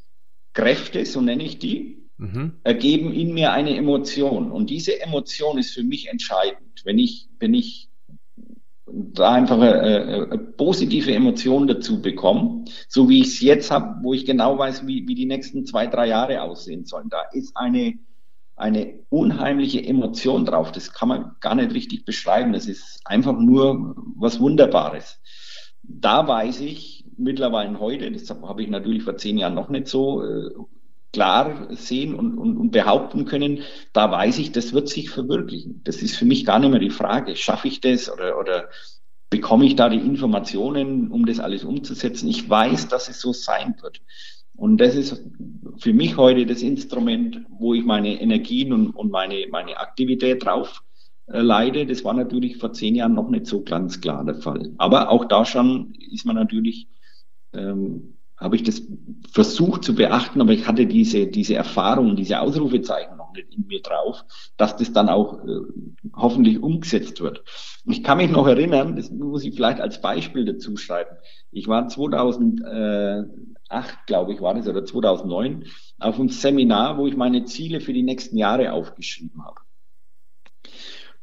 Kräfte, 0.58 1.06
so 1.06 1.22
nenne 1.22 1.44
ich 1.44 1.60
die, 1.60 2.10
mhm. 2.18 2.54
ergeben 2.64 3.14
in 3.14 3.32
mir 3.32 3.54
eine 3.54 3.76
Emotion. 3.76 4.52
Und 4.52 4.72
diese 4.72 5.00
Emotion 5.00 5.60
ist 5.60 5.72
für 5.72 5.84
mich 5.84 6.10
entscheidend. 6.10 6.82
Wenn 6.84 6.98
ich, 6.98 7.30
wenn 7.38 7.54
ich 7.54 7.90
da 8.88 9.34
einfach 9.34 9.60
eine, 9.62 10.28
eine 10.32 10.38
positive 10.40 11.14
Emotion 11.14 11.68
dazu 11.68 12.02
bekommen, 12.02 12.66
so 12.88 13.08
wie 13.08 13.22
ich 13.22 13.28
es 13.28 13.42
jetzt 13.42 13.70
habe, 13.70 14.04
wo 14.04 14.16
ich 14.16 14.26
genau 14.26 14.58
weiß, 14.58 14.88
wie, 14.88 15.08
wie 15.08 15.14
die 15.14 15.28
nächsten 15.28 15.68
zwei, 15.68 15.86
drei 15.86 16.08
Jahre 16.08 16.42
aussehen 16.42 16.86
sollen. 16.86 17.10
Da 17.10 17.22
ist 17.34 17.56
eine, 17.56 17.94
eine 18.56 18.96
unheimliche 19.10 19.86
Emotion 19.86 20.44
drauf. 20.44 20.72
Das 20.72 20.92
kann 20.92 21.10
man 21.10 21.36
gar 21.40 21.54
nicht 21.54 21.76
richtig 21.76 22.04
beschreiben. 22.04 22.54
Das 22.54 22.66
ist 22.66 23.00
einfach 23.06 23.38
nur 23.38 23.96
was 24.16 24.40
Wunderbares. 24.40 25.22
Da 25.84 26.28
weiß 26.28 26.62
ich 26.62 27.07
mittlerweile 27.18 27.80
heute, 27.80 28.12
das 28.12 28.30
habe 28.30 28.64
ich 28.64 28.70
natürlich 28.70 29.04
vor 29.04 29.18
zehn 29.18 29.38
Jahren 29.38 29.56
noch 29.56 29.70
nicht 29.70 29.88
so 29.88 30.24
äh, 30.24 30.50
klar 31.14 31.68
sehen 31.72 32.16
und, 32.16 32.38
und, 32.38 32.58
und 32.58 32.72
behaupten 32.72 33.26
können, 33.26 33.60
da 33.94 34.12
weiß 34.12 34.40
ich, 34.40 34.52
das 34.52 34.74
wird 34.74 34.90
sich 34.90 35.10
verwirklichen. 35.10 35.82
Das 35.84 36.02
ist 36.02 36.16
für 36.16 36.26
mich 36.26 36.46
gar 36.46 36.60
nicht 36.60 36.70
mehr 36.70 36.80
die 36.80 36.90
Frage, 36.90 37.36
schaffe 37.36 37.68
ich 37.68 37.82
das 37.82 38.12
oder, 38.12 38.38
oder 38.38 38.70
bekomme 39.30 39.66
ich 39.66 39.76
da 39.76 39.90
die 39.90 39.98
Informationen, 39.98 41.12
um 41.12 41.26
das 41.26 41.40
alles 41.40 41.64
umzusetzen. 41.64 42.30
Ich 42.30 42.50
weiß, 42.50 42.88
dass 42.88 43.10
es 43.10 43.20
so 43.20 43.34
sein 43.34 43.76
wird. 43.82 44.02
Und 44.56 44.78
das 44.78 44.96
ist 44.96 45.24
für 45.78 45.94
mich 45.94 46.18
heute 46.18 46.46
das 46.46 46.62
Instrument, 46.62 47.42
wo 47.50 47.74
ich 47.74 47.86
meine 47.86 48.20
Energien 48.20 48.74
und, 48.74 48.92
und 48.92 49.12
meine, 49.12 49.46
meine 49.52 49.78
Aktivität 49.78 50.46
drauf 50.46 50.84
äh, 51.28 51.42
leide. 51.42 51.86
Das 51.86 52.04
war 52.04 52.14
natürlich 52.14 52.58
vor 52.58 52.74
zehn 52.74 52.96
Jahren 52.96 53.14
noch 53.14 53.30
nicht 53.30 53.46
so 53.46 53.64
ganz 53.64 54.02
klar 54.02 54.26
der 54.26 54.36
Fall. 54.36 54.72
Aber 54.78 55.10
auch 55.10 55.26
da 55.26 55.46
schon 55.46 55.94
ist 56.12 56.26
man 56.26 56.36
natürlich 56.36 56.88
ähm, 57.58 58.18
habe 58.38 58.56
ich 58.56 58.64
das 58.64 58.84
versucht 59.32 59.84
zu 59.84 59.96
beachten, 59.96 60.40
aber 60.42 60.52
ich 60.52 60.68
hatte 60.68 60.86
diese, 60.86 61.26
diese 61.26 61.56
Erfahrung, 61.56 62.16
diese 62.16 62.40
Ausrufezeichen 62.40 63.18
noch 63.18 63.34
nicht 63.34 63.52
in 63.56 63.66
mir 63.66 63.82
drauf, 63.82 64.24
dass 64.58 64.78
das 64.78 64.94
dann 64.94 65.10
auch 65.10 65.44
äh, 65.44 65.62
hoffentlich 66.16 66.62
umgesetzt 66.62 67.20
wird. 67.20 67.44
Ich 67.86 68.04
kann 68.04 68.20
mich 68.20 68.30
noch 68.30 68.46
erinnern, 68.48 68.96
das 68.96 69.10
muss 69.10 69.44
ich 69.44 69.56
vielleicht 69.56 69.82
als 69.82 70.02
Beispiel 70.02 70.46
dazu 70.46 70.78
schreiben. 70.78 71.18
Ich 71.52 71.68
war 71.68 71.88
2008, 71.88 73.28
glaube 74.06 74.34
ich, 74.34 74.42
war 74.42 74.54
das, 74.54 74.68
oder 74.68 74.86
2009, 74.86 75.66
auf 76.00 76.20
einem 76.20 76.30
Seminar, 76.30 77.00
wo 77.00 77.08
ich 77.08 77.18
meine 77.18 77.46
Ziele 77.46 77.82
für 77.82 77.94
die 77.94 78.04
nächsten 78.04 78.38
Jahre 78.38 78.72
aufgeschrieben 78.72 79.44
habe. 79.44 79.62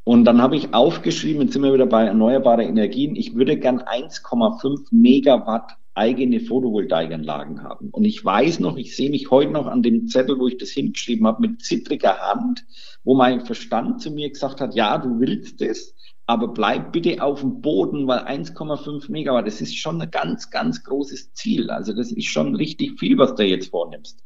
Und 0.03 0.25
dann 0.25 0.43
habe 0.43 0.57
ich 0.57 0.75
aufgeschrieben, 0.75 1.43
jetzt 1.43 1.53
sind 1.53 1.63
wir 1.63 1.73
wieder 1.73 1.87
bei 1.87 2.05
erneuerbare 2.05 2.65
Energien, 2.65 3.15
ich 3.15 3.37
würde 3.37 3.57
gern 3.57 3.81
1,5 3.81 4.89
Megawatt 4.91 5.77
eigene 5.95 6.41
Photovoltaikanlagen 6.41 7.63
haben. 7.63 7.91
Und 7.91 8.05
ich 8.05 8.25
weiß 8.25 8.61
noch, 8.61 8.77
ich 8.77 8.97
sehe 8.97 9.11
mich 9.11 9.31
heute 9.31 9.53
noch 9.53 9.67
an 9.67 9.83
dem 9.83 10.07
Zettel, 10.09 10.39
wo 10.39 10.49
ich 10.49 10.59
das 10.59 10.71
hingeschrieben 10.71 11.27
habe, 11.27 11.41
mit 11.47 11.63
zittriger 11.63 12.19
Hand, 12.19 12.65
wo 13.05 13.15
mein 13.15 13.45
Verstand 13.47 14.01
zu 14.01 14.11
mir 14.11 14.29
gesagt 14.31 14.61
hat, 14.61 14.75
ja, 14.75 14.99
du 14.99 15.21
willst 15.21 15.63
es, 15.63 15.95
aber 16.27 16.49
bleib 16.49 16.93
bitte 16.93 17.23
auf 17.23 17.41
dem 17.41 17.61
Boden, 17.61 18.07
weil 18.07 18.21
1,5 18.21 19.11
Megawatt, 19.11 19.47
das 19.47 19.61
ist 19.61 19.77
schon 19.77 20.01
ein 20.01 20.11
ganz, 20.11 20.51
ganz 20.51 20.83
großes 20.83 21.35
Ziel. 21.35 21.71
Also 21.71 21.93
das 21.93 22.11
ist 22.11 22.27
schon 22.27 22.57
richtig 22.57 22.99
viel, 22.99 23.19
was 23.19 23.35
du 23.35 23.45
jetzt 23.45 23.71
vornimmst. 23.71 24.25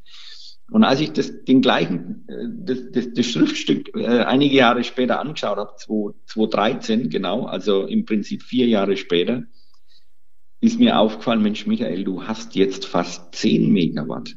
Und 0.71 0.85
als 0.85 1.01
ich 1.01 1.13
das, 1.13 1.45
den 1.45 1.63
gleichen, 1.63 2.27
äh, 2.29 2.47
das, 2.65 2.79
das, 2.93 3.13
das 3.15 3.27
Schriftstück 3.27 3.97
äh, 3.97 4.21
einige 4.21 4.57
Jahre 4.57 4.85
später 4.85 5.19
angeschaut 5.19 5.57
habe, 5.57 5.75
2013 5.79 7.09
genau, 7.09 7.45
also 7.45 7.87
im 7.87 8.05
Prinzip 8.05 8.43
vier 8.43 8.67
Jahre 8.67 8.97
später, 8.97 9.45
ist 10.61 10.79
mir 10.79 10.99
aufgefallen, 10.99 11.43
Mensch, 11.43 11.67
Michael, 11.67 12.05
du 12.05 12.25
hast 12.25 12.55
jetzt 12.55 12.87
fast 12.87 13.35
10 13.35 13.71
Megawatt. 13.73 14.37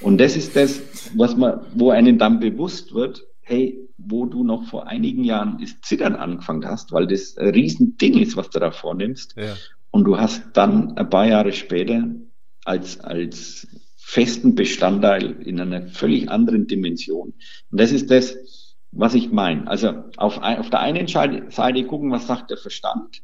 Und 0.00 0.18
das 0.18 0.36
ist 0.36 0.56
das, 0.56 1.10
was 1.14 1.36
man, 1.36 1.60
wo 1.74 1.90
einem 1.90 2.18
dann 2.18 2.40
bewusst 2.40 2.94
wird, 2.94 3.24
hey, 3.42 3.78
wo 3.96 4.26
du 4.26 4.44
noch 4.44 4.64
vor 4.64 4.88
einigen 4.88 5.24
Jahren 5.24 5.58
das 5.60 5.80
Zittern 5.80 6.16
angefangen 6.16 6.66
hast, 6.66 6.92
weil 6.92 7.06
das 7.06 7.36
ein 7.36 7.48
Riesending 7.48 8.18
ist, 8.18 8.36
was 8.36 8.50
du 8.50 8.58
da 8.58 8.70
vornimmst. 8.70 9.34
Ja. 9.36 9.54
Und 9.90 10.04
du 10.04 10.18
hast 10.18 10.42
dann 10.54 10.96
ein 10.96 11.08
paar 11.08 11.26
Jahre 11.26 11.52
später 11.52 12.04
als, 12.64 13.00
als 13.00 13.68
festen 13.96 14.54
Bestandteil 14.54 15.42
in 15.42 15.60
einer 15.60 15.86
völlig 15.88 16.28
anderen 16.28 16.66
Dimension. 16.66 17.34
Und 17.70 17.80
das 17.80 17.92
ist 17.92 18.10
das, 18.10 18.36
was 18.92 19.14
ich 19.14 19.30
meine. 19.30 19.66
Also 19.68 20.04
auf, 20.16 20.38
auf 20.38 20.70
der 20.70 20.80
einen 20.80 21.06
Seite 21.06 21.84
gucken, 21.84 22.10
was 22.10 22.26
sagt 22.26 22.50
der 22.50 22.58
Verstand, 22.58 23.22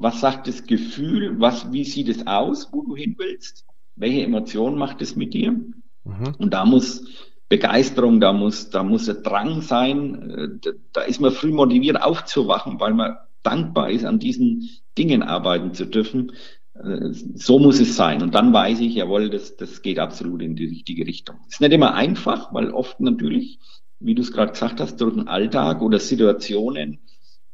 was 0.00 0.20
sagt 0.20 0.48
das 0.48 0.64
Gefühl, 0.64 1.38
was, 1.38 1.72
wie 1.72 1.84
sieht 1.84 2.08
es 2.08 2.26
aus, 2.26 2.70
wo 2.72 2.82
du 2.82 2.96
hin 2.96 3.16
willst, 3.18 3.66
welche 3.96 4.22
Emotion 4.22 4.78
macht 4.78 5.02
es 5.02 5.14
mit 5.14 5.34
dir. 5.34 5.52
Mhm. 5.52 6.34
Und 6.38 6.54
da 6.54 6.64
muss 6.64 7.04
Begeisterung, 7.50 8.18
da 8.18 8.32
muss, 8.32 8.70
da 8.70 8.82
muss 8.82 9.10
ein 9.10 9.22
Drang 9.22 9.60
sein, 9.60 10.30
äh, 10.64 10.72
da, 10.94 11.02
ist 11.02 11.20
man 11.20 11.32
früh 11.32 11.52
motiviert 11.52 12.02
aufzuwachen, 12.02 12.80
weil 12.80 12.94
man 12.94 13.16
dankbar 13.42 13.90
ist, 13.90 14.06
an 14.06 14.18
diesen 14.18 14.70
Dingen 14.96 15.22
arbeiten 15.22 15.74
zu 15.74 15.84
dürfen. 15.84 16.32
Äh, 16.74 17.10
so 17.12 17.58
muss 17.58 17.78
es 17.78 17.94
sein. 17.94 18.22
Und 18.22 18.34
dann 18.34 18.54
weiß 18.54 18.80
ich, 18.80 18.94
jawohl, 18.94 19.28
das, 19.28 19.56
das 19.58 19.82
geht 19.82 19.98
absolut 19.98 20.40
in 20.40 20.56
die 20.56 20.66
richtige 20.66 21.06
Richtung. 21.06 21.36
Ist 21.50 21.60
nicht 21.60 21.72
immer 21.72 21.92
einfach, 21.94 22.54
weil 22.54 22.70
oft 22.70 23.00
natürlich, 23.00 23.58
wie 23.98 24.14
du 24.14 24.22
es 24.22 24.32
gerade 24.32 24.52
gesagt 24.52 24.80
hast, 24.80 24.98
durch 25.02 25.14
den 25.14 25.28
Alltag 25.28 25.82
oder 25.82 25.98
Situationen 25.98 27.00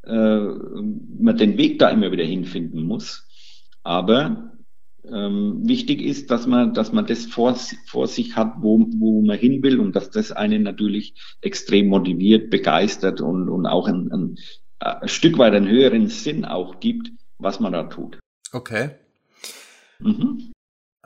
man 0.06 1.36
den 1.36 1.58
Weg 1.58 1.78
da 1.78 1.88
immer 1.90 2.12
wieder 2.12 2.24
hinfinden 2.24 2.84
muss. 2.84 3.26
Aber 3.82 4.52
ähm, 5.04 5.60
wichtig 5.66 6.02
ist, 6.02 6.30
dass 6.30 6.46
man, 6.46 6.74
dass 6.74 6.92
man 6.92 7.06
das 7.06 7.26
vor, 7.26 7.54
vor 7.86 8.06
sich 8.06 8.36
hat, 8.36 8.54
wo, 8.58 8.78
wo 8.98 9.22
man 9.22 9.38
hin 9.38 9.62
will 9.62 9.78
und 9.80 9.94
dass 9.94 10.10
das 10.10 10.32
einen 10.32 10.62
natürlich 10.62 11.14
extrem 11.40 11.88
motiviert, 11.88 12.50
begeistert 12.50 13.20
und, 13.20 13.48
und 13.48 13.66
auch 13.66 13.86
ein, 13.86 14.10
ein, 14.12 14.38
ein 14.80 15.08
Stück 15.08 15.38
weit 15.38 15.54
einen 15.54 15.68
höheren 15.68 16.08
Sinn 16.08 16.44
auch 16.44 16.80
gibt, 16.80 17.10
was 17.38 17.60
man 17.60 17.72
da 17.72 17.84
tut. 17.84 18.18
Okay. 18.52 18.90
Mhm. 19.98 20.52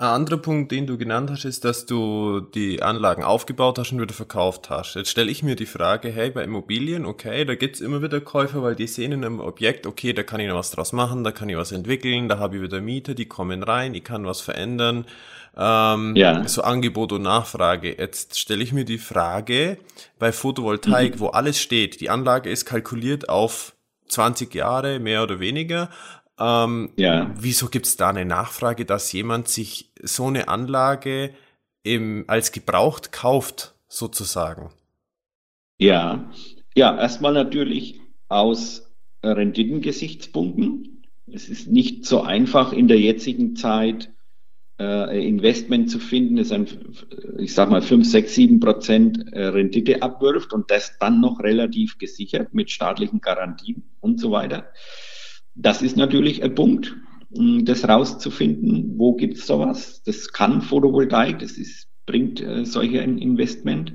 Ein 0.00 0.06
anderer 0.06 0.38
Punkt, 0.38 0.72
den 0.72 0.86
du 0.86 0.96
genannt 0.96 1.30
hast, 1.30 1.44
ist, 1.44 1.62
dass 1.66 1.84
du 1.84 2.40
die 2.40 2.82
Anlagen 2.82 3.22
aufgebaut 3.22 3.78
hast 3.78 3.92
und 3.92 4.00
wieder 4.00 4.14
verkauft 4.14 4.70
hast. 4.70 4.94
Jetzt 4.94 5.10
stelle 5.10 5.30
ich 5.30 5.42
mir 5.42 5.56
die 5.56 5.66
Frage, 5.66 6.08
hey, 6.08 6.30
bei 6.30 6.42
Immobilien, 6.42 7.04
okay, 7.04 7.44
da 7.44 7.54
gibt's 7.54 7.82
immer 7.82 8.00
wieder 8.00 8.18
Käufer, 8.22 8.62
weil 8.62 8.74
die 8.74 8.86
sehen 8.86 9.12
in 9.12 9.22
einem 9.22 9.40
Objekt, 9.40 9.86
okay, 9.86 10.14
da 10.14 10.22
kann 10.22 10.40
ich 10.40 10.48
noch 10.48 10.56
was 10.56 10.70
draus 10.70 10.94
machen, 10.94 11.22
da 11.22 11.32
kann 11.32 11.50
ich 11.50 11.56
was 11.58 11.70
entwickeln, 11.70 12.30
da 12.30 12.38
habe 12.38 12.56
ich 12.56 12.62
wieder 12.62 12.80
Mieter, 12.80 13.12
die 13.12 13.26
kommen 13.26 13.62
rein, 13.62 13.92
ich 13.92 14.02
kann 14.02 14.24
was 14.24 14.40
verändern. 14.40 15.04
Ähm, 15.54 16.16
ja. 16.16 16.48
So 16.48 16.62
Angebot 16.62 17.12
und 17.12 17.20
Nachfrage. 17.20 17.94
Jetzt 17.98 18.38
stelle 18.38 18.62
ich 18.62 18.72
mir 18.72 18.86
die 18.86 18.96
Frage, 18.96 19.76
bei 20.18 20.32
Photovoltaik, 20.32 21.16
mhm. 21.16 21.20
wo 21.20 21.26
alles 21.26 21.60
steht, 21.60 22.00
die 22.00 22.08
Anlage 22.08 22.48
ist 22.48 22.64
kalkuliert 22.64 23.28
auf 23.28 23.74
20 24.08 24.54
Jahre, 24.54 24.98
mehr 24.98 25.22
oder 25.22 25.40
weniger, 25.40 25.90
ähm, 26.40 26.90
ja. 26.96 27.32
Wieso 27.38 27.68
gibt 27.68 27.86
es 27.86 27.96
da 27.96 28.08
eine 28.08 28.24
Nachfrage, 28.24 28.84
dass 28.84 29.12
jemand 29.12 29.48
sich 29.48 29.92
so 30.02 30.26
eine 30.26 30.48
Anlage 30.48 31.34
im, 31.82 32.24
als 32.26 32.52
gebraucht 32.52 33.12
kauft, 33.12 33.74
sozusagen? 33.88 34.70
Ja, 35.78 36.30
ja, 36.74 36.96
erstmal 36.98 37.32
natürlich 37.32 38.00
aus 38.28 38.90
Renditengesichtspunkten. 39.22 41.04
Es 41.26 41.48
ist 41.48 41.68
nicht 41.68 42.06
so 42.06 42.22
einfach 42.22 42.72
in 42.72 42.88
der 42.88 42.98
jetzigen 42.98 43.54
Zeit 43.56 44.10
äh, 44.80 45.28
Investment 45.28 45.90
zu 45.90 45.98
finden, 45.98 46.36
das 46.36 46.52
ein, 46.52 46.66
ich 47.38 47.54
sag 47.54 47.70
mal, 47.70 47.82
5, 47.82 48.08
6, 48.08 48.34
7 48.34 48.60
Prozent 48.60 49.32
äh, 49.32 49.46
Rendite 49.46 50.02
abwirft 50.02 50.52
und 50.52 50.70
das 50.70 50.98
dann 50.98 51.20
noch 51.20 51.40
relativ 51.40 51.98
gesichert 51.98 52.54
mit 52.54 52.70
staatlichen 52.70 53.20
Garantien 53.20 53.82
und 54.00 54.18
so 54.18 54.30
weiter. 54.30 54.70
Das 55.62 55.82
ist 55.82 55.96
natürlich 55.96 56.42
ein 56.42 56.54
Punkt, 56.54 56.96
das 57.30 57.86
rauszufinden, 57.86 58.94
wo 58.96 59.14
gibt 59.14 59.36
es 59.36 59.46
sowas. 59.46 60.02
Das 60.04 60.32
kann 60.32 60.62
Photovoltaik, 60.62 61.38
das 61.38 61.52
ist, 61.52 61.86
bringt 62.06 62.40
äh, 62.40 62.64
solche 62.64 63.02
ein 63.02 63.18
Investment. 63.18 63.94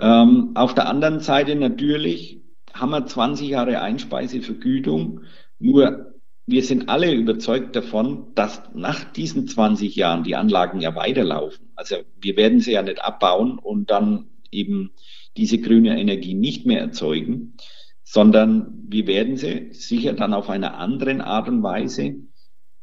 Ähm, 0.00 0.50
auf 0.54 0.74
der 0.74 0.88
anderen 0.88 1.20
Seite 1.20 1.54
natürlich 1.54 2.42
haben 2.74 2.90
wir 2.90 3.06
20 3.06 3.48
Jahre 3.48 3.80
Einspeisevergütung, 3.80 5.20
nur 5.60 6.14
wir 6.46 6.62
sind 6.64 6.88
alle 6.88 7.12
überzeugt 7.14 7.76
davon, 7.76 8.34
dass 8.34 8.62
nach 8.74 9.04
diesen 9.04 9.46
20 9.46 9.94
Jahren 9.94 10.24
die 10.24 10.34
Anlagen 10.34 10.80
ja 10.80 10.96
weiterlaufen. 10.96 11.70
Also 11.76 11.96
wir 12.20 12.36
werden 12.36 12.60
sie 12.60 12.72
ja 12.72 12.82
nicht 12.82 13.02
abbauen 13.04 13.58
und 13.58 13.90
dann 13.90 14.26
eben 14.50 14.90
diese 15.36 15.58
grüne 15.58 16.00
Energie 16.00 16.34
nicht 16.34 16.66
mehr 16.66 16.80
erzeugen 16.80 17.54
sondern 18.10 18.86
wir 18.88 19.06
werden 19.06 19.36
sie 19.36 19.68
sicher 19.72 20.14
dann 20.14 20.32
auf 20.32 20.48
einer 20.48 20.78
anderen 20.78 21.20
Art 21.20 21.46
und 21.46 21.62
Weise 21.62 22.16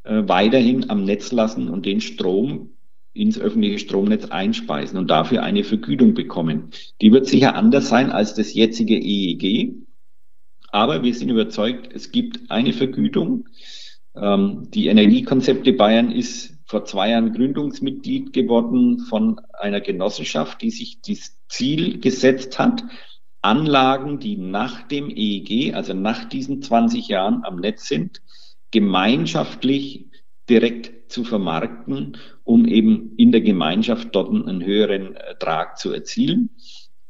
äh, 0.03 0.21
weiterhin 0.27 0.91
am 0.91 1.03
Netz 1.03 1.31
lassen 1.31 1.67
und 1.67 1.87
den 1.87 1.99
Strom 1.99 2.75
ins 3.11 3.39
öffentliche 3.39 3.79
Stromnetz 3.79 4.25
einspeisen 4.25 4.99
und 4.99 5.09
dafür 5.09 5.41
eine 5.41 5.63
Vergütung 5.63 6.13
bekommen. 6.13 6.69
Die 7.01 7.11
wird 7.11 7.25
sicher 7.25 7.55
anders 7.55 7.89
sein 7.89 8.11
als 8.11 8.35
das 8.35 8.53
jetzige 8.53 8.99
EEG, 8.99 9.73
aber 10.69 11.01
wir 11.01 11.15
sind 11.15 11.29
überzeugt, 11.29 11.91
es 11.91 12.11
gibt 12.11 12.51
eine 12.51 12.71
Vergütung. 12.71 13.49
Ähm, 14.15 14.67
die 14.75 14.87
Energiekonzepte 14.87 15.73
Bayern 15.73 16.11
ist 16.11 16.53
vor 16.65 16.85
zwei 16.85 17.09
Jahren 17.09 17.33
Gründungsmitglied 17.33 18.31
geworden 18.31 18.99
von 18.99 19.41
einer 19.59 19.81
Genossenschaft, 19.81 20.61
die 20.61 20.69
sich 20.69 21.01
das 21.01 21.35
Ziel 21.47 21.99
gesetzt 21.99 22.59
hat, 22.59 22.83
Anlagen, 23.45 24.19
die 24.19 24.37
nach 24.37 24.83
dem 24.87 25.09
EEG, 25.09 25.73
also 25.75 25.93
nach 25.93 26.25
diesen 26.25 26.61
20 26.61 27.07
Jahren 27.07 27.43
am 27.43 27.57
Netz 27.57 27.87
sind, 27.87 28.21
gemeinschaftlich 28.71 30.07
direkt 30.49 31.11
zu 31.11 31.23
vermarkten, 31.23 32.17
um 32.43 32.65
eben 32.65 33.13
in 33.17 33.31
der 33.31 33.41
Gemeinschaft 33.41 34.09
dort 34.13 34.29
einen 34.29 34.65
höheren 34.65 35.15
Ertrag 35.15 35.77
zu 35.77 35.93
erzielen. 35.93 36.49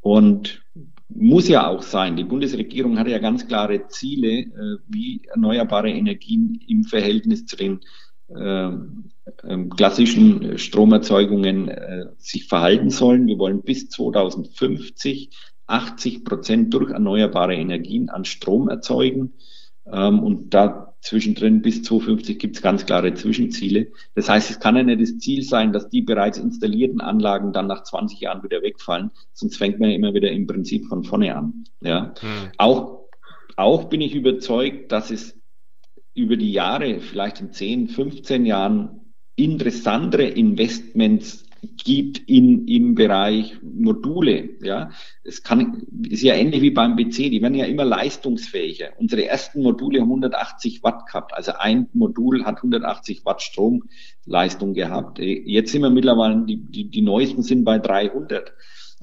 Und 0.02 0.62
muss 1.08 1.48
ja 1.48 1.68
auch 1.68 1.82
sein. 1.82 2.18
Die 2.18 2.24
Bundesregierung 2.24 3.00
hat 3.00 3.08
ja 3.08 3.20
ganz 3.20 3.48
klare 3.48 3.88
Ziele, 3.88 4.40
äh, 4.40 4.78
wie 4.88 5.22
erneuerbare 5.32 5.90
Energien 5.90 6.60
im 6.68 6.84
Verhältnis 6.84 7.46
zu 7.46 7.56
den 7.56 7.80
äh, 8.28 8.72
ähm, 9.44 9.70
klassischen 9.70 10.58
Stromerzeugungen 10.58 11.70
äh, 11.70 12.06
sich 12.18 12.46
verhalten 12.48 12.90
sollen. 12.90 13.28
Wir 13.28 13.38
wollen 13.38 13.62
bis 13.62 13.90
2050 13.90 15.30
80 15.68 16.24
Prozent 16.24 16.74
durch 16.74 16.92
erneuerbare 16.92 17.56
Energien 17.56 18.10
an 18.10 18.26
Strom 18.26 18.70
erzeugen. 18.70 19.34
Ähm, 19.92 20.20
und 20.20 20.54
da 20.54 20.96
zwischendrin 21.02 21.62
bis 21.62 21.84
2050 21.84 22.40
gibt 22.40 22.56
es 22.56 22.62
ganz 22.64 22.86
klare 22.86 23.14
Zwischenziele. 23.14 23.92
Das 24.16 24.28
heißt, 24.28 24.50
es 24.50 24.60
kann 24.60 24.76
ja 24.76 24.84
nicht 24.84 25.02
das 25.02 25.18
Ziel 25.20 25.44
sein, 25.44 25.72
dass 25.72 25.90
die 25.90 26.02
bereits 26.02 26.40
installierten 26.40 27.00
Anlagen 27.00 27.54
dann 27.54 27.68
nach 27.68 27.84
20 27.84 28.20
Jahren 28.20 28.44
wieder 28.44 28.64
wegfallen, 28.64 29.12
sonst 29.34 29.58
fängt 29.58 29.80
man 29.80 29.90
ja 29.90 29.96
immer 29.96 30.14
wieder 30.16 30.32
im 30.32 30.48
Prinzip 30.48 30.88
von 30.88 31.04
vorne 31.04 31.36
an. 31.36 31.66
Ja. 31.82 32.14
Hm. 32.20 32.52
Auch, 32.58 33.08
auch 33.56 33.86
bin 33.86 34.02
ich 34.02 34.16
überzeugt, 34.16 34.92
dass 34.92 35.12
es 35.12 35.40
über 36.16 36.38
die 36.38 36.52
Jahre, 36.52 37.00
vielleicht 37.02 37.42
in 37.42 37.52
10, 37.52 37.90
15 37.90 38.46
Jahren, 38.46 39.02
interessantere 39.36 40.24
Investments 40.24 41.45
gibt 41.66 42.18
in, 42.30 42.68
im 42.68 42.96
Bereich 42.96 43.58
Module. 43.62 44.50
Ja, 44.62 44.90
es 45.24 45.44
kann, 45.44 45.86
ist 46.08 46.24
ja 46.24 46.36
ähnlich 46.36 46.62
wie 46.62 46.72
beim 46.72 46.96
PC, 46.96 47.30
die 47.32 47.42
werden 47.42 47.56
ja 47.56 47.66
immer 47.66 47.86
leistungsfähiger. 47.86 48.90
Unsere 48.98 49.26
ersten 49.26 49.62
Module 49.62 50.02
haben 50.02 50.10
180 50.10 50.84
Watt 50.84 51.06
gehabt. 51.06 51.34
Also 51.34 51.54
ein 51.58 51.88
Modul 51.94 52.46
hat 52.46 52.58
180 52.58 53.26
Watt 53.26 53.42
Stromleistung 53.42 54.74
gehabt. 54.74 55.20
Jetzt 55.20 55.72
sind 55.72 55.82
wir 55.82 55.90
mittlerweile, 55.90 56.46
die, 56.46 56.58
die, 56.58 56.90
die 56.90 57.02
neuesten 57.02 57.44
sind 57.44 57.64
bei 57.64 57.80
300. 57.80 58.54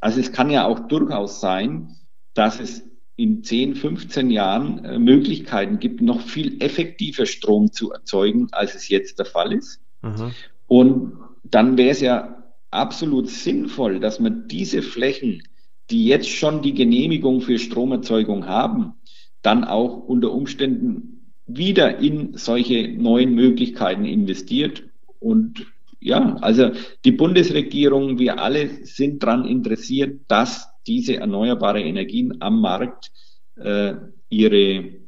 Also 0.01 0.21
es 0.21 0.33
kann 0.33 0.51
ja 0.51 0.67
auch 0.67 0.81
durchaus 0.81 1.41
sein, 1.41 1.97
dass 2.35 2.61
es 2.61 2.89
in 3.17 3.45
10, 3.45 3.77
15 3.77 4.31
Jahren 4.31 4.85
äh, 4.85 4.99
Möglichkeiten 4.99 5.79
gibt, 5.79 6.01
noch 6.01 6.21
viel 6.21 6.63
effektiver 6.63 7.27
Strom 7.27 7.71
zu 7.71 7.93
erzeugen, 7.93 8.49
als 8.53 8.75
es 8.75 8.89
jetzt 8.89 9.19
der 9.19 9.27
Fall 9.27 9.53
ist. 9.53 9.81
Mhm. 10.03 10.33
Und 10.67 11.13
dann 11.45 11.77
wäre 11.77 11.91
es 11.91 12.01
ja 12.01 12.42
absolut 12.73 13.29
sinnvoll, 13.29 14.01
dass 14.01 14.19
man 14.21 14.49
diese 14.49 14.83
Flächen, 14.83 15.43
die 15.91 16.07
jetzt 16.07 16.29
schon 16.29 16.63
die 16.63 16.75
Genehmigung 16.75 17.41
für 17.41 17.59
Stromerzeugung 17.59 18.47
haben, 18.47 18.95
dann 19.43 19.65
auch 19.65 19.97
unter 19.97 20.33
Umständen 20.33 21.35
wieder 21.47 21.99
in 21.99 22.37
solche 22.37 22.89
neuen 22.89 23.35
Möglichkeiten 23.35 24.05
investiert. 24.05 24.85
Und 25.19 25.67
ja, 26.01 26.37
also 26.41 26.71
die 27.05 27.13
Bundesregierung, 27.13 28.19
wir 28.19 28.41
alle 28.41 28.85
sind 28.85 29.23
daran 29.23 29.45
interessiert, 29.45 30.21
dass 30.29 30.69
diese 30.87 31.17
erneuerbare 31.17 31.83
Energien 31.83 32.41
am 32.41 32.61
Markt 32.61 33.13
äh, 33.57 33.95
ihre 34.29 35.02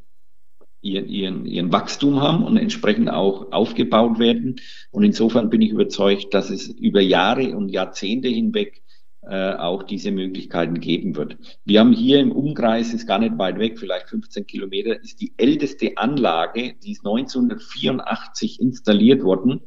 ihren, 0.84 1.08
ihren, 1.08 1.46
ihren 1.46 1.72
Wachstum 1.72 2.20
haben 2.20 2.44
und 2.44 2.56
entsprechend 2.56 3.10
auch 3.10 3.50
aufgebaut 3.52 4.18
werden. 4.18 4.56
Und 4.90 5.04
insofern 5.04 5.50
bin 5.50 5.62
ich 5.62 5.70
überzeugt, 5.70 6.34
dass 6.34 6.50
es 6.50 6.68
über 6.68 7.00
Jahre 7.00 7.56
und 7.56 7.70
Jahrzehnte 7.70 8.28
hinweg 8.28 8.82
äh, 9.22 9.54
auch 9.54 9.82
diese 9.82 10.10
Möglichkeiten 10.10 10.80
geben 10.80 11.16
wird. 11.16 11.38
Wir 11.64 11.80
haben 11.80 11.92
hier 11.92 12.20
im 12.20 12.30
Umkreis, 12.30 12.92
ist 12.92 13.06
gar 13.06 13.18
nicht 13.18 13.38
weit 13.38 13.58
weg, 13.58 13.78
vielleicht 13.78 14.10
15 14.10 14.46
Kilometer, 14.46 15.02
ist 15.02 15.20
die 15.22 15.32
älteste 15.38 15.96
Anlage, 15.96 16.74
die 16.82 16.92
ist 16.92 17.06
1984 17.06 18.60
installiert 18.60 19.22
worden. 19.22 19.62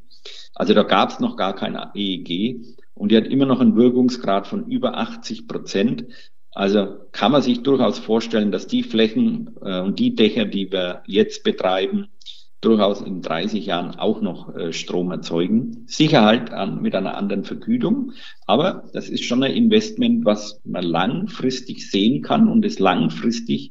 Also 0.54 0.76
da 0.76 0.84
gab 0.84 1.10
es 1.10 1.20
noch 1.20 1.38
gar 1.38 1.56
kein 1.56 1.76
EEG 1.96 2.62
und 2.94 3.12
die 3.12 3.18
hat 3.18 3.26
immer 3.26 3.46
noch 3.46 3.60
einen 3.60 3.76
Wirkungsgrad 3.76 4.46
von 4.46 4.68
über 4.68 4.98
80 4.98 5.48
Prozent. 5.48 6.06
Also 6.58 7.06
kann 7.12 7.32
man 7.32 7.44
sich 7.44 7.62
durchaus 7.62 8.00
vorstellen, 8.00 8.52
dass 8.52 8.66
die 8.66 8.82
Flächen 8.82 9.52
äh, 9.62 9.80
und 9.80 10.00
die 10.00 10.16
Dächer, 10.16 10.46
die 10.46 10.72
wir 10.72 11.04
jetzt 11.06 11.44
betreiben, 11.44 12.08
durchaus 12.62 13.00
in 13.00 13.22
30 13.22 13.68
Jahren 13.68 13.92
auch 13.92 14.22
noch 14.22 14.56
äh, 14.56 14.74
Strom 14.74 15.12
erzeugen. 15.12 15.84
Sicher 15.86 16.24
halt 16.26 16.50
an, 16.52 16.82
mit 16.82 16.96
einer 16.96 17.16
anderen 17.16 17.44
Vergütung, 17.44 18.14
aber 18.48 18.90
das 18.92 19.08
ist 19.08 19.24
schon 19.24 19.44
ein 19.44 19.54
Investment, 19.54 20.26
was 20.26 20.60
man 20.66 20.84
langfristig 20.84 21.92
sehen 21.92 22.24
kann 22.24 22.48
und 22.48 22.66
es 22.66 22.80
langfristig 22.80 23.70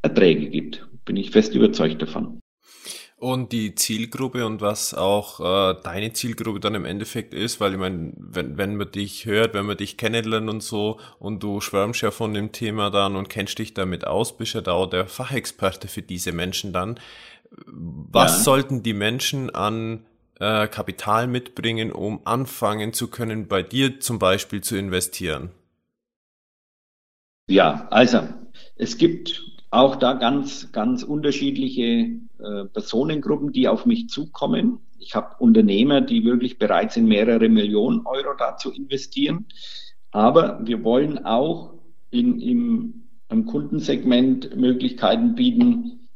Erträge 0.00 0.50
gibt. 0.50 0.86
Bin 1.04 1.16
ich 1.16 1.32
fest 1.32 1.56
überzeugt 1.56 2.00
davon 2.00 2.38
und 3.20 3.52
die 3.52 3.74
Zielgruppe 3.74 4.46
und 4.46 4.62
was 4.62 4.94
auch 4.94 5.40
äh, 5.40 5.76
deine 5.82 6.14
Zielgruppe 6.14 6.58
dann 6.58 6.74
im 6.74 6.86
Endeffekt 6.86 7.34
ist, 7.34 7.60
weil 7.60 7.72
ich 7.72 7.78
meine, 7.78 8.12
wenn, 8.16 8.56
wenn 8.56 8.76
man 8.76 8.90
dich 8.90 9.26
hört, 9.26 9.52
wenn 9.52 9.66
man 9.66 9.76
dich 9.76 9.98
kennenlernt 9.98 10.48
und 10.48 10.62
so 10.62 10.98
und 11.18 11.42
du 11.42 11.60
schwärmst 11.60 12.00
ja 12.00 12.10
von 12.10 12.32
dem 12.32 12.50
Thema 12.50 12.90
dann 12.90 13.16
und 13.16 13.28
kennst 13.28 13.58
dich 13.58 13.74
damit 13.74 14.06
aus, 14.06 14.38
bist 14.38 14.54
ja 14.54 14.62
da 14.62 14.72
auch 14.72 14.86
der 14.86 15.06
Fachexperte 15.06 15.86
für 15.86 16.00
diese 16.00 16.32
Menschen 16.32 16.72
dann. 16.72 16.98
Was 17.66 18.38
ja. 18.38 18.44
sollten 18.44 18.82
die 18.82 18.94
Menschen 18.94 19.54
an 19.54 20.06
äh, 20.38 20.66
Kapital 20.66 21.26
mitbringen, 21.26 21.92
um 21.92 22.22
anfangen 22.24 22.94
zu 22.94 23.08
können, 23.08 23.48
bei 23.48 23.62
dir 23.62 24.00
zum 24.00 24.18
Beispiel 24.18 24.62
zu 24.62 24.76
investieren? 24.76 25.50
Ja, 27.50 27.86
also 27.90 28.26
es 28.76 28.96
gibt 28.96 29.42
auch 29.70 29.96
da 29.96 30.14
ganz, 30.14 30.72
ganz 30.72 31.02
unterschiedliche 31.02 31.82
äh, 32.38 32.64
Personengruppen, 32.72 33.52
die 33.52 33.68
auf 33.68 33.86
mich 33.86 34.08
zukommen. 34.08 34.80
Ich 34.98 35.14
habe 35.14 35.36
Unternehmer, 35.38 36.00
die 36.00 36.24
wirklich 36.24 36.58
bereit 36.58 36.92
sind, 36.92 37.06
mehrere 37.06 37.48
Millionen 37.48 38.04
Euro 38.04 38.34
da 38.36 38.56
zu 38.56 38.72
investieren. 38.72 39.46
Aber 40.10 40.60
wir 40.64 40.82
wollen 40.82 41.24
auch 41.24 41.74
in, 42.10 42.40
im, 42.40 43.04
im 43.28 43.46
Kundensegment 43.46 44.56
Möglichkeiten 44.56 45.36
bieten, 45.36 46.08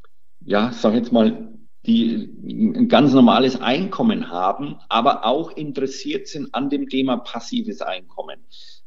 ja, 0.45 0.73
sag 0.73 0.95
jetzt 0.95 1.13
mal, 1.13 1.55
die 1.87 2.31
ein 2.43 2.89
ganz 2.89 3.13
normales 3.13 3.61
Einkommen 3.61 4.31
haben, 4.31 4.77
aber 4.89 5.27
auch 5.27 5.55
interessiert 5.55 6.27
sind 6.27 6.55
an 6.55 6.71
dem 6.71 6.89
Thema 6.89 7.19
passives 7.19 7.83
Einkommen. 7.83 8.41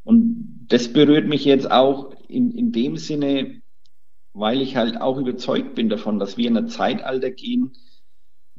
Und 0.03 0.65
das 0.68 0.91
berührt 0.91 1.28
mich 1.28 1.45
jetzt 1.45 1.70
auch 1.70 2.11
in, 2.28 2.51
in 2.51 2.72
dem 2.72 2.97
Sinne, 2.97 3.61
weil 4.38 4.61
ich 4.61 4.75
halt 4.75 5.01
auch 5.01 5.17
überzeugt 5.17 5.75
bin 5.75 5.89
davon, 5.89 6.19
dass 6.19 6.38
wir 6.38 6.47
in 6.47 6.57
ein 6.57 6.67
Zeitalter 6.67 7.31
gehen, 7.31 7.73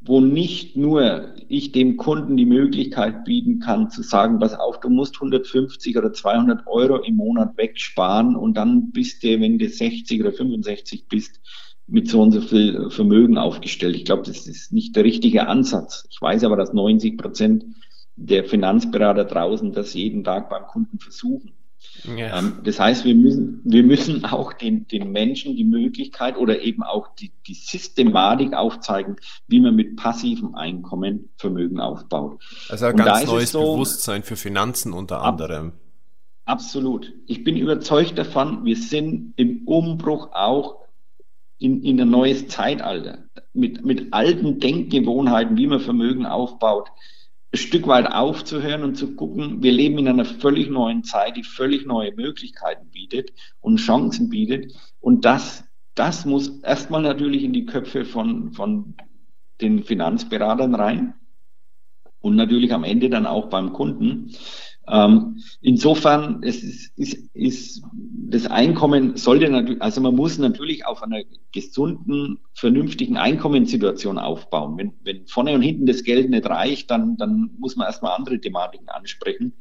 wo 0.01 0.21
nicht 0.21 0.77
nur 0.77 1.35
ich 1.49 1.73
dem 1.73 1.97
Kunden 1.97 2.37
die 2.37 2.47
Möglichkeit 2.47 3.25
bieten 3.25 3.61
kann 3.61 3.91
zu 3.91 4.03
sagen, 4.03 4.39
pass 4.39 4.55
auf, 4.55 4.81
du 4.81 4.91
musst 4.91 5.17
150 5.17 5.97
oder 5.97 6.13
200 6.13 6.67
Euro 6.67 6.97
im 6.97 7.17
Monat 7.17 7.57
wegsparen 7.57 8.37
und 8.37 8.57
dann 8.57 8.91
bist 8.91 9.23
du, 9.23 9.41
wenn 9.41 9.59
du 9.59 9.69
60 9.69 10.21
oder 10.21 10.33
65 10.33 11.07
bist, 11.09 11.41
mit 11.87 12.09
so 12.09 12.21
und 12.23 12.33
so 12.33 12.41
viel 12.41 12.91
Vermögen 12.91 13.39
aufgestellt. 13.39 13.97
Ich 13.97 14.05
glaube, 14.05 14.23
das 14.23 14.47
ist 14.47 14.73
nicht 14.73 14.95
der 14.95 15.05
richtige 15.05 15.47
Ansatz. 15.47 16.07
Ich 16.11 16.21
weiß 16.21 16.45
aber, 16.45 16.57
dass 16.57 16.73
90 16.73 17.17
Prozent 17.17 17.65
der 18.15 18.45
Finanzberater 18.45 19.25
draußen 19.25 19.73
das 19.73 19.95
jeden 19.95 20.23
Tag 20.25 20.51
beim 20.51 20.67
Kunden 20.67 20.99
versuchen. 20.99 21.53
Ja. 22.05 22.39
Ähm, 22.39 22.61
das 22.65 22.79
heißt, 22.79 23.05
wir 23.05 23.15
müssen, 23.15 23.61
wir 23.65 23.83
müssen 23.83 24.25
auch 24.25 24.53
den, 24.53 24.87
den 24.87 25.11
Menschen 25.13 25.57
die 25.57 25.65
Möglichkeit 25.65 26.37
oder 26.37 26.61
eben 26.63 26.83
auch 26.83 27.09
die, 27.17 27.33
die 27.47 27.55
Systematik 27.55 28.55
aufzeigen, 28.55 29.17
wie 29.47 29.61
man 29.61 29.75
mit 29.75 29.97
passivem 29.97 30.55
Einkommen 30.55 31.31
Vermögen 31.37 31.81
aufbaut. 31.81 32.41
Also 32.69 32.87
ein 32.87 32.95
Und 32.95 33.05
ganz 33.05 33.27
neues 33.27 33.51
so, 33.53 33.61
Bewusstsein 33.61 34.23
für 34.23 34.37
Finanzen 34.37 34.93
unter 34.93 35.23
anderem. 35.23 35.73
absolut. 36.45 37.13
Ich 37.27 37.45
bin 37.45 37.57
überzeugt 37.57 38.19
davon, 38.19 38.65
wir 38.65 38.77
sind 38.77 39.35
im 39.37 39.67
Umbruch 39.67 40.31
auch 40.33 40.77
in, 41.59 41.83
in 41.83 42.01
ein 42.01 42.11
neues 42.11 42.49
Zeitalter. 42.49 43.25
Mit, 43.53 43.85
mit 43.85 44.13
alten 44.13 44.61
Denkgewohnheiten, 44.61 45.57
wie 45.57 45.67
man 45.67 45.81
Vermögen 45.81 46.27
aufbaut, 46.27 46.89
Stück 47.55 47.87
weit 47.87 48.07
aufzuhören 48.07 48.83
und 48.85 48.97
zu 48.97 49.15
gucken, 49.15 49.63
wir 49.63 49.73
leben 49.73 49.99
in 49.99 50.09
einer 50.09 50.27
völlig 50.27 50.69
neuen 50.69 51.03
Zeit, 51.03 51.37
die 51.37 51.45
völlig 51.45 51.87
neue 51.87 52.15
Möglichkeiten 52.15 52.91
bietet 52.91 53.33
und 53.61 53.79
Chancen 53.79 54.29
bietet. 54.29 54.75
Und 55.01 55.25
das, 55.25 55.65
das 55.95 56.27
muss 56.27 56.61
erstmal 56.61 57.03
natürlich 57.03 57.45
in 57.45 57.55
die 57.55 57.65
Köpfe 57.65 58.05
von, 58.05 58.53
von 58.53 58.95
den 59.63 59.83
Finanzberatern 59.83 60.75
rein 60.75 61.15
und 62.21 62.37
natürlich 62.37 62.73
am 62.75 62.85
Ende 62.85 63.09
dann 63.09 63.27
auch 63.27 63.49
beim 63.49 63.73
Kunden. 63.73 64.35
Ähm, 64.91 65.43
insofern 65.61 66.43
es 66.43 66.63
ist, 66.63 66.99
ist, 66.99 67.35
ist 67.35 67.83
das 68.31 68.47
Einkommen 68.47 69.17
sollte 69.17 69.49
natürlich, 69.49 69.83
also 69.83 70.01
man 70.01 70.15
muss 70.15 70.39
natürlich 70.39 70.87
auf 70.87 71.03
einer 71.03 71.23
gesunden, 71.53 72.39
vernünftigen 72.55 73.17
Einkommenssituation 73.17 74.19
aufbauen. 74.19 74.77
Wenn, 74.77 74.93
wenn 75.03 75.27
vorne 75.27 75.55
und 75.55 75.63
hinten 75.63 75.87
das 75.87 76.05
Geld 76.05 76.31
nicht 76.31 76.47
reicht, 76.47 76.91
dann, 76.91 77.17
dann 77.17 77.51
muss 77.59 77.77
man 77.77 77.87
erstmal 77.87 78.17
andere 78.17 78.41
Thematiken 78.41 78.89
ansprechen. 78.89 79.55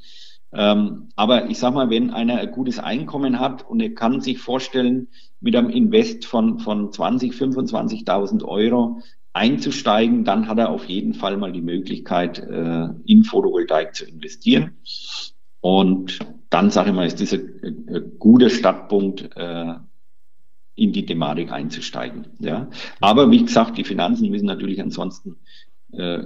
Ähm, 0.54 1.10
aber 1.16 1.50
ich 1.50 1.60
sag 1.60 1.74
mal, 1.74 1.90
wenn 1.90 2.12
einer 2.12 2.40
ein 2.40 2.52
gutes 2.52 2.80
Einkommen 2.80 3.40
hat 3.40 3.68
und 3.70 3.82
er 3.82 3.94
kann 3.94 4.22
sich 4.22 4.40
vorstellen, 4.40 5.10
mit 5.40 5.56
einem 5.56 5.70
Invest 5.70 6.26
von, 6.26 6.60
von 6.60 6.92
20, 6.92 7.34
25.000 7.34 8.44
Euro 8.44 9.02
einzusteigen, 9.38 10.24
dann 10.24 10.48
hat 10.48 10.58
er 10.58 10.70
auf 10.70 10.86
jeden 10.86 11.14
Fall 11.14 11.38
mal 11.38 11.52
die 11.52 11.62
Möglichkeit, 11.62 12.40
äh, 12.40 12.90
in 13.06 13.24
Photovoltaik 13.24 13.96
zu 13.96 14.06
investieren. 14.06 14.78
Und 15.62 16.20
dann 16.50 16.70
sage 16.72 16.90
ich 16.90 16.96
mal, 16.96 17.08
ist 17.08 17.22
das 17.22 17.34
ein, 17.34 17.88
ein 17.88 18.12
guter 18.20 18.50
Startpunkt, 18.50 19.30
äh, 19.36 19.76
in 20.76 20.94
die 20.94 21.06
Thematik 21.06 21.52
einzusteigen. 21.52 22.28
Ja. 22.40 22.70
Aber 23.02 23.32
wie 23.32 23.44
gesagt, 23.44 23.78
die 23.78 23.84
Finanzen 23.84 24.30
müssen 24.30 24.46
natürlich 24.46 24.80
ansonsten 24.80 25.38
äh, 25.92 26.24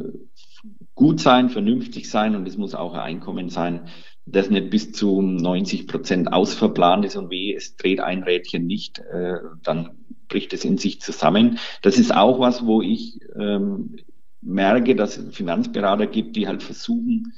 gut 0.93 1.19
sein, 1.21 1.49
vernünftig 1.49 2.09
sein 2.09 2.35
und 2.35 2.47
es 2.47 2.57
muss 2.57 2.75
auch 2.75 2.93
ein 2.93 2.99
Einkommen 2.99 3.49
sein, 3.49 3.87
das 4.25 4.49
nicht 4.49 4.69
bis 4.69 4.91
zu 4.91 5.21
90 5.21 5.87
Prozent 5.87 6.31
ausverplant 6.31 7.05
ist 7.05 7.15
und 7.15 7.31
weh, 7.31 7.53
es 7.55 7.77
dreht 7.77 8.01
ein 8.01 8.23
Rädchen 8.23 8.67
nicht, 8.67 8.99
äh, 8.99 9.37
dann 9.63 10.00
bricht 10.31 10.53
es 10.53 10.65
in 10.65 10.79
sich 10.79 10.99
zusammen. 11.01 11.59
Das 11.83 11.99
ist 11.99 12.15
auch 12.15 12.39
was, 12.39 12.65
wo 12.65 12.81
ich 12.81 13.19
ähm, 13.39 13.97
merke, 14.41 14.95
dass 14.95 15.17
es 15.17 15.35
Finanzberater 15.35 16.07
gibt, 16.07 16.35
die 16.35 16.47
halt 16.47 16.63
versuchen, 16.63 17.33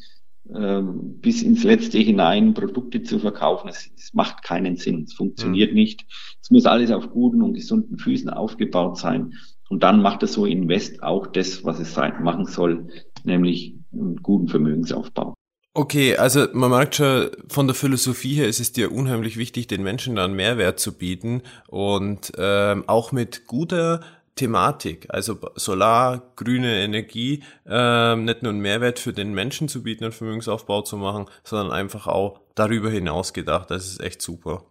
ähm, 0.54 1.20
bis 1.20 1.42
ins 1.42 1.64
Letzte 1.64 2.00
hinein 2.00 2.54
Produkte 2.54 3.04
zu 3.04 3.20
verkaufen. 3.20 3.70
Es, 3.70 3.92
es 3.98 4.14
macht 4.14 4.44
keinen 4.44 4.78
Sinn. 4.78 5.04
Es 5.04 5.14
funktioniert 5.14 5.72
mhm. 5.72 5.76
nicht. 5.76 6.06
Es 6.42 6.52
muss 6.52 6.66
alles 6.66 6.92
auf 6.92 7.10
guten 7.10 7.42
und 7.42 7.54
gesunden 7.54 7.98
Füßen 7.98 8.30
aufgebaut 8.30 8.98
sein. 8.98 9.34
Und 9.70 9.84
dann 9.84 10.02
macht 10.02 10.24
das 10.24 10.34
so 10.34 10.46
Invest 10.46 11.02
auch 11.02 11.28
das, 11.28 11.64
was 11.64 11.80
es 11.80 11.94
sein, 11.94 12.24
machen 12.24 12.46
soll, 12.46 12.88
nämlich 13.24 13.76
einen 13.92 14.18
guten 14.18 14.48
Vermögensaufbau. 14.48 15.34
Okay, 15.76 16.18
also 16.18 16.48
man 16.54 16.70
merkt 16.70 16.96
schon, 16.96 17.32
von 17.48 17.66
der 17.66 17.76
Philosophie 17.76 18.36
her 18.36 18.48
ist 18.48 18.60
es 18.60 18.74
dir 18.74 18.92
unheimlich 18.92 19.38
wichtig, 19.38 19.68
den 19.68 19.82
Menschen 19.82 20.16
dann 20.16 20.34
Mehrwert 20.34 20.80
zu 20.80 20.94
bieten 20.94 21.42
und 21.68 22.32
ähm, 22.38 22.84
auch 22.86 23.12
mit 23.12 23.48
guter 23.48 24.02
Thematik, 24.36 25.08
also 25.10 25.38
Solar, 25.56 26.32
grüne 26.36 26.84
Energie, 26.84 27.44
ähm, 27.68 28.26
nicht 28.26 28.44
nur 28.44 28.52
einen 28.52 28.62
Mehrwert 28.62 29.00
für 29.00 29.14
den 29.14 29.34
Menschen 29.34 29.68
zu 29.68 29.82
bieten 29.82 30.06
und 30.06 30.14
Vermögensaufbau 30.14 30.82
zu 30.84 30.98
machen, 30.98 31.26
sondern 31.44 31.72
einfach 31.72 32.06
auch 32.06 32.40
darüber 32.54 32.90
hinaus 32.92 33.34
gedacht. 33.34 33.72
Das 33.72 33.88
ist 33.88 34.00
echt 34.00 34.22
super. 34.22 34.64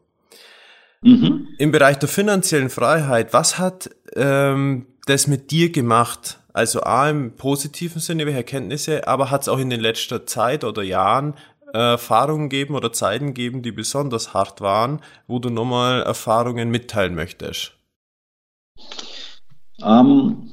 Mhm. 1.02 1.48
Im 1.58 1.72
Bereich 1.72 1.98
der 1.98 2.08
finanziellen 2.08 2.70
Freiheit, 2.70 3.32
was 3.32 3.58
hat 3.58 3.90
ähm, 4.14 4.86
das 5.06 5.26
mit 5.26 5.50
dir 5.50 5.70
gemacht? 5.70 6.38
Also 6.52 6.82
A 6.82 7.08
im 7.08 7.34
positiven 7.36 8.00
Sinne, 8.00 8.26
welche 8.26 8.38
Erkenntnisse, 8.38 9.08
aber 9.08 9.30
hat 9.30 9.42
es 9.42 9.48
auch 9.48 9.58
in 9.58 9.70
den 9.70 9.80
letzten 9.80 10.26
Zeit 10.26 10.64
oder 10.64 10.82
Jahren 10.82 11.34
äh, 11.72 11.78
Erfahrungen 11.78 12.50
gegeben 12.50 12.74
oder 12.74 12.92
Zeiten 12.92 13.28
gegeben, 13.28 13.62
die 13.62 13.72
besonders 13.72 14.34
hart 14.34 14.60
waren, 14.60 15.00
wo 15.26 15.38
du 15.38 15.48
nochmal 15.48 16.02
Erfahrungen 16.02 16.70
mitteilen 16.70 17.14
möchtest? 17.14 17.72
Ähm, 19.82 20.50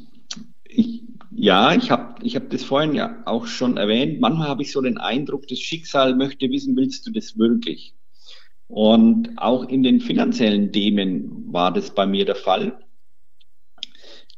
ich, 0.63 1.03
ja, 1.31 1.73
ich 1.73 1.91
habe 1.91 2.15
ich 2.23 2.35
hab 2.35 2.49
das 2.49 2.63
vorhin 2.63 2.93
ja 2.93 3.21
auch 3.25 3.45
schon 3.45 3.75
erwähnt. 3.75 4.21
Manchmal 4.21 4.47
habe 4.47 4.61
ich 4.61 4.71
so 4.71 4.81
den 4.81 4.97
Eindruck, 4.97 5.47
das 5.47 5.59
Schicksal 5.59 6.15
möchte 6.15 6.49
wissen, 6.49 6.77
willst 6.77 7.05
du 7.05 7.11
das 7.11 7.37
wirklich? 7.37 7.93
Und 8.67 9.37
auch 9.37 9.63
in 9.67 9.83
den 9.83 9.99
finanziellen 9.99 10.71
Themen 10.71 11.51
war 11.51 11.73
das 11.73 11.89
bei 11.93 12.05
mir 12.05 12.23
der 12.23 12.35
Fall, 12.35 12.77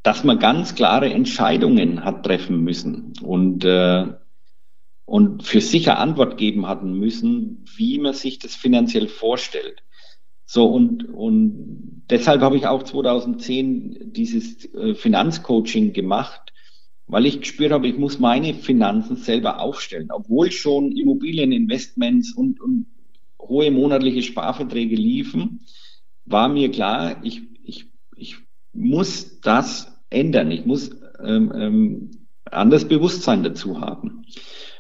dass 0.04 0.24
man 0.24 0.40
ganz 0.40 0.76
klare 0.76 1.12
Entscheidungen 1.12 2.04
hat 2.04 2.26
treffen 2.26 2.64
müssen 2.64 3.14
und, 3.22 3.64
äh, 3.66 4.08
und 5.06 5.44
für 5.44 5.62
sicher 5.62 6.00
Antwort 6.00 6.38
geben 6.38 6.68
hatten 6.68 6.94
müssen, 6.94 7.66
wie 7.76 8.00
man 8.00 8.14
sich 8.14 8.40
das 8.40 8.56
finanziell 8.56 9.08
vorstellt. 9.08 9.84
So, 10.46 10.66
und, 10.66 11.06
und 11.14 12.04
deshalb 12.10 12.42
habe 12.42 12.58
ich 12.58 12.68
auch 12.68 12.84
2010 12.84 14.12
dieses 14.12 14.66
äh, 14.74 14.96
Finanzcoaching 14.96 15.94
gemacht, 15.94 16.52
weil 17.08 17.26
ich 17.26 17.42
gespürt 17.42 17.72
habe, 17.72 17.88
ich 17.88 17.98
muss 17.98 18.20
meine 18.20 18.54
Finanzen 18.54 19.18
selber 19.18 19.60
aufstellen. 19.60 20.10
Obwohl 20.12 20.52
schon 20.52 20.92
Immobilieninvestments 20.92 22.34
und, 22.34 22.60
und 22.60 22.88
hohe 23.40 23.70
monatliche 23.70 24.24
Sparverträge 24.24 24.96
liefen, 24.96 25.66
war 26.26 26.50
mir 26.50 26.72
klar, 26.72 27.24
ich, 27.24 27.42
ich, 27.64 27.88
ich 28.16 28.38
muss 28.74 29.42
das 29.42 29.91
ändern. 30.12 30.52
Ich 30.52 30.66
muss 30.66 30.92
ähm, 31.24 31.52
ähm, 31.56 32.12
anders 32.46 32.88
Bewusstsein 32.88 33.44
dazu 33.44 33.82
haben. 33.82 34.26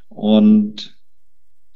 Und 0.09 0.95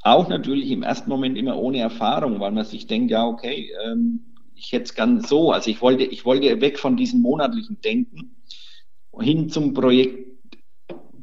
auch 0.02 0.28
natürlich 0.28 0.70
im 0.70 0.82
ersten 0.82 1.10
Moment 1.10 1.36
immer 1.36 1.58
ohne 1.58 1.78
Erfahrung, 1.78 2.38
weil 2.38 2.52
man 2.52 2.64
sich 2.64 2.86
denkt, 2.86 3.10
ja, 3.10 3.26
okay, 3.26 3.72
ähm, 3.84 4.20
ich 4.54 4.72
hätte 4.72 4.84
es 4.84 4.94
gern 4.94 5.20
so. 5.20 5.50
Also 5.50 5.70
ich 5.70 5.82
wollte, 5.82 6.04
ich 6.04 6.24
wollte 6.24 6.60
weg 6.60 6.78
von 6.78 6.96
diesem 6.96 7.20
monatlichen 7.20 7.80
Denken 7.80 8.36
hin 9.18 9.48
zum 9.48 9.74
Projekt, 9.74 10.26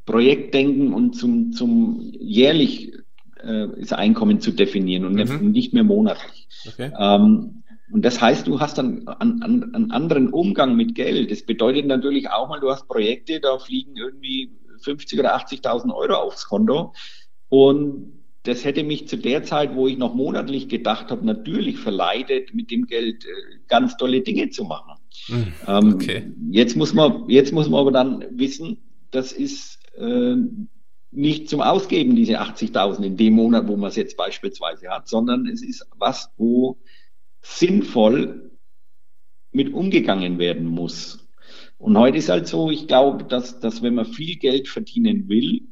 Projektdenken 0.06 0.94
und 0.94 1.16
zum, 1.16 1.54
zum 1.54 2.12
jährlich 2.20 2.94
äh, 3.40 3.68
das 3.80 3.94
Einkommen 3.94 4.42
zu 4.42 4.52
definieren 4.52 5.06
und 5.06 5.14
mhm. 5.14 5.52
nicht 5.52 5.74
mehr 5.74 5.84
monatlich. 5.84 6.48
Okay. 6.68 6.92
Ähm, 6.98 7.63
und 7.94 8.04
das 8.04 8.20
heißt, 8.20 8.48
du 8.48 8.60
hast 8.60 8.80
dann 8.80 9.08
einen, 9.08 9.44
einen, 9.44 9.76
einen 9.76 9.92
anderen 9.92 10.30
Umgang 10.30 10.76
mit 10.76 10.96
Geld. 10.96 11.30
Das 11.30 11.44
bedeutet 11.44 11.86
natürlich 11.86 12.28
auch 12.32 12.50
mal, 12.50 12.60
du 12.60 12.72
hast 12.72 12.88
Projekte, 12.88 13.40
da 13.40 13.60
fliegen 13.60 13.96
irgendwie 13.96 14.50
50 14.82 15.20
oder 15.20 15.38
80.000 15.38 15.94
Euro 15.94 16.16
aufs 16.16 16.48
Konto 16.48 16.94
und 17.50 18.24
das 18.44 18.66
hätte 18.66 18.84
mich 18.84 19.08
zu 19.08 19.18
der 19.18 19.44
Zeit, 19.44 19.76
wo 19.76 19.88
ich 19.88 19.98
noch 19.98 20.16
monatlich 20.16 20.68
gedacht 20.68 21.12
habe, 21.12 21.24
natürlich 21.24 21.78
verleitet, 21.78 22.56
mit 22.56 22.72
dem 22.72 22.88
Geld 22.88 23.26
äh, 23.26 23.30
ganz 23.68 23.96
tolle 23.96 24.22
Dinge 24.22 24.50
zu 24.50 24.64
machen. 24.64 24.96
Hm, 25.28 25.54
ähm, 25.68 25.94
okay. 25.94 26.32
jetzt, 26.50 26.76
muss 26.76 26.94
man, 26.94 27.30
jetzt 27.30 27.54
muss 27.54 27.70
man 27.70 27.80
aber 27.80 27.92
dann 27.92 28.26
wissen, 28.32 28.80
das 29.12 29.32
ist 29.32 29.78
äh, 29.98 30.36
nicht 31.12 31.48
zum 31.48 31.62
Ausgeben, 31.62 32.16
diese 32.16 32.42
80.000 32.42 33.04
in 33.04 33.18
dem 33.18 33.34
Monat, 33.36 33.68
wo 33.68 33.78
man 33.78 33.90
es 33.90 33.96
jetzt 33.96 34.18
beispielsweise 34.18 34.90
hat, 34.90 35.08
sondern 35.08 35.46
es 35.46 35.62
ist 35.62 35.86
was, 36.00 36.32
wo 36.36 36.80
sinnvoll 37.44 38.52
mit 39.52 39.72
umgegangen 39.74 40.40
werden 40.40 40.66
muss. 40.66 41.28
Und 41.78 41.98
heute 41.98 42.18
ist 42.18 42.30
halt 42.30 42.48
so, 42.48 42.72
ich 42.72 42.88
glaube, 42.88 43.26
dass, 43.26 43.60
dass 43.60 43.84
wenn 43.84 43.94
man 43.94 44.06
viel 44.06 44.38
Geld 44.38 44.68
verdienen 44.68 45.28
will, 45.28 45.68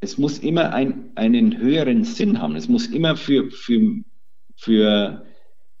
es 0.00 0.16
muss 0.18 0.38
immer 0.38 0.72
ein, 0.72 1.10
einen 1.14 1.58
höheren 1.58 2.04
Sinn 2.04 2.40
haben. 2.40 2.56
Es 2.56 2.68
muss 2.68 2.86
immer 2.86 3.16
für, 3.16 3.50
für, 3.50 4.02
für 4.56 5.26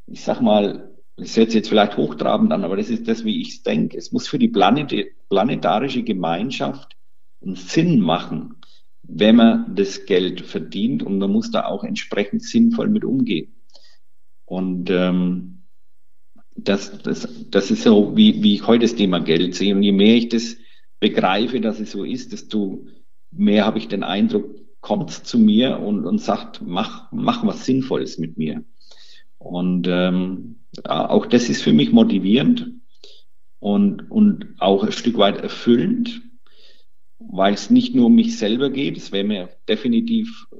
ich 0.06 0.22
sag 0.22 0.40
mal, 0.40 0.94
hört 1.16 1.28
sich 1.28 1.54
jetzt 1.54 1.68
vielleicht 1.68 1.96
hochtrabend 1.96 2.52
an, 2.52 2.64
aber 2.64 2.76
das 2.76 2.90
ist 2.90 3.08
das, 3.08 3.24
wie 3.24 3.40
ich 3.40 3.48
es 3.48 3.62
denke. 3.62 3.96
Es 3.96 4.12
muss 4.12 4.28
für 4.28 4.38
die 4.38 4.48
Planet, 4.48 4.92
planetarische 5.28 6.02
Gemeinschaft 6.02 6.96
einen 7.40 7.56
Sinn 7.56 8.00
machen, 8.00 8.56
wenn 9.02 9.36
man 9.36 9.74
das 9.74 10.04
Geld 10.06 10.42
verdient 10.42 11.02
und 11.02 11.18
man 11.18 11.30
muss 11.30 11.50
da 11.50 11.64
auch 11.66 11.84
entsprechend 11.84 12.42
sinnvoll 12.42 12.88
mit 12.88 13.04
umgehen. 13.04 13.54
Und 14.48 14.88
ähm, 14.90 15.64
das, 16.56 17.02
das, 17.02 17.28
das 17.50 17.70
ist 17.70 17.82
so, 17.82 18.16
wie, 18.16 18.42
wie 18.42 18.54
ich 18.54 18.66
heute 18.66 18.86
das 18.86 18.96
Thema 18.96 19.20
Geld 19.20 19.54
sehe. 19.54 19.74
Und 19.74 19.82
je 19.82 19.92
mehr 19.92 20.16
ich 20.16 20.30
das 20.30 20.56
begreife, 21.00 21.60
dass 21.60 21.80
es 21.80 21.92
so 21.92 22.02
ist, 22.02 22.32
desto 22.32 22.86
mehr 23.30 23.66
habe 23.66 23.78
ich 23.78 23.88
den 23.88 24.02
Eindruck, 24.02 24.46
kommt 24.80 25.10
zu 25.10 25.38
mir 25.38 25.80
und, 25.80 26.06
und 26.06 26.18
sagt, 26.18 26.62
mach, 26.64 27.12
mach 27.12 27.44
was 27.46 27.66
Sinnvolles 27.66 28.18
mit 28.18 28.38
mir. 28.38 28.64
Und 29.36 29.86
ähm, 29.88 30.60
auch 30.84 31.26
das 31.26 31.48
ist 31.48 31.62
für 31.62 31.72
mich 31.72 31.92
motivierend 31.92 32.72
und, 33.58 34.10
und 34.10 34.54
auch 34.58 34.82
ein 34.82 34.92
Stück 34.92 35.18
weit 35.18 35.38
erfüllend, 35.38 36.22
weil 37.18 37.52
es 37.54 37.70
nicht 37.70 37.94
nur 37.94 38.06
um 38.06 38.14
mich 38.14 38.38
selber 38.38 38.70
geht, 38.70 38.96
es 38.96 39.12
wäre 39.12 39.24
mir 39.24 39.48
definitiv 39.68 40.46
äh, 40.52 40.56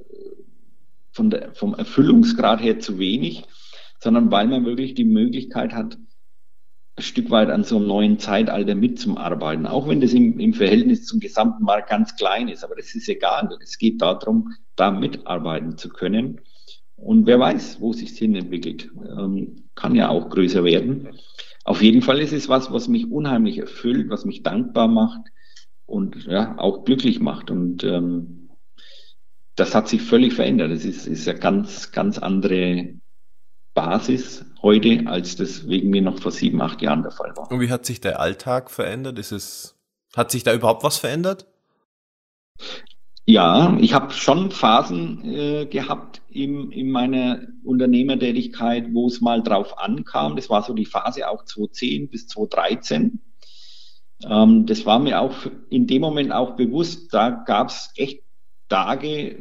von 1.12 1.30
der, 1.30 1.54
vom 1.54 1.74
Erfüllungsgrad 1.74 2.60
her 2.60 2.80
zu 2.80 2.98
wenig, 2.98 3.44
sondern 3.98 4.30
weil 4.30 4.46
man 4.46 4.64
wirklich 4.64 4.94
die 4.94 5.04
Möglichkeit 5.04 5.74
hat, 5.74 5.98
ein 6.96 7.02
Stück 7.02 7.30
weit 7.30 7.48
an 7.50 7.62
so 7.62 7.76
einem 7.76 7.86
neuen 7.86 8.18
Zeitalter 8.18 8.74
mitzuarbeiten, 8.74 9.66
auch 9.66 9.88
wenn 9.88 10.00
das 10.00 10.12
im, 10.12 10.38
im 10.40 10.52
Verhältnis 10.52 11.06
zum 11.06 11.20
gesamten 11.20 11.62
Markt 11.64 11.90
ganz 11.90 12.16
klein 12.16 12.48
ist. 12.48 12.64
Aber 12.64 12.74
das 12.74 12.94
ist 12.94 13.08
egal. 13.08 13.56
Es 13.62 13.78
geht 13.78 14.02
darum, 14.02 14.52
da 14.74 14.90
mitarbeiten 14.90 15.78
zu 15.78 15.88
können. 15.88 16.40
Und 16.96 17.26
wer 17.26 17.38
weiß, 17.38 17.80
wo 17.80 17.92
sich 17.92 18.10
hin 18.10 18.34
entwickelt. 18.34 18.90
Ähm, 18.96 19.68
kann 19.76 19.94
ja 19.94 20.08
auch 20.08 20.28
größer 20.28 20.64
werden. 20.64 21.08
Auf 21.64 21.82
jeden 21.82 22.02
Fall 22.02 22.18
ist 22.18 22.32
es 22.32 22.48
was, 22.48 22.72
was 22.72 22.88
mich 22.88 23.10
unheimlich 23.10 23.58
erfüllt, 23.58 24.10
was 24.10 24.24
mich 24.24 24.42
dankbar 24.42 24.88
macht 24.88 25.20
und 25.86 26.24
ja, 26.26 26.58
auch 26.58 26.84
glücklich 26.84 27.20
macht. 27.20 27.52
Und 27.52 27.84
ähm, 27.84 28.50
das 29.54 29.76
hat 29.76 29.88
sich 29.88 30.02
völlig 30.02 30.34
verändert. 30.34 30.72
Das 30.72 30.84
ist, 30.84 31.06
ist 31.06 31.28
eine 31.28 31.38
ganz, 31.38 31.92
ganz 31.92 32.18
andere 32.18 32.94
Basis 33.78 34.44
heute, 34.60 35.04
als 35.06 35.36
das 35.36 35.68
wegen 35.68 35.90
mir 35.90 36.02
noch 36.02 36.18
vor 36.18 36.32
sieben, 36.32 36.60
acht 36.60 36.82
Jahren 36.82 37.02
der 37.04 37.12
Fall 37.12 37.32
war. 37.36 37.48
Und 37.48 37.60
wie 37.60 37.70
hat 37.70 37.86
sich 37.86 38.00
der 38.00 38.18
Alltag 38.18 38.72
verändert? 38.72 39.20
Ist 39.20 39.30
es, 39.30 39.76
hat 40.16 40.32
sich 40.32 40.42
da 40.42 40.52
überhaupt 40.52 40.82
was 40.82 40.98
verändert? 40.98 41.46
Ja, 43.24 43.76
ich 43.78 43.94
habe 43.94 44.12
schon 44.12 44.50
Phasen 44.50 45.22
äh, 45.24 45.66
gehabt 45.66 46.22
im, 46.28 46.72
in 46.72 46.90
meiner 46.90 47.42
Unternehmertätigkeit, 47.62 48.86
wo 48.92 49.06
es 49.06 49.20
mal 49.20 49.44
drauf 49.44 49.78
ankam. 49.78 50.34
Das 50.34 50.50
war 50.50 50.64
so 50.64 50.74
die 50.74 50.86
Phase 50.86 51.28
auch 51.28 51.44
2010 51.44 52.10
bis 52.10 52.26
2013. 52.26 53.20
Ähm, 54.28 54.66
das 54.66 54.86
war 54.86 54.98
mir 54.98 55.20
auch 55.20 55.36
in 55.70 55.86
dem 55.86 56.02
Moment 56.02 56.32
auch 56.32 56.56
bewusst. 56.56 57.14
Da 57.14 57.30
gab 57.30 57.68
es 57.68 57.92
echt 57.94 58.24
Tage 58.68 59.36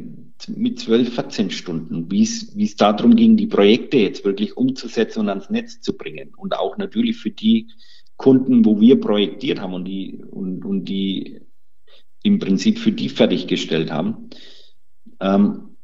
mit 0.48 0.80
12, 0.80 1.14
14 1.14 1.52
Stunden, 1.52 2.12
wie 2.12 2.24
es 2.24 2.76
darum 2.76 3.16
ging, 3.16 3.38
die 3.38 3.48
Projekte 3.48 3.98
jetzt 3.98 4.24
wirklich 4.24 4.56
umzusetzen 4.56 5.22
und 5.22 5.30
ans 5.30 5.50
Netz 5.50 5.82
zu 5.82 5.98
bringen. 5.98 6.34
Und 6.36 6.58
auch 6.58 6.78
natürlich 6.78 7.18
für 7.18 7.32
die 7.32 7.68
Kunden, 8.16 8.66
wo 8.66 8.80
wir 8.80 9.00
projektiert 9.00 9.62
haben 9.62 9.74
und 9.74 9.86
die, 9.86 10.24
und, 10.32 10.66
und 10.66 10.86
die 10.86 11.42
im 12.24 12.40
Prinzip 12.40 12.80
für 12.80 12.92
die 12.92 13.10
fertiggestellt 13.10 13.92
haben. 13.92 14.30
Ähm, 15.20 15.76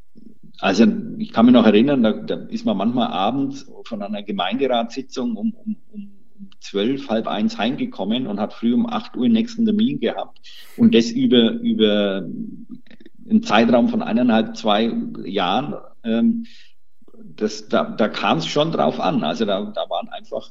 also 0.59 0.85
ich 1.17 1.31
kann 1.31 1.45
mich 1.45 1.53
noch 1.53 1.65
erinnern, 1.65 2.03
da, 2.03 2.13
da 2.13 2.35
ist 2.47 2.65
man 2.65 2.77
manchmal 2.77 3.07
abends 3.07 3.69
von 3.85 4.01
einer 4.01 4.23
Gemeinderatssitzung 4.23 5.35
um, 5.35 5.53
um, 5.53 5.75
um 5.91 6.11
zwölf, 6.59 7.09
halb 7.09 7.27
eins 7.27 7.57
heimgekommen 7.57 8.27
und 8.27 8.39
hat 8.39 8.53
früh 8.53 8.73
um 8.73 8.87
acht 8.87 9.15
Uhr 9.15 9.23
den 9.23 9.33
nächsten 9.33 9.65
Termin 9.65 9.99
gehabt. 9.99 10.39
Und 10.77 10.95
das 10.95 11.11
über, 11.11 11.51
über 11.51 12.27
einen 13.29 13.43
Zeitraum 13.43 13.89
von 13.89 14.01
eineinhalb, 14.01 14.57
zwei 14.57 14.93
Jahren, 15.25 15.75
ähm, 16.03 16.45
das, 17.35 17.67
da, 17.67 17.83
da 17.85 18.09
kam 18.09 18.39
es 18.39 18.47
schon 18.47 18.71
drauf 18.71 18.99
an. 18.99 19.23
Also 19.23 19.45
da, 19.45 19.61
da 19.61 19.89
waren 19.89 20.09
einfach 20.09 20.49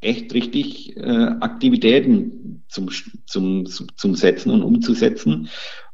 echt 0.00 0.32
richtig 0.34 0.96
äh, 0.96 1.34
Aktivitäten 1.40 2.64
zum, 2.68 2.88
zum, 3.26 3.66
zum 3.66 4.14
Setzen 4.14 4.50
und 4.50 4.62
umzusetzen. 4.62 5.48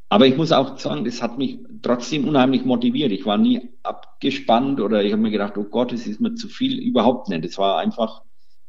Aber 0.09 0.27
ich 0.27 0.37
muss 0.37 0.53
auch 0.53 0.79
sagen, 0.79 1.05
das 1.05 1.23
hat 1.23 1.39
mich 1.39 1.59
trotzdem 1.81 2.29
unheimlich 2.29 2.65
motiviert. 2.65 3.13
Ich 3.13 3.25
war 3.25 3.39
nie 3.39 3.71
abgespannt 3.83 4.81
oder 4.81 5.03
ich 5.03 5.13
habe 5.13 5.23
mir 5.23 5.31
gedacht, 5.31 5.57
oh 5.57 5.65
Gott, 5.65 5.93
es 5.93 6.07
ist 6.07 6.21
mir 6.21 6.35
zu 6.35 6.49
viel. 6.49 6.79
Überhaupt 6.79 7.29
nicht. 7.29 7.45
Es 7.45 7.57
war 7.57 7.79
einfach 7.79 8.23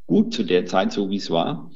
gut 0.06 0.32
zu 0.32 0.44
der 0.44 0.64
Zeit, 0.66 0.92
so 0.92 1.10
wie 1.10 1.16
es 1.16 1.30
war. 1.30 1.70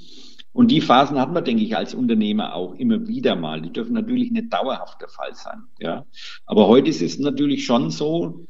Und 0.53 0.71
die 0.71 0.81
Phasen 0.81 1.21
hat 1.21 1.33
man, 1.33 1.45
denke 1.45 1.63
ich, 1.63 1.77
als 1.77 1.95
Unternehmer 1.95 2.55
auch 2.55 2.75
immer 2.75 3.07
wieder 3.07 3.37
mal. 3.37 3.61
Die 3.61 3.73
dürfen 3.73 3.93
natürlich 3.93 4.33
nicht 4.33 4.53
dauerhaft 4.53 5.01
der 5.01 5.09
Fall 5.09 5.35
sein. 5.35 5.65
Ja. 5.79 6.05
Aber 6.47 6.67
heute 6.67 6.91
ist 6.91 7.03
es 7.03 7.19
natürlich 7.19 7.65
schon 7.65 7.91
so, 7.91 8.47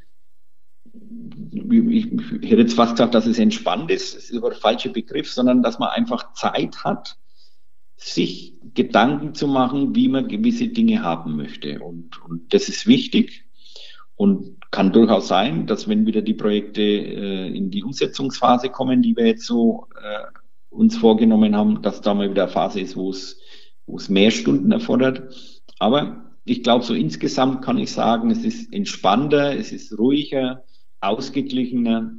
ich, 1.51 2.05
hätte 2.41 2.61
jetzt 2.61 2.73
fast 2.73 2.93
gesagt, 2.93 3.13
dass 3.13 3.25
es 3.25 3.37
entspannt 3.37 3.91
ist, 3.91 4.15
das 4.15 4.29
ist 4.29 4.37
aber 4.37 4.49
der 4.49 4.59
falsche 4.59 4.89
Begriff, 4.89 5.31
sondern 5.31 5.61
dass 5.61 5.77
man 5.77 5.89
einfach 5.89 6.33
Zeit 6.33 6.83
hat, 6.83 7.17
sich 7.95 8.55
Gedanken 8.73 9.35
zu 9.35 9.47
machen, 9.47 9.93
wie 9.93 10.07
man 10.07 10.27
gewisse 10.27 10.69
Dinge 10.69 11.03
haben 11.03 11.35
möchte. 11.35 11.79
Und, 11.81 12.23
und 12.23 12.53
das 12.53 12.69
ist 12.69 12.87
wichtig 12.87 13.45
und 14.15 14.59
kann 14.71 14.93
durchaus 14.93 15.27
sein, 15.27 15.67
dass 15.67 15.87
wenn 15.87 16.05
wieder 16.05 16.21
die 16.21 16.33
Projekte 16.33 16.81
äh, 16.81 17.47
in 17.55 17.71
die 17.71 17.83
Umsetzungsphase 17.83 18.69
kommen, 18.69 19.01
die 19.01 19.15
wir 19.15 19.25
jetzt 19.25 19.45
so 19.45 19.87
äh, 20.01 20.25
uns 20.69 20.97
vorgenommen 20.97 21.55
haben, 21.55 21.81
dass 21.81 22.01
da 22.01 22.13
mal 22.13 22.29
wieder 22.29 22.43
eine 22.43 22.51
Phase 22.51 22.79
ist, 22.79 22.95
wo 22.95 23.09
es, 23.09 23.39
wo 23.85 23.97
es 23.97 24.09
mehr 24.09 24.31
Stunden 24.31 24.71
erfordert. 24.71 25.35
Aber 25.79 26.35
ich 26.45 26.63
glaube, 26.63 26.83
so 26.83 26.93
insgesamt 26.93 27.61
kann 27.61 27.77
ich 27.77 27.91
sagen, 27.91 28.31
es 28.31 28.43
ist 28.43 28.73
entspannter, 28.73 29.55
es 29.55 29.71
ist 29.71 29.97
ruhiger, 29.97 30.63
ausgeglichener, 31.01 32.13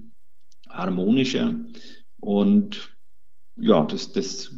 harmonischer 0.69 1.55
und 2.21 2.97
ja, 3.57 3.85
das, 3.85 4.13
das 4.13 4.55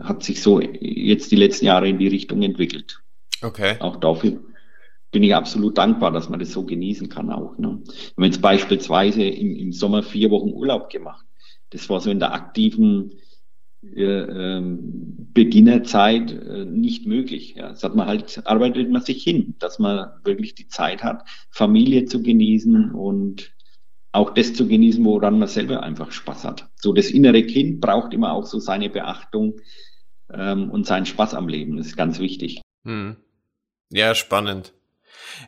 hat 0.00 0.22
sich 0.22 0.40
so 0.40 0.60
jetzt 0.60 1.30
die 1.30 1.36
letzten 1.36 1.66
Jahre 1.66 1.88
in 1.88 1.98
die 1.98 2.08
Richtung 2.08 2.42
entwickelt. 2.42 3.02
Okay. 3.42 3.76
Auch 3.80 3.96
dafür 3.96 4.40
bin 5.10 5.22
ich 5.22 5.34
absolut 5.34 5.76
dankbar, 5.78 6.10
dass 6.10 6.28
man 6.28 6.40
das 6.40 6.52
so 6.52 6.64
genießen 6.64 7.08
kann 7.08 7.30
auch. 7.30 7.58
Ne? 7.58 7.82
Haben 8.16 8.24
jetzt 8.24 8.40
beispielsweise 8.40 9.22
im, 9.22 9.56
im 9.56 9.72
Sommer 9.72 10.02
vier 10.02 10.30
Wochen 10.30 10.50
Urlaub 10.50 10.90
gemacht. 10.90 11.24
Das 11.70 11.88
war 11.88 12.00
so 12.00 12.10
in 12.10 12.18
der 12.18 12.32
aktiven 12.32 13.12
Beginnerzeit 13.82 16.32
äh, 16.32 16.64
nicht 16.64 17.06
möglich. 17.06 17.54
Ja. 17.56 17.68
Das 17.68 17.84
hat 17.84 17.94
man 17.94 18.06
halt, 18.06 18.46
arbeitet 18.46 18.90
man 18.90 19.02
sich 19.02 19.22
hin, 19.22 19.54
dass 19.58 19.78
man 19.78 20.08
wirklich 20.24 20.54
die 20.54 20.68
Zeit 20.68 21.04
hat, 21.04 21.28
Familie 21.50 22.06
zu 22.06 22.22
genießen 22.22 22.92
und 22.92 23.52
auch 24.12 24.32
das 24.32 24.54
zu 24.54 24.66
genießen, 24.66 25.04
woran 25.04 25.38
man 25.38 25.48
selber 25.48 25.82
einfach 25.82 26.10
Spaß 26.10 26.44
hat. 26.44 26.68
So 26.76 26.94
das 26.94 27.10
innere 27.10 27.42
Kind 27.42 27.80
braucht 27.80 28.14
immer 28.14 28.32
auch 28.32 28.46
so 28.46 28.58
seine 28.58 28.88
Beachtung 28.88 29.60
ähm, 30.32 30.70
und 30.70 30.86
seinen 30.86 31.06
Spaß 31.06 31.34
am 31.34 31.48
Leben. 31.48 31.76
Das 31.76 31.86
ist 31.86 31.96
ganz 31.96 32.18
wichtig. 32.18 32.62
Hm. 32.84 33.16
Ja, 33.90 34.14
spannend. 34.14 34.72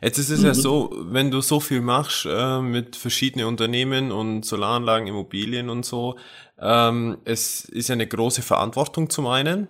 Jetzt 0.01 0.17
ist 0.17 0.29
es 0.29 0.41
mhm. 0.41 0.45
ja 0.45 0.53
so, 0.53 0.91
wenn 0.93 1.31
du 1.31 1.41
so 1.41 1.59
viel 1.59 1.81
machst 1.81 2.27
äh, 2.29 2.61
mit 2.61 2.95
verschiedenen 2.95 3.47
Unternehmen 3.47 4.11
und 4.11 4.45
Solaranlagen, 4.45 5.07
Immobilien 5.07 5.69
und 5.69 5.85
so, 5.85 6.17
ähm, 6.61 7.17
es 7.25 7.65
ist 7.65 7.91
eine 7.91 8.07
große 8.07 8.41
Verantwortung 8.41 9.09
zum 9.09 9.27
einen, 9.27 9.67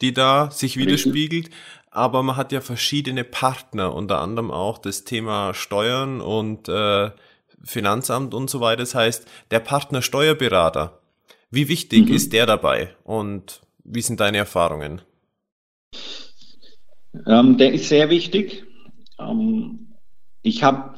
die 0.00 0.12
da 0.12 0.50
sich 0.50 0.76
widerspiegelt, 0.76 1.50
aber 1.90 2.22
man 2.22 2.36
hat 2.36 2.52
ja 2.52 2.60
verschiedene 2.60 3.24
Partner, 3.24 3.94
unter 3.94 4.20
anderem 4.20 4.50
auch 4.50 4.78
das 4.78 5.04
Thema 5.04 5.54
Steuern 5.54 6.20
und 6.20 6.68
äh, 6.68 7.10
Finanzamt 7.64 8.34
und 8.34 8.48
so 8.48 8.60
weiter. 8.60 8.82
Das 8.82 8.94
heißt, 8.94 9.26
der 9.50 9.60
Partner 9.60 10.00
Steuerberater, 10.02 11.00
wie 11.50 11.68
wichtig 11.68 12.08
mhm. 12.08 12.14
ist 12.14 12.32
der 12.32 12.46
dabei 12.46 12.94
und 13.04 13.62
wie 13.84 14.02
sind 14.02 14.20
deine 14.20 14.38
Erfahrungen? 14.38 15.02
Ähm, 17.26 17.58
der 17.58 17.72
ist 17.72 17.88
sehr 17.88 18.10
wichtig. 18.10 18.64
Ähm, 19.18 19.94
ich 20.42 20.62
habe 20.62 20.97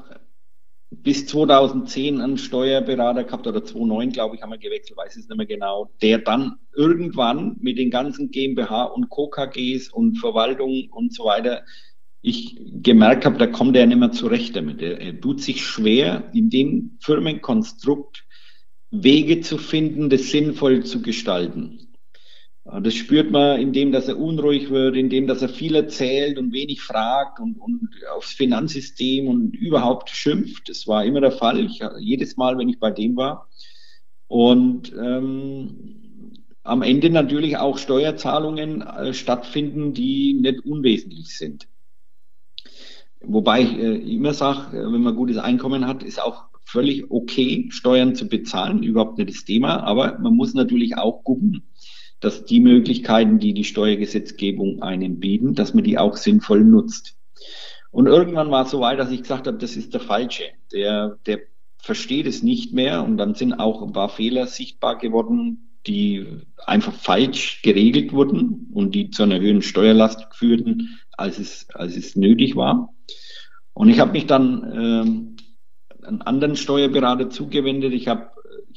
bis 0.90 1.26
2010 1.26 2.20
einen 2.20 2.36
Steuerberater 2.36 3.24
gehabt 3.24 3.46
oder 3.46 3.64
2009, 3.64 4.12
glaube 4.12 4.36
ich, 4.36 4.42
haben 4.42 4.50
wir 4.50 4.58
gewechselt, 4.58 4.96
weiß 4.96 5.16
es 5.16 5.28
nicht 5.28 5.36
mehr 5.36 5.46
genau, 5.46 5.90
der 6.02 6.18
dann 6.18 6.56
irgendwann 6.74 7.56
mit 7.60 7.78
den 7.78 7.90
ganzen 7.90 8.30
GmbH 8.30 8.84
und 8.84 9.08
Co. 9.08 9.28
KGs 9.28 9.90
und 9.90 10.18
Verwaltung 10.18 10.88
und 10.90 11.14
so 11.14 11.24
weiter 11.24 11.62
ich 12.22 12.60
gemerkt 12.82 13.24
habe, 13.24 13.38
da 13.38 13.46
kommt 13.46 13.76
er 13.76 13.86
nicht 13.86 13.98
mehr 13.98 14.12
zurecht 14.12 14.54
damit. 14.54 14.82
Er, 14.82 15.00
er 15.00 15.18
tut 15.18 15.40
sich 15.40 15.64
schwer, 15.64 16.30
in 16.34 16.50
dem 16.50 16.98
Firmenkonstrukt 17.00 18.26
Wege 18.90 19.40
zu 19.40 19.56
finden, 19.56 20.10
das 20.10 20.30
sinnvoll 20.30 20.84
zu 20.84 21.00
gestalten. 21.00 21.89
Das 22.82 22.94
spürt 22.94 23.32
man, 23.32 23.60
indem 23.60 23.90
dass 23.90 24.06
er 24.06 24.18
unruhig 24.18 24.70
wird, 24.70 24.94
indem 24.96 25.26
dass 25.26 25.42
er 25.42 25.48
viel 25.48 25.74
erzählt 25.74 26.38
und 26.38 26.52
wenig 26.52 26.82
fragt 26.82 27.40
und, 27.40 27.56
und 27.58 27.88
aufs 28.14 28.32
Finanzsystem 28.32 29.26
und 29.26 29.56
überhaupt 29.56 30.10
schimpft. 30.10 30.68
Das 30.68 30.86
war 30.86 31.04
immer 31.04 31.20
der 31.20 31.32
Fall. 31.32 31.58
Ich, 31.58 31.80
jedes 31.98 32.36
Mal, 32.36 32.58
wenn 32.58 32.68
ich 32.68 32.78
bei 32.78 32.92
dem 32.92 33.16
war. 33.16 33.48
Und 34.28 34.92
ähm, 34.92 36.00
am 36.62 36.82
Ende 36.82 37.10
natürlich 37.10 37.56
auch 37.56 37.78
Steuerzahlungen 37.78 38.82
äh, 38.82 39.14
stattfinden, 39.14 39.92
die 39.92 40.34
nicht 40.34 40.64
unwesentlich 40.64 41.36
sind. 41.36 41.66
Wobei 43.20 43.62
ich 43.62 43.72
äh, 43.78 43.96
immer 44.14 44.32
sage, 44.32 44.78
äh, 44.78 44.92
wenn 44.92 45.02
man 45.02 45.16
gutes 45.16 45.38
Einkommen 45.38 45.86
hat, 45.88 46.04
ist 46.04 46.22
auch 46.22 46.44
völlig 46.64 47.10
okay, 47.10 47.66
Steuern 47.70 48.14
zu 48.14 48.28
bezahlen, 48.28 48.84
überhaupt 48.84 49.18
nicht 49.18 49.30
das 49.30 49.44
Thema. 49.44 49.82
Aber 49.82 50.18
man 50.20 50.36
muss 50.36 50.54
natürlich 50.54 50.96
auch 50.96 51.24
gucken, 51.24 51.64
dass 52.20 52.44
die 52.44 52.60
Möglichkeiten, 52.60 53.38
die 53.38 53.54
die 53.54 53.64
Steuergesetzgebung 53.64 54.82
einem 54.82 55.18
bieten, 55.18 55.54
dass 55.54 55.74
man 55.74 55.84
die 55.84 55.98
auch 55.98 56.16
sinnvoll 56.16 56.62
nutzt. 56.62 57.16
Und 57.90 58.06
irgendwann 58.06 58.50
war 58.50 58.64
es 58.64 58.70
so 58.70 58.80
weit, 58.80 58.98
dass 58.98 59.10
ich 59.10 59.22
gesagt 59.22 59.46
habe, 59.46 59.58
das 59.58 59.76
ist 59.76 59.94
der 59.94 60.00
Falsche. 60.00 60.44
Der, 60.72 61.18
der 61.26 61.40
versteht 61.78 62.26
es 62.26 62.42
nicht 62.42 62.72
mehr 62.72 63.02
und 63.02 63.16
dann 63.16 63.34
sind 63.34 63.54
auch 63.54 63.82
ein 63.82 63.92
paar 63.92 64.10
Fehler 64.10 64.46
sichtbar 64.46 64.98
geworden, 64.98 65.78
die 65.86 66.26
einfach 66.66 66.92
falsch 66.92 67.62
geregelt 67.62 68.12
wurden 68.12 68.68
und 68.72 68.94
die 68.94 69.10
zu 69.10 69.22
einer 69.22 69.40
höheren 69.40 69.62
Steuerlast 69.62 70.26
führten, 70.32 71.00
als 71.16 71.38
es, 71.38 71.68
als 71.72 71.96
es 71.96 72.16
nötig 72.16 72.54
war. 72.54 72.92
Und 73.72 73.88
ich 73.88 73.98
habe 73.98 74.12
mich 74.12 74.26
dann 74.26 74.72
ähm, 74.74 75.36
einen 76.06 76.22
anderen 76.22 76.56
Steuerberater 76.56 77.30
zugewendet. 77.30 77.94
Ich 77.94 78.08
habe 78.08 78.30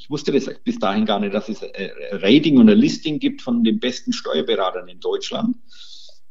ich 0.04 0.10
wusste 0.10 0.32
das 0.32 0.50
bis 0.62 0.78
dahin 0.78 1.06
gar 1.06 1.18
nicht, 1.18 1.32
dass 1.32 1.48
es 1.48 1.62
ein 1.62 1.90
Rating 2.12 2.58
und 2.58 2.68
ein 2.68 2.76
Listing 2.76 3.18
gibt 3.18 3.40
von 3.40 3.64
den 3.64 3.80
besten 3.80 4.12
Steuerberatern 4.12 4.86
in 4.86 5.00
Deutschland. 5.00 5.56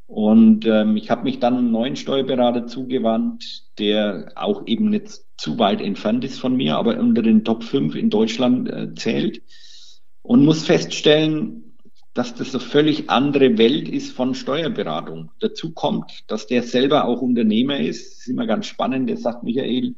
Und 0.05 0.67
ähm, 0.67 0.95
ich 0.95 1.09
habe 1.09 1.23
mich 1.23 1.39
dann 1.39 1.57
einem 1.57 1.71
neuen 1.71 1.95
Steuerberater 1.95 2.67
zugewandt, 2.67 3.63
der 3.79 4.31
auch 4.35 4.67
eben 4.67 4.91
nicht 4.91 5.21
zu 5.37 5.57
weit 5.57 5.81
entfernt 5.81 6.23
ist 6.23 6.39
von 6.39 6.55
mir, 6.55 6.77
aber 6.77 6.99
unter 6.99 7.23
den 7.23 7.43
Top 7.43 7.63
5 7.63 7.95
in 7.95 8.11
Deutschland 8.11 8.69
äh, 8.69 8.93
zählt. 8.93 9.41
Und 10.21 10.45
muss 10.45 10.65
feststellen, 10.65 11.75
dass 12.13 12.35
das 12.35 12.53
eine 12.53 12.63
völlig 12.63 13.09
andere 13.09 13.57
Welt 13.57 13.89
ist 13.89 14.11
von 14.11 14.35
Steuerberatung. 14.35 15.31
Dazu 15.39 15.73
kommt, 15.73 16.25
dass 16.27 16.45
der 16.45 16.61
selber 16.61 17.05
auch 17.05 17.23
Unternehmer 17.23 17.79
ist. 17.79 18.05
Das 18.05 18.19
ist 18.19 18.27
immer 18.27 18.45
ganz 18.45 18.67
spannend. 18.67 19.09
Der 19.09 19.17
sagt, 19.17 19.43
Michael, 19.43 19.95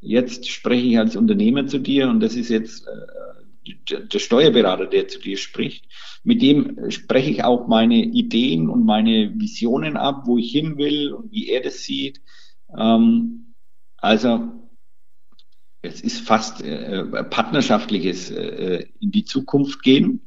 jetzt 0.00 0.48
spreche 0.48 0.86
ich 0.86 0.98
als 0.98 1.16
Unternehmer 1.16 1.66
zu 1.66 1.78
dir 1.78 2.08
und 2.08 2.20
das 2.20 2.34
ist 2.34 2.48
jetzt 2.48 2.86
äh, 2.86 3.18
der 3.90 4.18
Steuerberater, 4.18 4.86
der 4.86 5.08
zu 5.08 5.18
dir 5.18 5.36
spricht. 5.36 5.86
Mit 6.24 6.42
dem 6.42 6.90
spreche 6.90 7.30
ich 7.30 7.44
auch 7.44 7.68
meine 7.68 7.96
Ideen 7.96 8.68
und 8.68 8.84
meine 8.84 9.32
Visionen 9.38 9.96
ab, 9.96 10.22
wo 10.26 10.38
ich 10.38 10.50
hin 10.52 10.78
will 10.78 11.12
und 11.12 11.32
wie 11.32 11.48
er 11.48 11.62
das 11.62 11.82
sieht. 11.82 12.22
Ähm, 12.76 13.54
also 13.96 14.52
es 15.82 16.00
ist 16.00 16.20
fast 16.20 16.62
äh, 16.62 17.04
partnerschaftliches 17.24 18.30
äh, 18.30 18.86
in 19.00 19.10
die 19.12 19.24
Zukunft 19.24 19.82
gehen. 19.82 20.22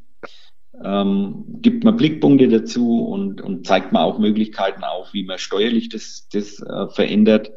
Ähm, 0.84 1.46
gibt 1.62 1.84
man 1.84 1.98
Blickpunkte 1.98 2.48
dazu 2.48 3.06
und, 3.06 3.42
und 3.42 3.68
zeigt 3.68 3.92
man 3.92 4.04
auch 4.04 4.18
Möglichkeiten 4.18 4.84
auf, 4.84 5.14
wie 5.14 5.24
man 5.24 5.38
steuerlich 5.38 5.90
das, 5.90 6.28
das 6.32 6.60
äh, 6.62 6.88
verändert. 6.90 7.52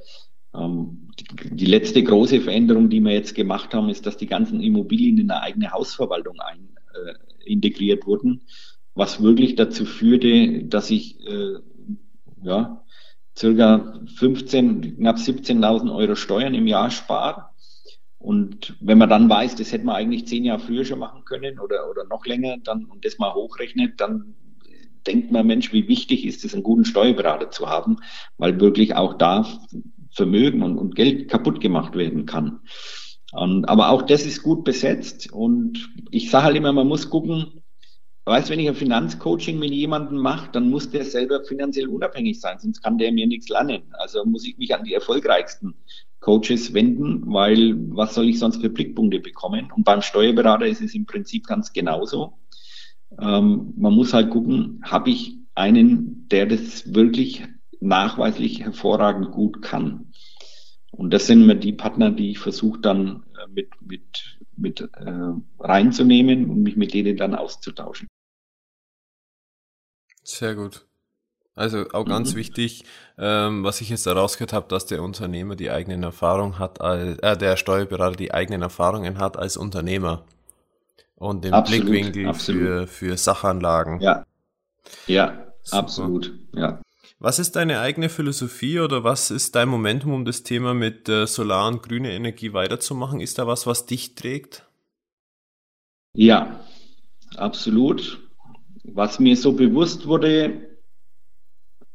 Ähm, 0.54 1.08
die, 1.50 1.66
letzte 1.66 2.02
große 2.02 2.40
Veränderung, 2.40 2.88
die 2.88 3.00
wir 3.00 3.12
jetzt 3.12 3.34
gemacht 3.34 3.74
haben, 3.74 3.88
ist, 3.88 4.06
dass 4.06 4.16
die 4.16 4.26
ganzen 4.26 4.60
Immobilien 4.60 5.18
in 5.18 5.30
eine 5.30 5.42
eigene 5.42 5.72
Hausverwaltung 5.72 6.40
ein, 6.40 6.68
äh, 6.94 7.14
integriert 7.44 8.06
wurden, 8.06 8.42
was 8.94 9.22
wirklich 9.22 9.56
dazu 9.56 9.84
führte, 9.84 10.64
dass 10.64 10.90
ich 10.90 11.20
äh, 11.26 11.58
ja, 12.42 12.84
circa 13.36 14.00
15, 14.16 14.96
knapp 14.96 15.16
17.000 15.16 15.94
Euro 15.94 16.14
Steuern 16.14 16.54
im 16.54 16.66
Jahr 16.66 16.90
spare. 16.90 17.46
Und 18.18 18.76
wenn 18.80 18.98
man 18.98 19.10
dann 19.10 19.28
weiß, 19.28 19.56
das 19.56 19.72
hätte 19.72 19.84
man 19.84 19.96
eigentlich 19.96 20.26
zehn 20.26 20.44
Jahre 20.44 20.60
früher 20.60 20.84
schon 20.84 20.98
machen 20.98 21.24
können 21.24 21.58
oder, 21.58 21.90
oder 21.90 22.04
noch 22.04 22.24
länger, 22.24 22.56
dann 22.62 22.86
und 22.86 23.04
das 23.04 23.18
mal 23.18 23.34
hochrechnet, 23.34 24.00
dann 24.00 24.34
denkt 25.06 25.30
man, 25.30 25.46
Mensch, 25.46 25.72
wie 25.72 25.88
wichtig 25.88 26.24
ist 26.24 26.44
es, 26.44 26.54
einen 26.54 26.62
guten 26.62 26.84
Steuerberater 26.86 27.50
zu 27.50 27.68
haben, 27.68 27.98
weil 28.38 28.60
wirklich 28.60 28.94
auch 28.94 29.14
da 29.14 29.46
Vermögen 30.14 30.62
und, 30.62 30.78
und 30.78 30.94
Geld 30.94 31.28
kaputt 31.28 31.60
gemacht 31.60 31.96
werden 31.96 32.26
kann. 32.26 32.60
Und, 33.32 33.64
aber 33.68 33.90
auch 33.90 34.02
das 34.02 34.24
ist 34.24 34.42
gut 34.42 34.64
besetzt 34.64 35.32
und 35.32 35.90
ich 36.10 36.30
sage 36.30 36.44
halt 36.44 36.56
immer, 36.56 36.72
man 36.72 36.86
muss 36.86 37.10
gucken, 37.10 37.64
weißt, 38.26 38.48
wenn 38.48 38.60
ich 38.60 38.68
ein 38.68 38.76
Finanzcoaching 38.76 39.58
mit 39.58 39.72
jemandem 39.72 40.18
mache, 40.18 40.50
dann 40.52 40.70
muss 40.70 40.90
der 40.90 41.04
selber 41.04 41.42
finanziell 41.44 41.88
unabhängig 41.88 42.40
sein, 42.40 42.58
sonst 42.60 42.80
kann 42.82 42.96
der 42.96 43.12
mir 43.12 43.26
nichts 43.26 43.48
lernen. 43.48 43.82
Also 43.92 44.24
muss 44.24 44.46
ich 44.46 44.56
mich 44.56 44.74
an 44.74 44.84
die 44.84 44.94
erfolgreichsten 44.94 45.74
Coaches 46.20 46.72
wenden, 46.72 47.22
weil 47.26 47.74
was 47.90 48.14
soll 48.14 48.28
ich 48.28 48.38
sonst 48.38 48.60
für 48.60 48.70
Blickpunkte 48.70 49.20
bekommen? 49.20 49.70
Und 49.74 49.84
beim 49.84 50.00
Steuerberater 50.00 50.66
ist 50.66 50.80
es 50.80 50.94
im 50.94 51.04
Prinzip 51.04 51.46
ganz 51.46 51.72
genauso. 51.72 52.38
Ähm, 53.20 53.74
man 53.76 53.92
muss 53.92 54.14
halt 54.14 54.30
gucken, 54.30 54.80
habe 54.84 55.10
ich 55.10 55.38
einen, 55.54 56.28
der 56.28 56.46
das 56.46 56.94
wirklich 56.94 57.42
nachweislich 57.80 58.60
hervorragend 58.60 59.30
gut 59.30 59.62
kann. 59.62 60.12
Und 60.90 61.10
das 61.12 61.26
sind 61.26 61.42
immer 61.42 61.54
die 61.54 61.72
Partner, 61.72 62.10
die 62.10 62.30
ich 62.30 62.38
versuche 62.38 62.78
dann 62.80 63.24
äh, 63.36 63.48
mit, 63.50 63.70
mit, 63.80 64.38
mit 64.56 64.80
äh, 64.80 65.32
reinzunehmen 65.58 66.50
und 66.50 66.62
mich 66.62 66.76
mit 66.76 66.94
denen 66.94 67.16
dann 67.16 67.34
auszutauschen. 67.34 68.06
Sehr 70.22 70.54
gut. 70.54 70.86
Also 71.56 71.88
auch 71.92 72.04
ganz 72.04 72.32
mhm. 72.32 72.38
wichtig, 72.38 72.84
ähm, 73.16 73.62
was 73.62 73.80
ich 73.80 73.88
jetzt 73.88 74.06
herausgehört 74.06 74.52
habe, 74.52 74.66
dass 74.68 74.86
der 74.86 75.02
Unternehmer 75.02 75.54
die 75.54 75.70
eigenen 75.70 76.02
Erfahrungen 76.02 76.58
hat, 76.58 76.80
als, 76.80 77.18
äh, 77.20 77.36
der 77.36 77.56
Steuerberater 77.56 78.16
die 78.16 78.34
eigenen 78.34 78.62
Erfahrungen 78.62 79.18
hat 79.18 79.36
als 79.36 79.56
Unternehmer 79.56 80.24
und 81.14 81.44
den 81.44 81.54
absolut, 81.54 81.86
Blickwinkel 81.86 82.26
absolut. 82.26 82.62
für 82.62 82.86
für 82.88 83.16
Sachanlagen. 83.16 84.00
Ja, 84.00 84.24
ja, 85.06 85.46
Super. 85.62 85.78
absolut, 85.78 86.32
ja. 86.54 86.80
Was 87.24 87.38
ist 87.38 87.56
deine 87.56 87.80
eigene 87.80 88.10
Philosophie 88.10 88.80
oder 88.80 89.02
was 89.02 89.30
ist 89.30 89.54
dein 89.54 89.70
Momentum, 89.70 90.12
um 90.12 90.26
das 90.26 90.42
Thema 90.42 90.74
mit 90.74 91.08
äh, 91.08 91.26
Solar- 91.26 91.68
und 91.68 91.82
grüner 91.82 92.10
Energie 92.10 92.52
weiterzumachen? 92.52 93.22
Ist 93.22 93.38
da 93.38 93.46
was, 93.46 93.66
was 93.66 93.86
dich 93.86 94.14
trägt? 94.14 94.68
Ja, 96.14 96.60
absolut. 97.34 98.20
Was 98.82 99.20
mir 99.20 99.38
so 99.38 99.54
bewusst 99.54 100.06
wurde 100.06 100.76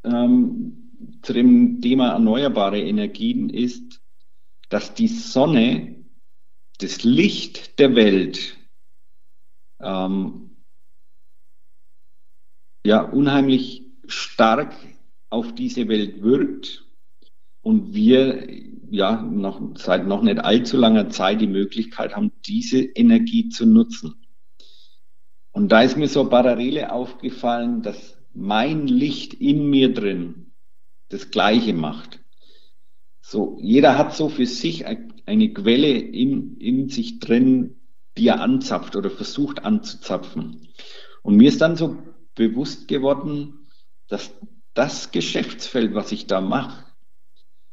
ähm, 0.03 1.19
zu 1.21 1.33
dem 1.33 1.79
Thema 1.79 2.13
erneuerbare 2.13 2.81
Energien 2.81 3.51
ist, 3.51 4.01
dass 4.69 4.95
die 4.95 5.09
Sonne, 5.09 6.05
das 6.79 7.03
Licht 7.03 7.77
der 7.77 7.93
Welt, 7.93 8.57
ähm, 9.79 10.57
ja, 12.83 13.01
unheimlich 13.03 13.83
stark 14.07 14.73
auf 15.29 15.53
diese 15.53 15.87
Welt 15.87 16.21
wirkt 16.21 16.85
und 17.61 17.93
wir 17.93 18.47
ja 18.89 19.21
noch, 19.21 19.61
seit 19.75 20.07
noch 20.07 20.21
nicht 20.21 20.39
allzu 20.39 20.77
langer 20.77 21.09
Zeit 21.09 21.41
die 21.41 21.47
Möglichkeit 21.47 22.15
haben, 22.15 22.31
diese 22.45 22.79
Energie 22.79 23.49
zu 23.49 23.65
nutzen. 23.65 24.15
Und 25.51 25.71
da 25.71 25.81
ist 25.81 25.97
mir 25.97 26.07
so 26.07 26.29
Parallele 26.29 26.91
aufgefallen, 26.91 27.81
dass 27.81 28.17
mein 28.33 28.87
Licht 28.87 29.33
in 29.33 29.69
mir 29.69 29.93
drin 29.93 30.51
das 31.09 31.31
Gleiche 31.31 31.73
macht. 31.73 32.19
So, 33.21 33.57
jeder 33.61 33.97
hat 33.97 34.15
so 34.15 34.29
für 34.29 34.45
sich 34.45 34.85
eine 34.85 35.53
Quelle 35.53 35.91
in, 35.91 36.57
in 36.57 36.89
sich 36.89 37.19
drin, 37.19 37.75
die 38.17 38.27
er 38.27 38.41
anzapft 38.41 38.95
oder 38.95 39.09
versucht 39.09 39.63
anzuzapfen. 39.63 40.67
Und 41.21 41.35
mir 41.35 41.49
ist 41.49 41.61
dann 41.61 41.75
so 41.75 41.97
bewusst 42.35 42.87
geworden, 42.87 43.67
dass 44.07 44.33
das 44.73 45.11
Geschäftsfeld, 45.11 45.93
was 45.93 46.11
ich 46.11 46.27
da 46.27 46.41
mache, 46.41 46.85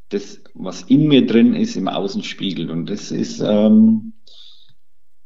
das, 0.08 0.40
was 0.54 0.82
in 0.82 1.08
mir 1.08 1.26
drin 1.26 1.54
ist, 1.54 1.76
im 1.76 1.88
Außen 1.88 2.22
spiegelt. 2.22 2.70
Und 2.70 2.86
das 2.86 3.10
ist, 3.10 3.40
ähm, 3.40 4.14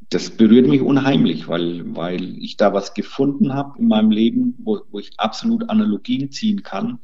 das 0.08 0.30
berührt 0.30 0.66
mich 0.66 0.80
unheimlich, 0.80 1.48
weil, 1.48 1.94
weil 1.94 2.36
ich 2.38 2.56
da 2.56 2.72
was 2.72 2.94
gefunden 2.94 3.54
habe 3.54 3.78
in 3.78 3.88
meinem 3.88 4.10
Leben, 4.10 4.56
wo, 4.58 4.80
wo 4.90 4.98
ich 4.98 5.10
absolut 5.18 5.68
Analogien 5.68 6.32
ziehen 6.32 6.62
kann. 6.62 6.98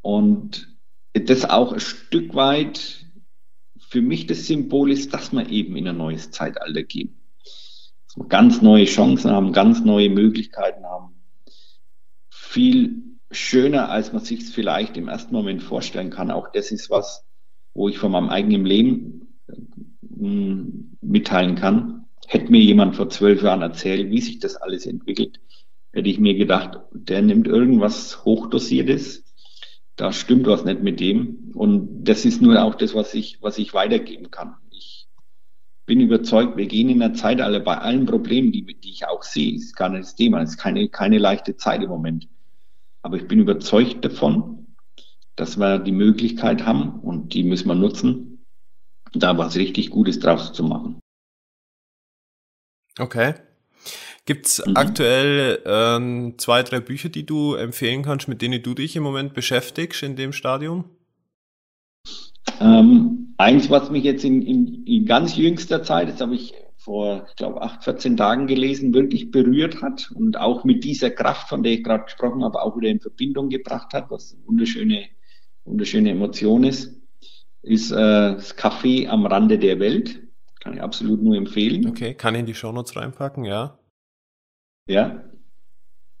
Und 0.00 0.74
das 1.12 1.44
auch 1.44 1.72
ein 1.72 1.80
Stück 1.80 2.34
weit 2.34 3.04
für 3.78 4.02
mich 4.02 4.26
das 4.26 4.46
Symbol 4.46 4.92
ist, 4.92 5.14
dass 5.14 5.32
wir 5.32 5.48
eben 5.48 5.76
in 5.76 5.88
ein 5.88 5.96
neues 5.96 6.30
Zeitalter 6.30 6.82
gehen. 6.82 7.18
Dass 7.42 8.16
wir 8.16 8.28
ganz 8.28 8.62
neue 8.62 8.84
Chancen 8.84 9.30
haben, 9.30 9.52
ganz 9.52 9.80
neue 9.80 10.10
Möglichkeiten 10.10 10.84
haben. 10.84 11.14
Viel 12.30 13.17
schöner, 13.30 13.90
als 13.90 14.12
man 14.12 14.24
sich 14.24 14.40
es 14.40 14.50
vielleicht 14.50 14.96
im 14.96 15.08
ersten 15.08 15.34
Moment 15.34 15.62
vorstellen 15.62 16.10
kann. 16.10 16.30
Auch 16.30 16.50
das 16.52 16.70
ist 16.70 16.90
was, 16.90 17.24
wo 17.74 17.88
ich 17.88 17.98
von 17.98 18.12
meinem 18.12 18.30
eigenen 18.30 18.64
Leben 18.64 19.38
äh, 19.48 20.64
mitteilen 21.00 21.54
kann. 21.54 22.06
Hätte 22.26 22.50
mir 22.50 22.60
jemand 22.60 22.96
vor 22.96 23.08
zwölf 23.08 23.42
Jahren 23.42 23.62
erzählt, 23.62 24.10
wie 24.10 24.20
sich 24.20 24.38
das 24.38 24.56
alles 24.56 24.86
entwickelt, 24.86 25.40
hätte 25.92 26.08
ich 26.08 26.18
mir 26.18 26.34
gedacht, 26.34 26.78
der 26.92 27.22
nimmt 27.22 27.46
irgendwas 27.46 28.24
Hochdosiertes, 28.24 29.24
da 29.96 30.12
stimmt 30.12 30.46
was 30.46 30.64
nicht 30.64 30.82
mit 30.82 31.00
dem. 31.00 31.52
Und 31.54 32.04
das 32.04 32.24
ist 32.24 32.42
nur 32.42 32.62
auch 32.62 32.74
das, 32.74 32.94
was 32.94 33.14
ich, 33.14 33.38
was 33.42 33.58
ich 33.58 33.74
weitergeben 33.74 34.30
kann. 34.30 34.54
Ich 34.70 35.08
bin 35.86 36.00
überzeugt, 36.00 36.56
wir 36.56 36.66
gehen 36.66 36.90
in 36.90 37.00
der 37.00 37.14
Zeit 37.14 37.40
alle 37.40 37.60
bei 37.60 37.78
allen 37.78 38.06
Problemen, 38.06 38.52
die, 38.52 38.62
die 38.64 38.90
ich 38.90 39.06
auch 39.06 39.22
sehe, 39.22 39.54
ist 39.54 39.74
gar 39.74 39.88
nicht 39.88 40.02
das 40.02 40.14
Thema, 40.14 40.42
es 40.42 40.50
ist 40.50 40.58
keine, 40.58 40.88
keine 40.88 41.18
leichte 41.18 41.56
Zeit 41.56 41.82
im 41.82 41.88
Moment. 41.88 42.28
Aber 43.02 43.16
ich 43.16 43.28
bin 43.28 43.38
überzeugt 43.38 44.04
davon, 44.04 44.66
dass 45.36 45.56
wir 45.56 45.78
die 45.78 45.92
Möglichkeit 45.92 46.66
haben 46.66 47.00
und 47.00 47.32
die 47.34 47.44
müssen 47.44 47.68
wir 47.68 47.74
nutzen, 47.74 48.44
da 49.12 49.38
was 49.38 49.56
richtig 49.56 49.90
Gutes 49.90 50.18
draus 50.18 50.52
zu 50.52 50.64
machen. 50.64 50.98
Okay. 52.98 53.34
Gibt's 54.26 54.62
mhm. 54.66 54.76
aktuell 54.76 55.62
ähm, 55.64 56.34
zwei, 56.36 56.62
drei 56.62 56.80
Bücher, 56.80 57.08
die 57.08 57.24
du 57.24 57.54
empfehlen 57.54 58.02
kannst, 58.02 58.28
mit 58.28 58.42
denen 58.42 58.62
du 58.62 58.74
dich 58.74 58.96
im 58.96 59.02
Moment 59.02 59.32
beschäftigst 59.32 60.02
in 60.02 60.16
dem 60.16 60.32
Stadium? 60.32 60.84
Ähm, 62.60 63.34
eins, 63.38 63.70
was 63.70 63.90
mich 63.90 64.04
jetzt 64.04 64.24
in, 64.24 64.42
in, 64.42 64.84
in 64.86 65.06
ganz 65.06 65.36
jüngster 65.36 65.82
Zeit, 65.82 66.08
das 66.08 66.20
habe 66.20 66.34
ich 66.34 66.52
vor, 66.78 67.26
ich 67.28 67.36
glaube, 67.36 67.60
acht, 67.60 67.82
14 67.82 68.16
Tagen 68.16 68.46
gelesen, 68.46 68.94
wirklich 68.94 69.30
berührt 69.30 69.82
hat 69.82 70.10
und 70.14 70.38
auch 70.38 70.64
mit 70.64 70.84
dieser 70.84 71.10
Kraft, 71.10 71.48
von 71.48 71.62
der 71.62 71.72
ich 71.72 71.84
gerade 71.84 72.04
gesprochen 72.04 72.44
habe, 72.44 72.62
auch 72.62 72.76
wieder 72.76 72.88
in 72.88 73.00
Verbindung 73.00 73.48
gebracht 73.48 73.92
hat, 73.92 74.10
was 74.10 74.32
eine 74.32 74.46
wunderschöne, 74.46 75.06
wunderschöne 75.64 76.10
Emotion 76.10 76.62
ist, 76.62 76.94
ist 77.62 77.90
äh, 77.90 77.96
das 77.96 78.56
Café 78.56 79.08
am 79.08 79.26
Rande 79.26 79.58
der 79.58 79.80
Welt. 79.80 80.22
Kann 80.60 80.74
ich 80.74 80.82
absolut 80.82 81.22
nur 81.22 81.36
empfehlen. 81.36 81.86
Okay, 81.88 82.14
kann 82.14 82.34
ich 82.34 82.40
in 82.40 82.46
die 82.46 82.54
Shownotes 82.54 82.96
reinpacken, 82.96 83.44
ja. 83.44 83.78
Ja. 84.88 85.24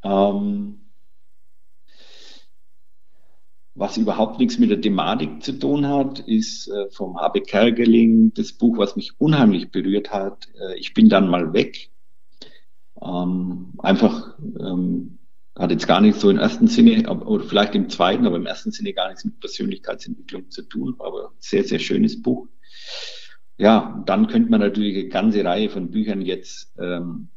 Ähm, 0.02 0.87
was 3.78 3.96
überhaupt 3.96 4.40
nichts 4.40 4.58
mit 4.58 4.70
der 4.70 4.80
Thematik 4.80 5.42
zu 5.42 5.52
tun 5.52 5.86
hat, 5.86 6.18
ist 6.18 6.68
äh, 6.68 6.90
vom 6.90 7.16
Habe 7.18 7.40
Kergeling 7.40 8.32
das 8.34 8.52
Buch, 8.52 8.76
was 8.76 8.96
mich 8.96 9.12
unheimlich 9.18 9.70
berührt 9.70 10.12
hat. 10.12 10.48
Äh, 10.60 10.78
ich 10.78 10.94
bin 10.94 11.08
dann 11.08 11.28
mal 11.28 11.52
weg. 11.52 11.90
Ähm, 13.00 13.74
einfach 13.78 14.36
ähm, 14.58 15.18
hat 15.56 15.70
jetzt 15.70 15.86
gar 15.86 16.00
nicht 16.00 16.18
so 16.18 16.28
im 16.28 16.38
ersten 16.38 16.66
Sinne, 16.66 17.08
oder 17.08 17.44
vielleicht 17.44 17.76
im 17.76 17.88
zweiten, 17.88 18.26
aber 18.26 18.36
im 18.36 18.46
ersten 18.46 18.72
Sinne 18.72 18.92
gar 18.92 19.08
nichts 19.08 19.24
mit 19.24 19.38
Persönlichkeitsentwicklung 19.38 20.50
zu 20.50 20.62
tun, 20.62 20.96
aber 20.98 21.32
sehr, 21.38 21.62
sehr 21.62 21.78
schönes 21.78 22.20
Buch. 22.20 22.48
Ja, 23.58 24.02
dann 24.06 24.26
könnte 24.26 24.50
man 24.50 24.60
natürlich 24.60 24.96
eine 24.96 25.08
ganze 25.08 25.44
Reihe 25.44 25.68
von 25.68 25.90
Büchern 25.90 26.22
jetzt 26.22 26.72
ähm, 26.80 27.28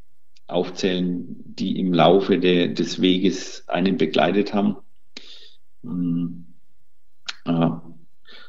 aufzählen, 0.47 1.25
die 1.45 1.79
im 1.79 1.93
Laufe 1.93 2.39
de, 2.39 2.73
des 2.73 2.99
Weges 2.99 3.67
einen 3.67 3.97
begleitet 3.97 4.55
haben. 4.55 4.77
Mhm. 5.83 6.45
Äh, 7.45 7.69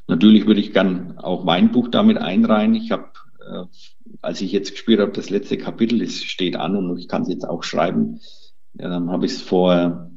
natürlich 0.07 0.47
würde 0.47 0.61
ich 0.61 0.73
gern 0.73 1.19
auch 1.19 1.45
mein 1.45 1.73
Buch 1.73 1.89
damit 1.89 2.19
einreihen. 2.19 2.75
Ich 2.75 2.91
habe, 2.91 3.13
äh, 3.41 3.65
als 4.21 4.41
ich 4.41 4.53
jetzt 4.53 4.73
gespürt 4.73 5.01
habe, 5.01 5.13
das 5.13 5.31
letzte 5.31 5.59
Kapitel 5.59 6.03
ist, 6.03 6.25
steht 6.25 6.57
an 6.57 6.77
und 6.77 6.99
ich 6.99 7.09
kann 7.09 7.23
es 7.23 7.29
jetzt 7.29 7.49
auch 7.49 7.63
schreiben, 7.63 8.21
dann 8.75 9.11
habe 9.11 9.27
ich 9.27 9.33
es 9.33 9.43
vor, 9.43 10.11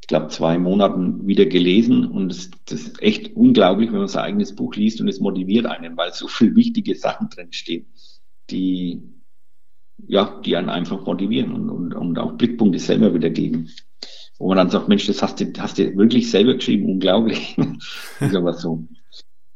ich 0.00 0.06
glaube, 0.06 0.28
zwei 0.28 0.58
Monaten 0.58 1.26
wieder 1.26 1.46
gelesen 1.46 2.06
und 2.06 2.32
es, 2.32 2.50
das 2.66 2.82
ist 2.82 3.02
echt 3.02 3.36
unglaublich, 3.36 3.92
wenn 3.92 3.98
man 3.98 4.08
sein 4.08 4.24
eigenes 4.24 4.54
Buch 4.54 4.74
liest 4.74 5.00
und 5.00 5.08
es 5.08 5.20
motiviert 5.20 5.66
einen, 5.66 5.96
weil 5.96 6.12
so 6.12 6.28
viele 6.28 6.54
wichtige 6.56 6.94
Sachen 6.94 7.28
drin 7.28 7.52
stehen, 7.52 7.86
die 8.50 9.02
ja, 10.08 10.40
die 10.44 10.56
einen 10.56 10.68
einfach 10.68 11.06
motivieren 11.06 11.52
und, 11.52 11.70
und, 11.70 11.94
und 11.94 12.18
auch 12.18 12.32
Blickpunkte 12.32 12.80
selber 12.80 13.14
wiedergeben 13.14 13.70
wo 14.42 14.48
man 14.48 14.56
dann 14.56 14.70
sagt, 14.70 14.88
Mensch, 14.88 15.06
das 15.06 15.22
hast 15.22 15.40
du, 15.40 15.52
hast 15.56 15.78
du 15.78 15.96
wirklich 15.96 16.28
selber 16.28 16.54
geschrieben, 16.54 16.90
unglaublich. 16.90 17.56
ist 18.20 18.34
aber 18.34 18.54
so. 18.54 18.82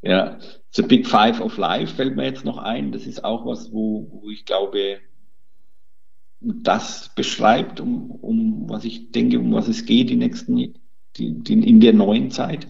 Ja, 0.00 0.38
The 0.70 0.82
Big 0.82 1.08
Five 1.08 1.40
of 1.40 1.56
Life 1.56 1.96
fällt 1.96 2.14
mir 2.14 2.24
jetzt 2.24 2.44
noch 2.44 2.58
ein. 2.58 2.92
Das 2.92 3.04
ist 3.04 3.24
auch 3.24 3.44
was, 3.44 3.72
wo, 3.72 4.06
wo 4.12 4.30
ich 4.30 4.44
glaube, 4.44 5.00
das 6.40 7.10
beschreibt, 7.16 7.80
um, 7.80 8.12
um 8.12 8.68
was 8.68 8.84
ich 8.84 9.10
denke, 9.10 9.40
um 9.40 9.52
was 9.52 9.66
es 9.66 9.86
geht, 9.86 10.08
die 10.08 10.14
nächsten, 10.14 10.54
die, 10.56 10.74
die, 11.16 11.68
in 11.68 11.80
der 11.80 11.92
neuen 11.92 12.30
Zeit. 12.30 12.68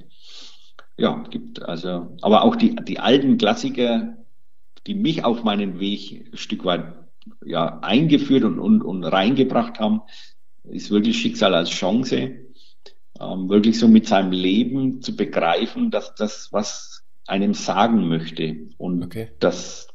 Ja, 0.96 1.22
gibt 1.28 1.62
also, 1.64 2.16
aber 2.22 2.44
auch 2.44 2.56
die, 2.56 2.76
die 2.76 2.98
alten 2.98 3.36
Klassiker, 3.36 4.16
die 4.86 4.94
mich 4.94 5.22
auf 5.22 5.44
meinen 5.44 5.80
Weg 5.80 6.30
ein 6.32 6.38
Stück 6.38 6.64
weit 6.64 6.94
ja, 7.44 7.78
eingeführt 7.80 8.44
und, 8.44 8.58
und, 8.58 8.80
und 8.80 9.04
reingebracht 9.04 9.80
haben, 9.80 10.00
ist 10.70 10.90
wirklich 10.90 11.18
Schicksal 11.18 11.54
als 11.54 11.70
Chance. 11.70 12.36
Ähm, 13.18 13.48
wirklich 13.48 13.78
so 13.78 13.88
mit 13.88 14.06
seinem 14.06 14.32
Leben 14.32 15.00
zu 15.00 15.16
begreifen, 15.16 15.90
dass 15.90 16.14
das, 16.14 16.52
was 16.52 17.04
einem 17.26 17.54
sagen 17.54 18.08
möchte 18.08 18.68
und 18.76 19.02
okay. 19.02 19.30
dass 19.40 19.88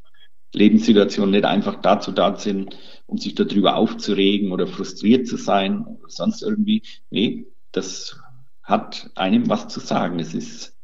Lebenssituationen 0.53 1.31
nicht 1.31 1.45
einfach 1.45 1.81
dazu 1.81 2.11
da 2.11 2.35
sind, 2.35 2.77
um 3.05 3.17
sich 3.17 3.35
darüber 3.35 3.75
aufzuregen 3.75 4.51
oder 4.51 4.67
frustriert 4.67 5.27
zu 5.27 5.37
sein 5.37 5.85
oder 5.85 6.09
sonst 6.09 6.41
irgendwie. 6.41 6.83
Nee, 7.09 7.47
das 7.71 8.19
hat 8.63 9.11
einem 9.15 9.49
was 9.49 9.67
zu 9.67 9.79
sagen. 9.79 10.19
Es 10.19 10.33
ist 10.33 10.75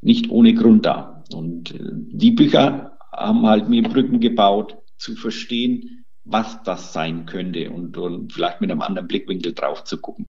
nicht 0.00 0.30
ohne 0.30 0.54
Grund 0.54 0.86
da. 0.86 1.24
Und 1.32 1.74
äh, 1.74 1.78
die 1.82 2.32
Bücher 2.32 2.96
haben 3.12 3.46
halt 3.46 3.68
mir 3.68 3.82
Brücken 3.82 4.20
gebaut, 4.20 4.76
zu 4.96 5.16
verstehen, 5.16 6.04
was 6.30 6.62
das 6.62 6.92
sein 6.92 7.26
könnte 7.26 7.70
und, 7.70 7.96
und 7.96 8.32
vielleicht 8.32 8.60
mit 8.60 8.70
einem 8.70 8.82
anderen 8.82 9.08
Blickwinkel 9.08 9.52
drauf 9.52 9.84
zu 9.84 10.00
gucken. 10.00 10.26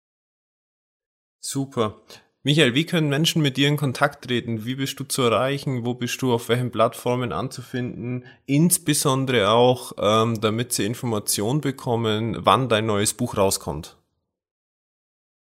Super. 1.40 2.02
Michael, 2.44 2.74
wie 2.74 2.86
können 2.86 3.10
Menschen 3.10 3.42
mit 3.44 3.58
dir 3.58 3.68
in 3.68 3.78
Kontakt 3.78 4.26
treten? 4.26 4.66
Wie 4.66 4.76
bist 4.76 5.00
du 5.00 5.04
zu 5.04 5.22
erreichen? 5.22 5.86
Wo 5.86 5.94
bist 5.94 6.20
du 6.24 6.34
auf 6.34 6.50
welchen 6.50 6.72
Plattformen 6.72 7.32
anzufinden? 7.32 8.26
Insbesondere 8.48 9.52
auch, 9.52 9.94
ähm, 10.00 10.42
damit 10.42 10.74
sie 10.74 10.86
Informationen 10.86 11.62
bekommen, 11.62 12.38
wann 12.40 12.68
dein 12.68 12.88
neues 12.88 13.14
Buch 13.14 13.38
rauskommt. 13.38 13.96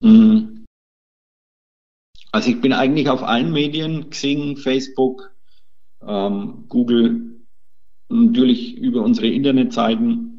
Mhm. 0.00 0.64
Also 2.32 2.50
ich 2.50 2.60
bin 2.60 2.72
eigentlich 2.72 3.10
auf 3.10 3.22
allen 3.22 3.52
Medien, 3.52 4.08
Xing, 4.08 4.56
Facebook, 4.56 5.34
ähm, 6.06 6.64
Google, 6.68 7.40
natürlich 8.08 8.76
über 8.76 9.02
unsere 9.02 9.28
Internetseiten. 9.28 10.35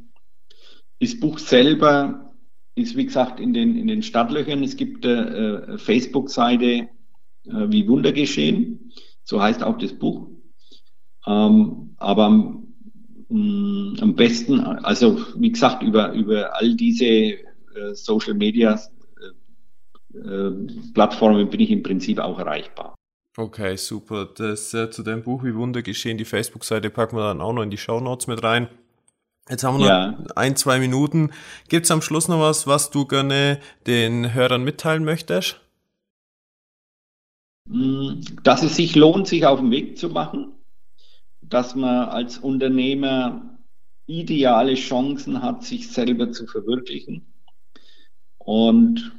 Das 1.00 1.20
Buch 1.20 1.40
selber 1.40 2.34
ist, 2.76 2.96
wie 2.96 3.06
gesagt, 3.06 3.40
in 3.40 3.54
den, 3.54 3.76
in 3.76 3.88
den 3.88 4.04
Stadtlöchern. 4.04 4.64
Es 4.64 4.78
gibt 4.78 5.06
eine 5.06 5.68
äh, 5.74 5.78
Facebook-Seite 5.78 6.66
äh, 6.66 6.88
wie 7.46 7.88
Wunder 7.88 8.12
geschehen. 8.12 8.92
So 9.24 9.42
heißt 9.42 9.64
auch 9.64 9.78
das 9.78 9.94
Buch. 9.94 10.30
Ähm, 11.26 11.96
aber 11.98 12.30
mh, 12.30 12.64
mm, 13.30 13.98
am 14.02 14.16
besten, 14.16 14.60
also 14.60 15.20
wie 15.38 15.52
gesagt, 15.52 15.84
über, 15.84 16.14
über 16.14 16.56
all 16.56 16.76
diese 16.76 17.06
äh, 17.06 17.38
Social 17.94 18.34
Media 18.34 18.80
äh, 20.14 20.18
äh, 20.18 20.68
Plattformen 20.94 21.50
bin 21.50 21.60
ich 21.60 21.72
im 21.72 21.84
Prinzip 21.84 22.20
auch 22.20 22.40
erreichbar. 22.40 22.96
Okay, 23.36 23.76
super. 23.76 24.30
Das 24.36 24.74
äh, 24.74 24.90
zu 24.90 25.04
deinem 25.04 25.24
Buch 25.24 25.44
Wie 25.44 25.54
Wunder 25.56 25.82
geschehen, 25.82 26.18
die 26.18 26.26
Facebook-Seite 26.26 26.90
packen 26.90 27.18
wir 27.18 27.28
dann 27.28 27.42
auch 27.42 27.54
noch 27.54 27.64
in 27.64 27.70
die 27.70 27.78
Show 27.78 28.00
Notes 28.00 28.28
mit 28.28 28.44
rein. 28.44 28.68
Jetzt 29.50 29.64
haben 29.64 29.76
wir 29.76 29.80
noch 29.80 29.88
ja. 29.88 30.18
ein, 30.36 30.56
zwei 30.56 30.80
Minuten. 30.80 31.32
Gibt 31.70 31.86
es 31.86 31.92
am 31.92 32.02
Schluss 32.02 32.28
noch 32.28 32.40
was, 32.40 32.68
was 32.68 32.90
du 32.90 33.06
gerne 33.06 33.60
den 33.86 34.34
Hörern 34.34 34.64
mitteilen 34.64 35.06
möchtest? 35.06 35.62
Mm, 37.70 38.22
dass 38.44 38.64
es 38.64 38.76
sich 38.76 38.96
lohnt, 38.96 39.28
sich 39.28 39.46
auf 39.46 39.60
den 39.60 39.72
Weg 39.72 39.98
zu 39.98 40.10
machen, 40.10 40.54
dass 41.42 41.76
man 41.76 42.10
als 42.10 42.38
Unternehmer 42.38 43.58
ideale 44.06 44.76
Chancen 44.76 45.42
hat, 45.42 45.64
sich 45.64 45.92
selber 45.92 46.32
zu 46.32 46.48
verwirklichen. 46.48 47.34
Und 48.38 49.12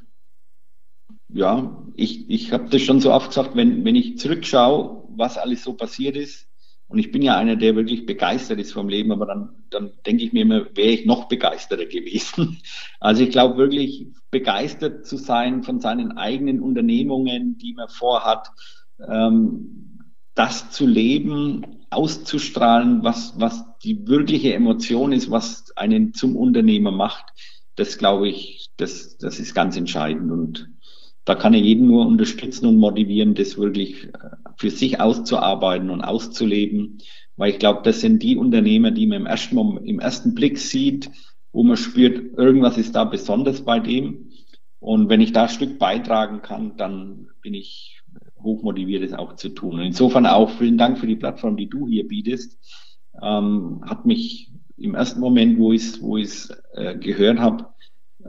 ja, 1.29 1.85
ich, 1.95 2.29
ich 2.31 2.53
habe 2.53 2.71
das 2.71 2.81
schon 2.83 3.01
so 3.01 3.13
oft 3.13 3.29
gesagt, 3.29 3.55
wenn, 3.55 3.85
wenn 3.85 3.97
ich 3.97 4.19
zurückschaue, 4.19 5.05
was 5.11 5.37
alles 5.37 5.63
so 5.63 5.75
passiert 5.75 6.17
ist, 6.17 6.48
und 6.89 6.99
ich 6.99 7.13
bin 7.13 7.21
ja 7.21 7.37
einer, 7.37 7.57
der 7.57 7.77
wirklich 7.77 8.07
begeistert 8.07 8.59
ist 8.59 8.73
vom 8.73 8.89
Leben, 8.89 9.13
aber 9.13 9.27
dann, 9.27 9.51
dann 9.71 9.93
denke 10.07 10.25
ich 10.25 10.33
mir 10.33 10.43
immer, 10.43 10.65
wäre 10.75 10.89
ich 10.89 11.05
noch 11.07 11.29
begeisterter 11.29 11.87
gewesen. 11.87 12.61
Also 13.01 13.23
ich 13.23 13.31
glaube 13.31 13.59
wirklich, 13.59 14.09
begeistert 14.33 15.07
zu 15.07 15.19
sein 15.19 15.63
von 15.63 15.81
seinen 15.81 16.19
eigenen 16.19 16.61
Unternehmungen, 16.61 17.57
die 17.59 17.75
man 17.75 17.89
vorhat, 17.89 18.51
ähm, 19.07 20.15
das 20.35 20.71
zu 20.73 20.85
leben, 20.85 21.87
auszustrahlen, 21.91 23.05
was, 23.05 23.39
was 23.39 23.65
die 23.85 24.09
wirkliche 24.09 24.53
Emotion 24.55 25.13
ist, 25.13 25.31
was 25.31 25.71
einen 25.77 26.13
zum 26.13 26.37
Unternehmer 26.37 26.91
macht, 26.91 27.25
das 27.77 27.99
glaube 27.99 28.29
ich, 28.29 28.71
das, 28.77 29.17
das 29.19 29.39
ist 29.39 29.55
ganz 29.55 29.77
entscheidend. 29.77 30.33
Und 30.33 30.69
da 31.29 31.35
kann 31.35 31.53
er 31.53 31.61
jeden 31.61 31.89
nur 31.89 32.07
unterstützen 32.07 32.67
und 32.67 32.77
motivieren, 32.77 33.35
das 33.35 33.59
wirklich 33.59 34.07
äh, 34.07 34.11
für 34.57 34.71
sich 34.71 35.01
auszuarbeiten 35.01 35.91
und 35.91 36.01
auszuleben. 36.01 36.99
Weil 37.37 37.51
ich 37.51 37.59
glaube, 37.59 37.83
das 37.85 38.01
sind 38.01 38.23
die 38.23 38.37
Unternehmer, 38.37 38.91
die 38.91 39.07
man 39.07 39.21
im 39.21 39.27
ersten, 39.27 39.77
im 39.85 40.01
ersten 40.01 40.35
Blick 40.35 40.59
sieht, 40.59 41.11
wo 41.53 41.63
man 41.63 41.77
spürt, 41.77 42.39
irgendwas 42.39 42.79
ist 42.79 42.95
da 42.95 43.05
besonders 43.05 43.61
bei 43.61 43.79
dem. 43.79 44.31
Und 44.81 45.09
wenn 45.09 45.21
ich 45.21 45.33
da 45.33 45.45
ein 45.45 45.49
Stück 45.49 45.79
beitragen 45.79 46.41
kann, 46.41 46.77
dann 46.77 47.29
bin 47.43 47.53
ich 47.53 48.01
hochmotiviert, 48.43 49.03
es 49.03 49.13
auch 49.13 49.35
zu 49.37 49.51
tun. 49.51 49.75
Und 49.75 49.83
insofern 49.83 50.25
auch 50.25 50.51
vielen 50.51 50.79
Dank 50.79 50.99
für 50.99 51.07
die 51.07 51.17
Plattform, 51.17 51.57
die 51.57 51.69
du 51.69 51.89
hier 51.89 52.09
bietest. 52.09 52.59
Ähm, 53.21 53.83
hat 53.85 54.07
mich 54.07 54.51
im 54.77 54.95
ersten 54.95 55.21
Moment, 55.21 55.59
wo 55.59 55.73
ich 55.73 55.83
es 55.83 56.03
wo 56.03 56.17
ich's, 56.17 56.51
äh, 56.75 56.97
gehört 56.97 57.39
habe, 57.39 57.67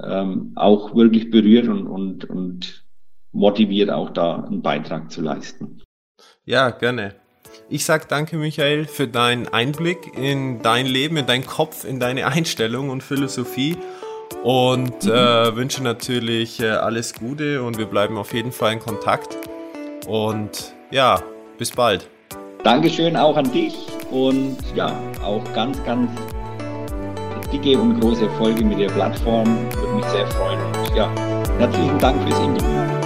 ähm, 0.04 0.52
auch 0.56 0.96
wirklich 0.96 1.30
berührt 1.30 1.68
und, 1.68 1.88
und, 1.88 2.26
und 2.26 2.89
motiviert, 3.32 3.90
auch 3.90 4.10
da 4.10 4.44
einen 4.44 4.62
Beitrag 4.62 5.12
zu 5.12 5.22
leisten. 5.22 5.82
Ja, 6.46 6.70
gerne. 6.72 7.16
Ich 7.70 7.86
sage 7.86 8.06
danke, 8.08 8.38
Michael, 8.38 8.86
für 8.86 9.08
deinen 9.08 9.48
Einblick 9.48 10.18
in 10.18 10.62
dein 10.62 10.86
Leben, 10.86 11.18
in 11.18 11.28
deinen 11.28 11.46
Kopf, 11.46 11.86
in 11.86 12.00
deine 12.00 12.28
Einstellung 12.28 12.90
und 12.90 13.04
Philosophie 13.04 13.78
und 14.44 15.06
mhm. 15.06 15.12
äh, 15.12 15.56
wünsche 15.56 15.84
natürlich 15.84 16.60
äh, 16.62 16.70
alles 16.70 17.14
Gute 17.14 17.64
und 17.64 17.78
wir 17.78 17.86
bleiben 17.86 18.18
auf 18.18 18.34
jeden 18.34 18.52
Fall 18.52 18.74
in 18.74 18.80
Kontakt. 18.80 19.38
Und 20.08 20.74
ja, 20.92 21.22
bis 21.58 21.72
bald. 21.72 22.10
Dankeschön 22.64 23.16
auch 23.16 23.38
an 23.38 23.52
dich 23.52 23.76
und 24.12 24.58
ja, 24.76 25.00
auch 25.24 25.44
ganz, 25.54 25.82
ganz 25.84 26.10
dicke 27.52 27.80
und 27.80 28.00
große 28.00 28.26
Erfolge 28.26 28.64
mit 28.64 28.80
der 28.80 28.90
Plattform. 28.90 29.48
Würde 29.76 29.94
mich 29.94 30.06
sehr 30.06 30.28
freuen. 30.28 30.60
Und 30.60 30.96
ja, 30.96 31.10
herzlichen 31.58 32.00
Dank 32.00 32.22
fürs 32.28 32.40
Interview. 32.40 32.99